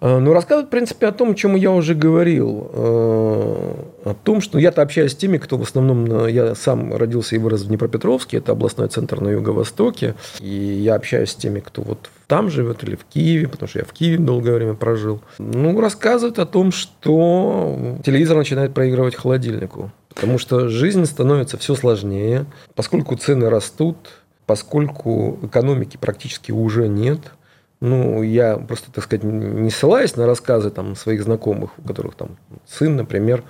А, 0.00 0.20
ну, 0.20 0.32
рассказывают, 0.32 0.68
в 0.68 0.70
принципе, 0.70 1.08
о 1.08 1.12
том, 1.12 1.30
о 1.30 1.34
чем 1.34 1.56
я 1.56 1.72
уже 1.72 1.94
говорил. 1.94 2.70
Э, 2.72 3.74
о 4.04 4.14
том, 4.22 4.40
что 4.40 4.58
я-то 4.58 4.82
общаюсь 4.82 5.12
с 5.12 5.16
теми, 5.16 5.38
кто 5.38 5.56
в 5.58 5.62
основном... 5.62 6.26
Я 6.28 6.54
сам 6.54 6.94
родился 6.94 7.34
и 7.34 7.38
вырос 7.38 7.62
в 7.62 7.68
Днепропетровске, 7.68 8.38
это 8.38 8.52
областной 8.52 8.88
центр 8.88 9.20
на 9.20 9.28
юго-востоке. 9.28 10.14
И 10.40 10.48
я 10.48 10.94
общаюсь 10.94 11.30
с 11.30 11.34
теми, 11.34 11.60
кто 11.60 11.82
вот 11.82 12.10
там 12.28 12.50
живет 12.50 12.84
или 12.84 12.94
в 12.94 13.04
Киеве, 13.04 13.48
потому 13.48 13.68
что 13.68 13.80
я 13.80 13.84
в 13.84 13.92
Киеве 13.92 14.18
долгое 14.18 14.54
время 14.54 14.74
прожил. 14.74 15.20
Ну, 15.38 15.80
рассказывают 15.80 16.38
о 16.38 16.46
том, 16.46 16.70
что 16.70 17.98
телевизор 18.04 18.36
начинает 18.36 18.74
проигрывать 18.74 19.16
холодильнику. 19.16 19.90
Потому 20.14 20.38
что 20.38 20.68
жизнь 20.68 21.04
становится 21.06 21.58
все 21.58 21.74
сложнее, 21.74 22.46
поскольку 22.74 23.16
цены 23.16 23.48
растут, 23.48 23.96
поскольку 24.46 25.38
экономики 25.42 25.96
практически 26.00 26.50
уже 26.50 26.88
нет. 26.88 27.20
Ну, 27.80 28.22
я 28.22 28.56
просто, 28.56 28.90
так 28.90 29.04
сказать, 29.04 29.22
не 29.22 29.70
ссылаясь 29.70 30.16
на 30.16 30.26
рассказы 30.26 30.70
там, 30.70 30.96
своих 30.96 31.22
знакомых, 31.22 31.70
у 31.78 31.82
которых 31.82 32.16
там 32.16 32.36
сын, 32.66 32.96
например, 32.96 33.44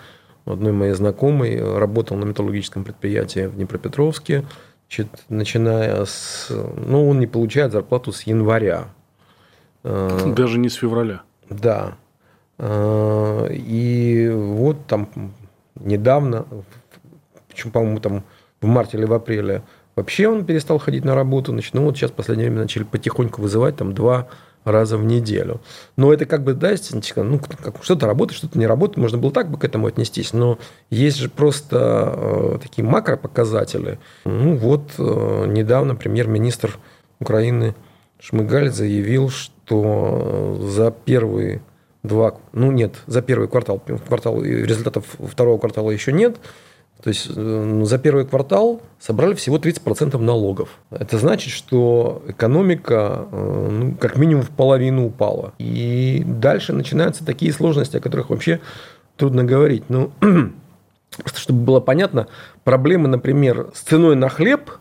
одной 0.45 0.73
моей 0.73 0.93
знакомой 0.93 1.61
работал 1.79 2.17
на 2.17 2.25
металлургическом 2.25 2.85
предприятии 2.85 3.47
в 3.47 3.55
Днепропетровске, 3.55 4.45
значит, 4.89 5.09
начиная 5.29 6.05
с... 6.05 6.49
Ну, 6.51 7.09
он 7.09 7.21
не 7.21 7.27
получает 7.27 7.73
зарплату 7.73 8.13
с 8.13 8.23
января. 8.23 8.89
Даже 9.83 10.59
не 10.59 10.69
с 10.69 10.75
февраля. 10.75 11.23
Да. 11.49 11.97
И 13.51 14.31
вот 14.35 14.87
там 14.87 15.09
недавно, 15.77 16.47
почему, 17.49 17.73
по-моему, 17.73 18.01
там 18.01 18.25
в 18.61 18.67
марте 18.67 18.97
или 18.99 19.05
в 19.05 19.13
апреле 19.13 19.63
вообще 19.99 20.29
он 20.29 20.45
перестал 20.45 20.79
ходить 20.79 21.05
на 21.05 21.15
работу. 21.15 21.53
Значит, 21.53 21.75
ну 21.75 21.85
вот 21.85 21.97
сейчас 21.97 22.11
в 22.11 22.15
последнее 22.15 22.49
время 22.49 22.63
начали 22.63 22.85
потихоньку 22.85 23.43
вызывать 23.43 23.77
там 23.77 23.93
два 23.93 24.29
раза 24.65 24.97
в 24.97 25.05
неделю. 25.05 25.61
Но 25.97 26.13
это 26.13 26.27
как 26.27 26.43
бы, 26.43 26.55
да, 26.55 26.75
ну, 27.17 27.41
что-то 27.83 28.07
работает, 28.07 28.39
что-то 28.39 28.59
не 28.59 28.67
работает, 28.67 28.99
можно 28.99 29.19
было 29.19 29.33
так 29.33 29.51
бы 29.51 29.59
к 29.59 29.65
этому 29.65 29.87
отнестись, 29.87 30.33
но 30.33 30.59
есть 30.91 31.19
же 31.19 31.29
просто 31.29 32.15
э, 32.17 32.59
такие 32.63 32.87
макропоказатели. 32.87 33.99
Ну 34.25 34.57
вот 34.57 34.93
э, 34.99 35.45
недавно 35.49 35.95
премьер-министр 35.95 36.79
Украины 37.21 37.75
Шмыгаль 38.21 38.71
заявил, 38.71 39.31
что 39.31 40.59
за 40.61 40.91
первые 40.91 41.63
два, 42.03 42.35
ну 42.53 42.73
нет, 42.73 42.97
за 43.07 43.23
первый 43.23 43.49
квартал, 43.49 43.81
квартал 43.81 44.43
результатов 44.43 45.05
второго 45.19 45.59
квартала 45.59 45.91
еще 45.91 46.13
нет, 46.13 46.37
то 47.03 47.09
есть 47.09 47.29
э, 47.35 47.81
за 47.85 47.99
первый 47.99 48.27
квартал 48.27 48.83
собрали 48.99 49.35
всего 49.35 49.59
30% 49.59 50.19
налогов. 50.19 50.71
Это 50.91 51.19
значит, 51.19 51.53
что 51.53 52.23
экономика 52.27 53.27
э, 53.31 53.69
ну, 53.71 53.95
как 53.97 54.17
минимум 54.17 54.43
в 54.43 54.51
половину 54.51 55.07
упала. 55.07 55.55
И 55.59 56.23
дальше 56.27 56.73
начинаются 56.73 57.25
такие 57.25 57.53
сложности, 57.53 57.97
о 57.97 58.01
которых 58.01 58.31
вообще 58.31 58.61
трудно 59.17 59.45
говорить. 59.45 59.85
Ну, 59.89 60.11
просто 61.17 61.41
чтобы 61.41 61.61
было 61.61 61.81
понятно, 61.81 62.27
проблемы, 62.65 63.09
например, 63.09 63.71
с 63.75 63.81
ценой 63.81 64.17
на 64.17 64.29
хлеб– 64.29 64.71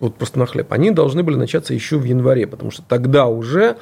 вот 0.00 0.14
просто 0.14 0.38
на 0.38 0.46
хлеб, 0.46 0.72
они 0.72 0.90
должны 0.90 1.22
были 1.22 1.36
начаться 1.36 1.74
еще 1.74 1.98
в 1.98 2.04
январе, 2.04 2.46
потому 2.46 2.70
что 2.70 2.82
тогда 2.82 3.26
уже 3.26 3.76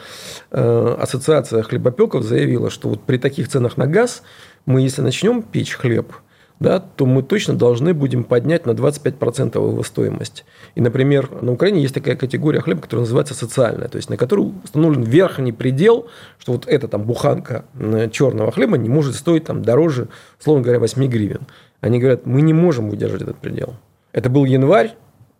э, 0.51 0.97
ассоциация 0.99 1.63
хлебопеков 1.63 2.25
заявила, 2.25 2.71
что 2.71 2.89
вот 2.89 3.03
при 3.03 3.19
таких 3.19 3.49
ценах 3.49 3.77
на 3.77 3.87
газ 3.87 4.23
мы, 4.65 4.81
если 4.81 5.03
начнем 5.03 5.43
печь 5.43 5.75
хлеб, 5.75 6.15
да, 6.59 6.81
то 6.81 7.05
мы 7.05 7.23
точно 7.23 7.55
должны 7.55 7.93
будем 7.93 8.25
поднять 8.25 8.65
на 8.65 8.71
25% 8.71 9.55
его 9.57 9.83
стоимость. 9.83 10.45
И, 10.75 10.81
например, 10.81 11.31
на 11.43 11.53
Украине 11.53 11.83
есть 11.83 11.95
такая 11.95 12.17
категория 12.17 12.61
хлеба, 12.61 12.81
которая 12.81 13.03
называется 13.03 13.35
социальная, 13.35 13.89
то 13.89 13.97
есть 13.97 14.09
на 14.09 14.17
которую 14.17 14.55
установлен 14.65 15.03
верхний 15.03 15.53
предел, 15.53 16.07
что 16.39 16.53
вот 16.53 16.67
эта 16.67 16.89
там 16.89 17.03
буханка 17.03 17.67
э, 17.79 18.09
черного 18.11 18.53
хлеба 18.53 18.79
не 18.79 18.89
может 18.89 19.15
стоить 19.15 19.45
там 19.45 19.63
дороже, 19.63 20.09
условно 20.41 20.63
говоря, 20.63 20.81
8 20.81 21.07
гривен. 21.07 21.43
Они 21.81 21.99
говорят, 21.99 22.25
мы 22.25 22.41
не 22.41 22.55
можем 22.55 22.89
выдержать 22.89 23.23
этот 23.23 23.37
предел. 23.37 23.75
Это 24.13 24.31
был 24.31 24.47
январь, 24.47 24.95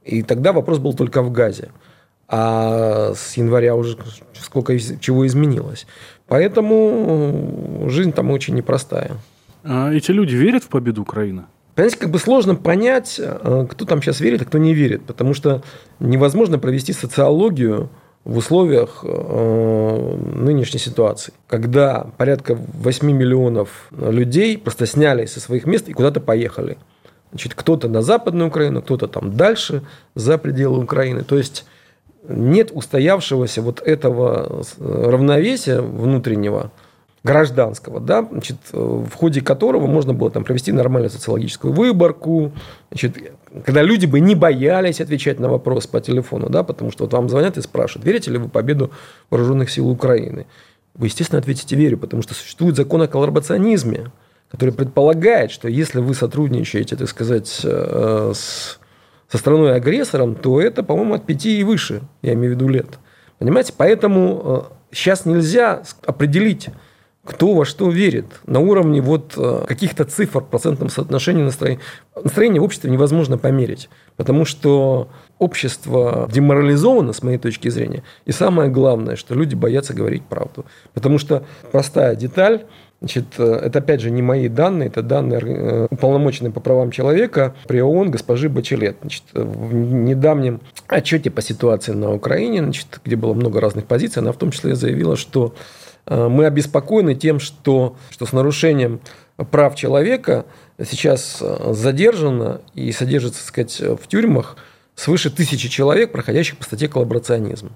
и 0.05 0.23
тогда 0.23 0.53
вопрос 0.53 0.79
был 0.79 0.93
только 0.93 1.23
в 1.23 1.33
газе. 1.33 1.71
А 2.29 3.13
с 3.15 3.37
января 3.37 3.75
уже 3.75 3.97
сколько 4.35 4.79
чего 4.79 5.27
изменилось. 5.27 5.87
Поэтому 6.27 7.85
жизнь 7.89 8.13
там 8.13 8.31
очень 8.33 8.55
непростая. 8.55 9.13
А 9.69 9.93
эти 9.93 10.13
люди 10.13 10.35
верят 10.35 10.65
в 10.65 10.69
победу 10.69 11.03
Украины? 11.03 11.45
Понимаете, 11.75 11.99
как 11.99 12.11
бы 12.11 12.19
сложно 12.19 12.55
понять, 12.55 13.17
э, 13.19 13.67
кто 13.69 13.85
там 13.85 14.01
сейчас 14.01 14.21
верит, 14.21 14.43
а 14.43 14.45
кто 14.45 14.59
не 14.59 14.73
верит, 14.73 15.05
потому 15.05 15.35
что 15.35 15.63
невозможно 15.99 16.59
провести 16.59 16.93
социологию 16.93 17.91
в 18.25 18.39
условиях 18.39 19.01
э, 19.03 20.19
нынешней 20.37 20.81
ситуации, 20.81 21.35
когда 21.49 22.07
порядка 22.17 22.57
8 22.57 23.11
миллионов 23.11 23.89
людей 23.91 24.57
просто 24.57 24.87
сняли 24.87 25.27
со 25.27 25.41
своих 25.41 25.67
мест 25.67 25.89
и 25.89 25.93
куда-то 25.93 26.21
поехали. 26.21 26.79
Значит, 27.31 27.55
кто-то 27.55 27.89
на 27.89 28.03
Западную 28.03 28.49
Украину, 28.49 28.83
кто-то 28.83 29.09
там 29.09 29.37
дальше, 29.37 29.83
за 30.15 30.39
пределы 30.39 30.83
Украины. 30.83 31.25
То 31.25 31.37
есть 31.37 31.67
нет 32.29 32.71
устоявшегося 32.73 33.63
вот 33.63 33.81
этого 33.81 34.65
равновесия 34.79 35.81
внутреннего, 35.81 36.71
гражданского, 37.27 38.01
да, 38.01 38.27
значит, 38.31 38.57
в 38.73 39.13
ходе 39.15 39.41
которого 39.43 39.87
можно 39.87 40.15
было 40.15 40.31
там 40.31 40.45
провести 40.45 40.73
нормальную 40.73 41.11
социологическую 41.11 41.75
выборку, 41.75 42.53
значит, 42.91 43.17
когда 43.65 43.83
люди 43.83 44.07
бы 44.07 44.21
не 44.21 44.35
боялись 44.35 45.01
отвечать 45.01 45.41
на 45.41 45.49
вопрос 45.49 45.87
по 45.87 46.01
телефону, 46.01 46.49
да, 46.49 46.63
потому 46.63 46.91
что 46.91 47.05
вот 47.05 47.13
вам 47.13 47.29
звонят 47.29 47.59
и 47.59 47.63
спрашивают, 47.63 48.07
верите 48.07 48.31
ли 48.31 48.39
вы 48.39 48.49
победу 48.49 48.91
вооруженных 49.29 49.71
сил 49.71 49.89
Украины? 49.89 50.47
Вы, 50.95 51.09
естественно, 51.09 51.41
ответите 51.41 51.77
верю, 51.77 51.99
потому 51.99 52.23
что 52.23 52.33
существует 52.33 52.77
закон 52.77 53.03
о 53.03 53.09
коллаборационизме, 53.09 54.11
который 54.51 54.73
предполагает, 54.73 55.51
что 55.51 55.69
если 55.69 56.01
вы 56.01 56.15
сотрудничаете, 56.15 56.97
так 56.97 57.09
сказать, 57.09 57.61
э, 57.65 58.33
с, 58.35 58.79
со 59.31 59.39
страной-агрессором, 59.39 60.37
то 60.37 60.61
это, 60.61 60.83
по-моему, 60.83 61.15
от 61.15 61.27
пяти 61.27 61.59
и 61.59 61.65
выше, 61.65 62.03
я 62.23 62.33
имею 62.35 62.53
в 62.53 62.57
виду 62.57 62.69
лет. 62.69 62.99
Понимаете? 63.39 63.75
Поэтому 63.77 64.69
сейчас 64.93 65.27
э, 65.27 65.31
нельзя 65.31 65.83
определить, 66.07 66.69
кто 67.27 67.55
во 67.55 67.65
что 67.65 67.91
верит. 67.91 68.27
На 68.47 68.61
уровне 68.61 69.01
вот 69.01 69.35
э, 69.37 69.65
каких-то 69.67 70.05
цифр, 70.05 70.43
процентном 70.43 70.89
соотношении 70.89 71.43
настроения. 71.43 71.81
Настроение 72.15 72.61
в 72.61 72.65
обществе 72.65 72.91
невозможно 72.91 73.37
померить, 73.37 73.89
потому 74.17 74.45
что 74.45 75.09
общество 75.39 76.29
деморализовано, 76.33 77.13
с 77.13 77.23
моей 77.23 77.39
точки 77.39 77.69
зрения. 77.69 78.03
И 78.25 78.33
самое 78.33 78.71
главное, 78.71 79.17
что 79.17 79.35
люди 79.35 79.55
боятся 79.55 79.93
говорить 79.93 80.23
правду. 80.25 80.65
Потому 80.95 81.19
что 81.19 81.45
простая 81.71 82.15
деталь– 82.17 82.65
Значит, 83.01 83.27
э, 83.37 83.45
это 83.45 83.81
опять 83.81 84.01
же 84.01 84.11
не 84.11 84.23
мои 84.23 84.49
данные, 84.49 84.89
это 84.89 85.03
данные 85.03 85.41
э, 85.45 85.87
уполномоченной 85.91 86.51
по 86.51 86.61
правам 86.61 86.91
человека 86.91 87.55
при 87.67 87.81
ООН 87.81 88.11
госпожи 88.11 88.49
Бачелет. 88.49 88.97
Значит, 89.03 89.25
в 89.35 89.75
недавнем 89.75 90.61
отчете 90.87 91.31
по 91.31 91.43
ситуации 91.43 91.93
на 91.93 92.15
Украине, 92.15 92.63
значит, 92.63 93.01
где 93.05 93.17
было 93.17 93.35
много 93.35 93.61
разных 93.61 93.85
позиций, 93.85 94.23
она 94.23 94.33
в 94.33 94.37
том 94.37 94.51
числе 94.51 94.75
заявила, 94.75 95.17
что 95.17 95.55
мы 96.07 96.47
обеспокоены 96.47 97.15
тем, 97.15 97.41
что, 97.41 97.97
что 98.11 98.27
с 98.27 98.33
нарушением 98.33 99.01
прав 99.51 99.75
человека 99.75 100.47
сейчас 100.83 101.43
задержано 101.71 102.61
и 102.75 102.93
содержится, 102.93 103.41
так 103.41 103.49
сказать, 103.49 103.81
в 104.01 104.07
тюрьмах 104.07 104.57
свыше 104.95 105.31
тысячи 105.31 105.69
человек, 105.69 106.13
проходящих 106.13 106.59
по 106.59 106.65
статье 106.65 106.89
коллаборационизм. 106.89 107.73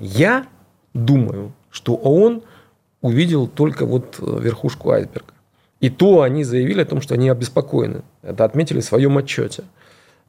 Я 0.00 0.46
думаю, 0.92 1.52
что 1.70 1.94
ООН– 1.94 2.42
увидел 3.00 3.46
только 3.46 3.86
вот 3.86 4.18
э, 4.20 4.38
верхушку 4.40 4.90
айсберга. 4.90 5.32
И 5.80 5.90
то 5.90 6.22
они 6.22 6.44
заявили 6.44 6.82
о 6.82 6.86
том, 6.86 7.00
что 7.00 7.14
они 7.14 7.28
обеспокоены. 7.28 8.02
Это 8.22 8.44
отметили 8.44 8.80
в 8.80 8.84
своем 8.84 9.16
отчете. 9.16 9.64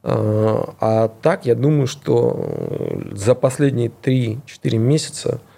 А, 0.02 1.12
так, 1.20 1.44
я 1.44 1.54
думаю, 1.54 1.86
что 1.86 2.36
э, 2.38 3.14
за 3.14 3.34
последние 3.34 3.90
3-4 4.02 4.78
месяца 4.78 5.40
э, 5.40 5.49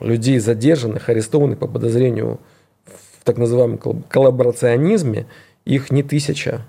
людей 0.00 0.38
задержанных, 0.38 1.08
арестованных 1.08 1.58
по 1.58 1.66
подозрению 1.66 2.38
в 2.84 3.24
так 3.24 3.38
называемом 3.38 3.78
коллаборационизме, 4.08 5.26
их 5.64 5.90
не 5.90 6.02
тысяча, 6.02 6.62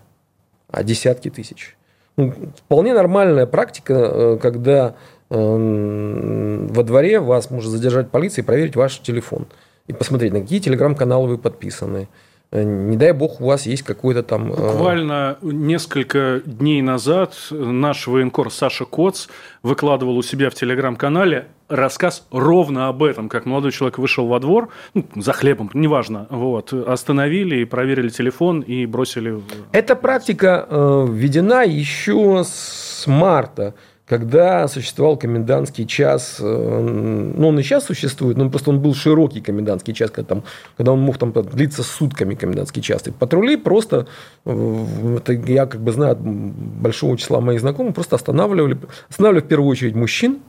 а 0.69 0.83
десятки 0.83 1.29
тысяч. 1.29 1.77
ну, 2.17 2.33
вполне 2.57 2.93
нормальная 2.93 3.45
практика, 3.45 3.93
э, 3.93 4.37
когда 4.41 4.95
э, 5.29 6.67
во 6.69 6.83
дворе 6.83 7.19
вас 7.19 7.51
может 7.51 7.71
задержать 7.71 8.09
полиция 8.09 8.41
и 8.41 8.45
проверить 8.45 8.75
ваш 8.75 8.99
телефон. 8.99 9.47
И 9.85 9.93
посмотреть, 9.93 10.33
на 10.33 10.41
какие 10.41 10.59
телеграм-каналы 10.59 11.27
вы 11.29 11.37
подписаны. 11.37 12.09
Э, 12.51 12.63
не 12.63 12.95
дай 12.95 13.11
бог, 13.11 13.41
у 13.41 13.47
вас 13.47 13.65
есть 13.65 13.83
какой-то 13.83 14.23
там... 14.23 14.49
Буквально 14.49 15.37
несколько 15.41 16.41
дней 16.45 16.81
назад 16.81 17.35
наш 17.51 18.07
военкор 18.07 18.51
Саша 18.51 18.85
Коц 18.85 19.27
выкладывал 19.63 20.17
у 20.17 20.23
себя 20.23 20.49
в 20.49 20.53
телеграм-канале 20.53 21.47
рассказ 21.67 22.25
ровно 22.31 22.87
об 22.87 23.03
этом, 23.03 23.27
как 23.27 23.45
молодой 23.45 23.71
человек 23.71 23.97
вышел 23.97 24.27
во 24.27 24.39
двор, 24.39 24.69
ну, 24.93 25.05
за 25.15 25.33
хлебом, 25.33 25.69
неважно, 25.73 26.27
вот, 26.29 26.71
остановили 26.71 27.57
и 27.57 27.65
проверили 27.65 28.09
телефон 28.09 28.61
и 28.61 28.85
бросили... 28.85 29.41
Эта 29.73 29.95
практика 29.95 30.65
э, 30.69 31.05
введена 31.09 31.65
еще 31.65 32.43
с 32.45 33.05
марта, 33.07 33.75
когда 34.07 34.67
существовал 34.69 35.17
комендантский 35.17 35.85
час, 35.85 36.37
э, 36.39 36.43
ну, 36.43 37.49
он 37.49 37.59
и 37.59 37.63
сейчас 37.63 37.85
существует, 37.85 38.37
но 38.37 38.49
просто 38.49 38.69
он 38.69 38.79
был 38.79 38.95
широкий 38.95 39.41
комендантский 39.41 39.93
час, 39.93 40.11
когда, 40.11 40.35
там, 40.35 40.43
когда 40.77 40.93
он 40.93 41.01
мог 41.01 41.17
там 41.17 41.33
длиться 41.33 41.83
сутками 41.83 42.35
комендантский 42.35 42.81
час. 42.81 43.05
И 43.07 43.11
патрули 43.11 43.57
просто, 43.57 44.07
э, 44.45 44.85
это 45.17 45.33
я 45.33 45.65
как 45.65 45.81
бы 45.81 45.91
знаю 45.91 46.13
от 46.13 46.21
большого 46.21 47.17
числа 47.17 47.41
моих 47.41 47.59
знакомых, 47.59 47.95
просто 47.95 48.15
останавливали, 48.15 48.77
останавливали 49.09 49.43
в 49.43 49.47
первую 49.49 49.69
очередь 49.69 49.95
мужчин, 49.95 50.39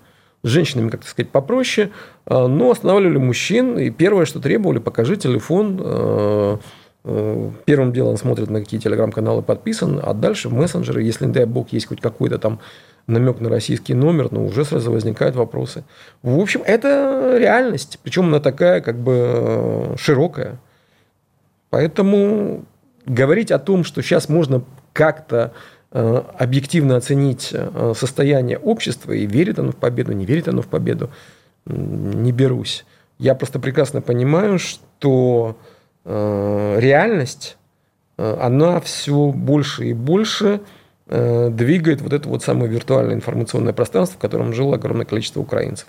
с 0.44 0.48
женщинами, 0.48 0.88
как 0.88 1.04
сказать, 1.04 1.30
попроще, 1.32 1.90
э, 2.26 2.46
но 2.46 2.70
останавливали 2.70 3.18
мужчин, 3.18 3.76
и 3.76 3.90
первое, 3.90 4.24
что 4.24 4.38
требовали, 4.38 4.78
покажи 4.78 5.16
телефон, 5.16 6.60
Первым 7.64 7.92
делом 7.92 8.18
смотрят, 8.18 8.50
на 8.50 8.60
какие 8.60 8.78
телеграм-каналы 8.78 9.40
подписан, 9.40 9.98
а 10.02 10.12
дальше 10.12 10.50
мессенджеры, 10.50 11.02
если, 11.02 11.24
не 11.24 11.32
дай 11.32 11.46
бог, 11.46 11.72
есть 11.72 11.86
хоть 11.86 12.02
какой-то 12.02 12.38
там 12.38 12.58
намек 13.08 13.40
на 13.40 13.48
российский 13.48 13.94
номер, 13.94 14.28
но 14.30 14.44
уже 14.44 14.64
сразу 14.64 14.92
возникают 14.92 15.34
вопросы. 15.34 15.82
В 16.22 16.38
общем, 16.38 16.62
это 16.64 17.36
реальность, 17.38 17.98
причем 18.02 18.26
она 18.26 18.38
такая 18.38 18.80
как 18.80 18.96
бы 18.96 19.94
широкая. 19.98 20.58
Поэтому 21.70 22.64
говорить 23.06 23.50
о 23.50 23.58
том, 23.58 23.82
что 23.82 24.02
сейчас 24.02 24.28
можно 24.28 24.62
как-то 24.92 25.52
э, 25.90 26.22
объективно 26.38 26.96
оценить 26.96 27.50
э, 27.52 27.94
состояние 27.96 28.58
общества 28.58 29.12
и 29.12 29.26
верит 29.26 29.58
оно 29.58 29.72
в 29.72 29.76
победу, 29.76 30.12
не 30.12 30.26
верит 30.26 30.48
оно 30.48 30.62
в 30.62 30.68
победу, 30.68 31.10
не 31.64 32.30
берусь. 32.30 32.84
Я 33.18 33.34
просто 33.34 33.58
прекрасно 33.58 34.02
понимаю, 34.02 34.58
что 34.58 35.56
э, 36.04 36.76
реальность, 36.78 37.56
она 38.16 38.80
все 38.80 39.30
больше 39.30 39.86
и 39.86 39.92
больше 39.92 40.54
Э, 40.56 40.77
двигает 41.08 42.00
вот 42.02 42.12
это 42.12 42.28
вот 42.28 42.42
самое 42.42 42.70
виртуальное 42.70 43.14
информационное 43.14 43.72
пространство, 43.72 44.18
в 44.18 44.20
котором 44.20 44.52
жило 44.52 44.76
огромное 44.76 45.06
количество 45.06 45.40
украинцев. 45.40 45.86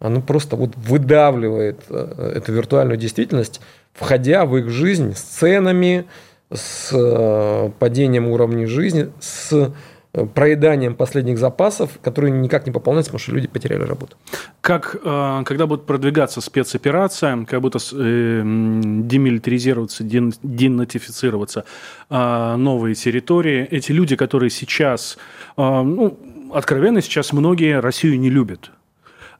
Оно 0.00 0.20
просто 0.20 0.56
вот 0.56 0.76
выдавливает 0.76 1.80
э, 1.88 2.32
эту 2.36 2.52
виртуальную 2.52 2.96
действительность, 2.96 3.60
входя 3.92 4.46
в 4.46 4.56
их 4.56 4.70
жизнь 4.70 5.14
с 5.14 5.20
ценами, 5.20 6.04
с 6.52 6.90
э, 6.92 7.70
падением 7.78 8.28
уровня 8.28 8.66
жизни, 8.68 9.10
с 9.18 9.72
проеданием 10.12 10.94
последних 10.94 11.38
запасов, 11.38 11.98
которые 12.02 12.30
никак 12.32 12.66
не 12.66 12.72
пополняются, 12.72 13.10
потому 13.10 13.20
что 13.20 13.32
люди 13.32 13.46
потеряли 13.46 13.82
работу. 13.82 14.16
Как, 14.60 14.96
э, 15.04 15.42
когда 15.44 15.66
будет 15.66 15.84
продвигаться 15.84 16.40
спецоперация, 16.40 17.44
как 17.44 17.60
будто 17.60 17.78
э, 17.78 18.42
демилитаризироваться, 18.42 20.02
денатифицироваться 20.04 21.64
э, 22.10 22.56
новые 22.56 22.94
территории, 22.94 23.66
эти 23.70 23.92
люди, 23.92 24.16
которые 24.16 24.50
сейчас, 24.50 25.18
ну, 25.56 26.18
откровенно 26.52 27.02
сейчас 27.02 27.32
многие 27.32 27.80
Россию 27.80 28.18
не 28.18 28.30
любят, 28.30 28.70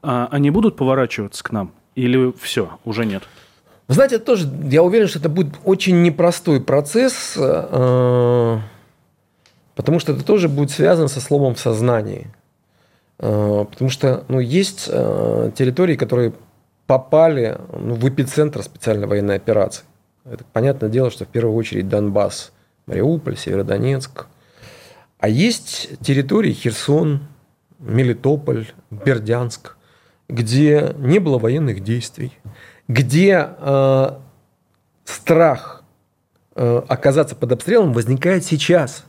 они 0.01 0.51
будут 0.51 0.77
поворачиваться 0.77 1.43
к 1.43 1.51
нам 1.51 1.71
или 1.95 2.33
все, 2.39 2.77
уже 2.85 3.05
нет? 3.05 3.23
Знаете, 3.87 4.19
тоже, 4.19 4.47
я 4.69 4.83
уверен, 4.83 5.07
что 5.07 5.19
это 5.19 5.29
будет 5.29 5.55
очень 5.63 6.03
непростой 6.03 6.61
процесс, 6.61 7.35
Потому 9.79 9.99
что 9.99 10.11
это 10.11 10.25
тоже 10.25 10.49
будет 10.49 10.71
связано 10.71 11.07
со 11.07 11.21
словом 11.21 11.55
в 11.55 11.59
сознании. 11.61 12.27
Э, 13.17 13.65
потому 13.71 13.89
что 13.89 14.25
ну, 14.27 14.41
есть 14.41 14.89
э, 14.91 15.51
территории, 15.55 15.95
которые 15.95 16.33
попали 16.85 17.57
ну, 17.71 17.95
в 17.95 18.09
эпицентр 18.09 18.61
специальной 18.61 19.07
военной 19.07 19.37
операции. 19.37 19.85
Это 20.25 20.43
понятное 20.51 20.89
дело, 20.89 21.09
что 21.09 21.23
в 21.23 21.29
первую 21.29 21.55
очередь 21.55 21.87
Донбасс, 21.87 22.51
Мариуполь, 22.87 23.37
Северодонецк. 23.37 24.27
А 25.17 25.29
есть 25.29 25.97
территории 26.01 26.51
Херсон, 26.51 27.21
Мелитополь, 27.79 28.67
Бердянск, 28.91 29.77
где 30.27 30.93
не 30.97 31.19
было 31.19 31.37
военных 31.37 31.85
действий, 31.85 32.33
где 32.89 33.47
э, 33.57 34.11
страх 35.05 35.85
э, 36.55 36.81
оказаться 36.89 37.37
под 37.37 37.53
обстрелом 37.53 37.93
возникает 37.93 38.43
сейчас 38.43 39.05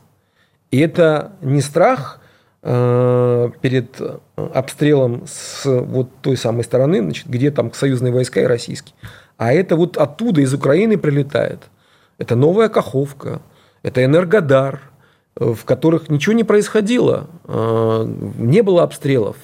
и 0.71 0.79
это 0.79 1.33
не 1.41 1.61
страх 1.61 2.19
э, 2.63 3.49
перед 3.61 4.01
обстрелом 4.35 5.23
с 5.27 5.65
вот 5.65 6.09
той 6.21 6.37
самой 6.37 6.63
стороны, 6.63 7.01
значит, 7.01 7.27
где 7.27 7.51
там 7.51 7.73
союзные 7.73 8.13
войска 8.13 8.41
и 8.41 8.45
российские, 8.45 8.95
а 9.37 9.53
это 9.53 9.75
вот 9.75 9.97
оттуда, 9.97 10.41
из 10.41 10.53
Украины 10.53 10.97
прилетает. 10.97 11.59
Это 12.17 12.35
новая 12.35 12.69
Каховка, 12.69 13.41
это 13.83 14.03
Энергодар, 14.03 14.81
э, 15.35 15.53
в 15.53 15.65
которых 15.65 16.09
ничего 16.09 16.33
не 16.33 16.43
происходило, 16.43 17.27
э, 17.47 18.05
не 18.37 18.61
было 18.61 18.83
обстрелов. 18.83 19.35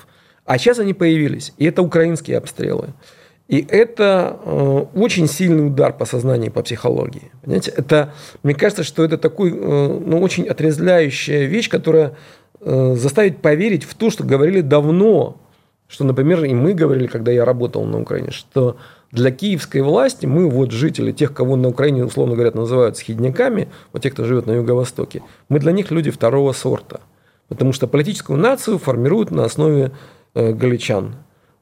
А 0.46 0.58
сейчас 0.58 0.80
они 0.80 0.94
появились, 0.94 1.54
и 1.58 1.66
это 1.66 1.82
украинские 1.82 2.38
обстрелы. 2.38 2.94
И 3.48 3.66
это 3.70 4.40
э, 4.44 4.86
очень 4.94 5.28
сильный 5.28 5.68
удар 5.68 5.94
по 5.94 6.06
сознанию, 6.06 6.52
по 6.52 6.62
психологии. 6.62 7.32
Понимаете? 7.44 7.72
Это, 7.76 8.14
мне 8.44 8.54
кажется, 8.54 8.84
что 8.84 9.06
это 9.06 9.18
такой, 9.18 9.52
э, 9.52 10.00
ну, 10.06 10.20
очень 10.20 10.46
отрезвляющая 10.48 11.46
вещь, 11.46 11.70
которая 11.70 12.18
э, 12.60 12.96
заставит 12.96 13.42
поверить 13.42 13.86
в 13.86 13.94
то, 13.96 14.10
что 14.10 14.26
говорили 14.26 14.60
давно, 14.60 15.38
что, 15.88 16.04
например, 16.04 16.44
и 16.44 16.54
мы 16.54 16.74
говорили, 16.74 17.08
когда 17.08 17.32
я 17.32 17.46
работал 17.46 17.86
на 17.86 18.02
Украине, 18.02 18.32
что 18.32 18.76
для 19.14 19.32
киевской 19.32 19.82
власти 19.82 20.26
мы, 20.26 20.50
вот 20.50 20.72
жители, 20.72 21.14
тех, 21.14 21.34
кого 21.34 21.56
на 21.56 21.70
Украине, 21.70 22.04
условно 22.04 22.36
говоря, 22.36 22.52
называют 22.52 22.98
схидниками, 22.98 23.70
вот 23.94 24.04
тех, 24.04 24.12
кто 24.12 24.26
живет 24.26 24.46
на 24.48 24.52
Юго-Востоке, 24.52 25.24
мы 25.48 25.60
для 25.60 25.72
них 25.72 25.92
люди 25.92 26.12
второго 26.12 26.52
сорта. 26.52 27.00
Потому 27.48 27.72
что 27.72 27.88
политическую 27.88 28.38
нацию 28.38 28.78
формируют 28.78 29.32
на 29.32 29.46
основе 29.46 29.92
э, 30.34 30.52
галичан 30.52 31.16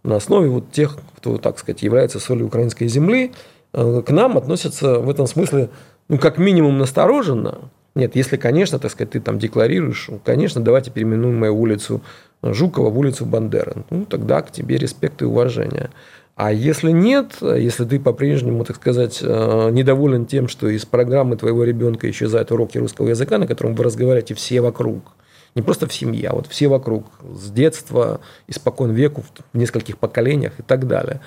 на 0.06 0.18
основе 0.18 0.50
вот 0.50 0.72
тех, 0.72 0.98
кто, 1.18 1.38
так 1.38 1.60
сказать, 1.60 1.82
является 1.82 2.20
солью 2.20 2.48
украинской 2.48 2.88
земли, 2.88 3.34
э, 3.74 4.04
к 4.06 4.12
нам 4.12 4.38
относятся 4.38 5.00
в 5.00 5.10
этом 5.10 5.28
смысле, 5.28 5.70
ну, 6.08 6.18
как 6.18 6.38
минимум, 6.38 6.78
настороженно. 6.78 7.60
Нет, 7.96 8.16
если, 8.16 8.38
конечно, 8.38 8.78
так 8.78 8.92
сказать, 8.92 9.12
ты 9.12 9.20
там 9.20 9.40
декларируешь, 9.40 10.10
конечно, 10.24 10.62
давайте 10.62 10.92
переименуем 10.92 11.40
мою 11.40 11.58
улицу 11.58 12.02
Жукова 12.44 12.90
в 12.90 13.00
улицу 13.00 13.26
Бандеры. 13.26 13.84
Ну, 13.90 14.06
тогда 14.06 14.42
к 14.42 14.52
тебе 14.52 14.78
респект 14.78 15.22
и 15.22 15.26
уважение. 15.26 15.90
А 16.36 16.52
если 16.52 16.92
нет, 16.92 17.38
если 17.42 17.86
ты 17.86 17.98
по-прежнему, 17.98 18.66
так 18.66 18.76
сказать, 18.76 19.20
э, 19.22 19.70
недоволен 19.72 20.26
тем, 20.26 20.50
что 20.50 20.68
из 20.68 20.86
программы 20.86 21.38
твоего 21.38 21.64
ребенка 21.64 22.10
исчезают 22.10 22.52
уроки 22.52 22.78
русского 22.78 23.08
языка, 23.08 23.38
на 23.38 23.48
котором 23.48 23.74
вы 23.74 23.86
разговариваете 23.86 24.36
все 24.36 24.62
вокруг– 24.62 25.02
не 25.56 25.62
просто 25.62 25.88
в 25.88 25.94
семье, 25.94 26.30
а 26.30 26.36
вот 26.36 26.48
все 26.48 26.68
вокруг, 26.68 27.06
с 27.34 27.50
детства, 27.50 28.20
испокон 28.48 28.92
веку, 28.92 29.24
в 29.54 29.58
нескольких 29.58 29.98
поколениях 29.98 30.60
и 30.60 30.64
так 30.64 30.88
далее, 30.88 31.22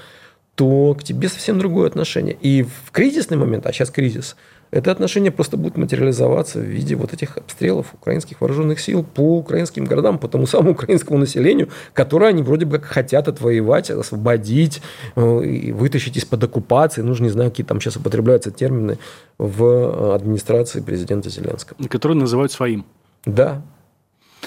то 0.55 0.95
к 0.95 1.05
тебе 1.05 1.29
совсем 1.29 1.59
другое 1.59 1.87
отношение. 1.87 2.37
И 2.41 2.63
в 2.63 2.91
кризисный 2.91 3.37
момент, 3.37 3.67
а 3.67 3.73
сейчас 3.73 3.91
кризис, 3.91 4.37
это 4.71 4.91
отношение 4.91 5.31
просто 5.31 5.57
будет 5.57 5.77
материализоваться 5.77 6.59
в 6.59 6.63
виде 6.63 6.95
вот 6.95 7.15
этих 7.15 7.39
обстрелов 7.39 7.95
украинских 7.95 8.41
вооруженных 8.41 8.81
сил 8.81 9.03
по 9.03 9.39
украинским 9.39 9.85
городам, 9.85 10.19
по 10.19 10.29
тому 10.29 10.47
самому 10.47 10.73
украинскому 10.73 11.19
населению, 11.19 11.71
которое 11.95 12.27
они 12.27 12.43
вроде 12.43 12.67
бы 12.67 12.79
как 12.79 12.85
хотят 12.85 13.29
отвоевать, 13.29 13.91
освободить, 13.91 14.83
э, 15.17 15.45
и 15.45 15.73
вытащить 15.73 16.17
из-под 16.19 16.45
оккупации. 16.45 17.01
Ну, 17.01 17.15
не 17.19 17.31
знаю, 17.31 17.51
какие 17.51 17.65
там 17.65 17.81
сейчас 17.81 17.97
употребляются 17.97 18.51
термины 18.51 18.99
в 19.39 19.65
э, 19.65 20.15
администрации 20.17 20.81
президента 20.81 21.31
Зеленского. 21.31 21.83
Которые 21.89 22.19
называют 22.19 22.53
своим. 22.53 22.85
Да, 23.25 23.63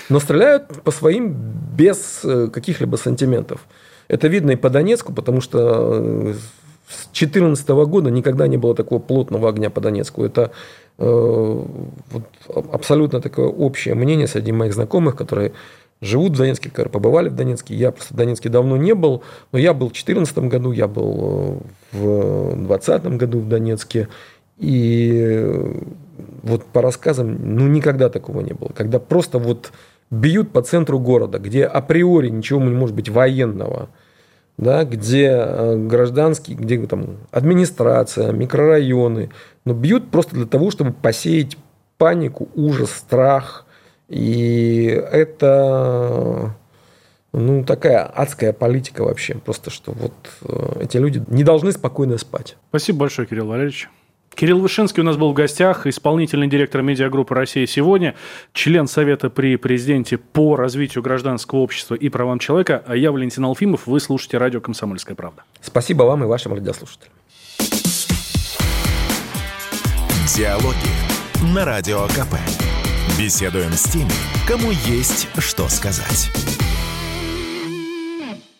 но 0.10 0.20
стреляют 0.20 0.68
по 0.84 0.91
своим 0.91 1.36
без 1.76 2.22
э, 2.24 2.47
каких-либо 2.47 2.95
сантиментов. 2.95 3.62
Это 4.08 4.28
видно 4.28 4.52
и 4.52 4.56
по 4.56 4.70
Донецку, 4.70 5.14
потому 5.14 5.41
что 5.41 5.60
э, 5.93 6.34
с 6.88 7.08
2014 7.14 7.68
года 7.70 8.10
никогда 8.12 8.47
не 8.47 8.58
было 8.58 8.76
такого 8.76 8.99
плотного 8.99 9.49
огня 9.49 9.70
по 9.70 9.82
Донецку. 9.82 10.24
Это 10.24 10.52
э, 10.97 11.66
вот, 12.12 12.24
абсолютно 12.72 13.22
такое 13.22 13.47
общее 13.47 13.95
мнение 13.95 14.28
среди 14.28 14.52
моих 14.52 14.74
знакомых, 14.74 15.16
которые 15.16 15.54
живут 16.02 16.34
в 16.34 16.38
Донецке, 16.38 16.70
которые 16.70 16.91
побывали 16.91 17.30
в 17.30 17.36
Донецке. 17.36 17.76
Я 17.76 17.91
просто 17.91 18.14
в 18.14 18.18
Донецке 18.18 18.49
давно 18.49 18.76
не 18.76 18.93
был, 18.93 19.24
но 19.52 19.60
я 19.60 19.74
был 19.74 19.88
в 19.88 19.93
2014 19.93 20.38
году, 20.39 20.72
я 20.72 20.88
был 20.88 21.62
э, 21.93 21.97
в 21.97 22.56
2020 22.68 23.18
году 23.18 23.39
в 23.39 23.47
Донецке. 23.47 24.08
И 24.58 25.74
вот 26.43 26.66
по 26.66 26.82
рассказам, 26.82 27.56
ну, 27.56 27.68
никогда 27.68 28.10
такого 28.10 28.41
не 28.41 28.54
было. 28.54 28.70
Когда 28.70 28.99
просто 28.99 29.39
вот 29.39 29.72
бьют 30.12 30.51
по 30.51 30.62
центру 30.62 30.99
города, 30.99 31.39
где 31.39 31.66
априори 31.66 32.30
ничего 32.30 32.62
не 32.62 32.70
может 32.70 32.95
быть 32.95 33.09
военного, 33.09 33.89
да, 34.57 34.84
где 34.84 35.30
э, 35.32 35.76
гражданские, 35.78 36.57
где 36.57 36.86
там 36.86 37.18
администрация, 37.32 38.32
микрорайоны, 38.32 39.32
но 39.66 39.74
бьют 39.74 40.12
просто 40.12 40.36
для 40.36 40.45
того, 40.45 40.70
чтобы 40.70 40.91
посеять 40.91 41.57
панику, 41.97 42.49
ужас, 42.55 42.91
страх. 42.91 43.66
И 44.09 44.86
это 45.12 46.53
ну, 47.32 47.64
такая 47.64 48.03
адская 48.03 48.51
политика 48.51 49.03
вообще. 49.03 49.36
Просто 49.36 49.70
что 49.70 49.93
вот 49.93 50.14
э, 50.41 50.84
эти 50.84 50.97
люди 50.97 51.24
не 51.28 51.43
должны 51.43 51.72
спокойно 51.72 52.18
спать. 52.18 52.57
Спасибо 52.70 52.99
большое, 52.99 53.28
Кирилл 53.28 53.47
Валерьевич. 53.47 53.89
Кирилл 54.36 54.59
Вышинский 54.59 55.01
у 55.01 55.05
нас 55.05 55.17
был 55.17 55.32
в 55.32 55.34
гостях, 55.34 55.86
исполнительный 55.86 56.47
директор 56.47 56.82
медиагруппы 56.82 57.36
«Россия 57.36 57.65
сегодня», 57.65 58.15
член 58.53 58.88
Совета 58.88 59.29
при 59.29 59.55
президенте 59.57 60.17
по 60.17 60.55
развитию 60.55 61.03
гражданского 61.03 61.59
общества 61.59 61.95
и 61.95 62.09
правам 62.09 62.39
человека. 62.39 62.84
А 62.88 62.95
я 62.95 63.11
Валентин 63.11 63.45
Алфимов, 63.45 63.88
вы 63.88 63.99
слушаете 63.99 64.38
радио 64.38 64.61
«Комсомольская 64.61 65.15
правда». 65.15 65.43
Спасибо 65.61 66.03
вам 66.03 66.23
и 66.23 66.27
вашим 66.27 66.53
радиослушателям. 66.53 67.13
Диалоги 70.36 71.53
на 71.53 71.65
Радио 71.65 72.07
КП. 72.07 72.36
Беседуем 73.19 73.71
с 73.73 73.84
теми, 73.84 74.09
кому 74.47 74.71
есть 74.71 75.27
что 75.38 75.67
сказать. 75.67 76.32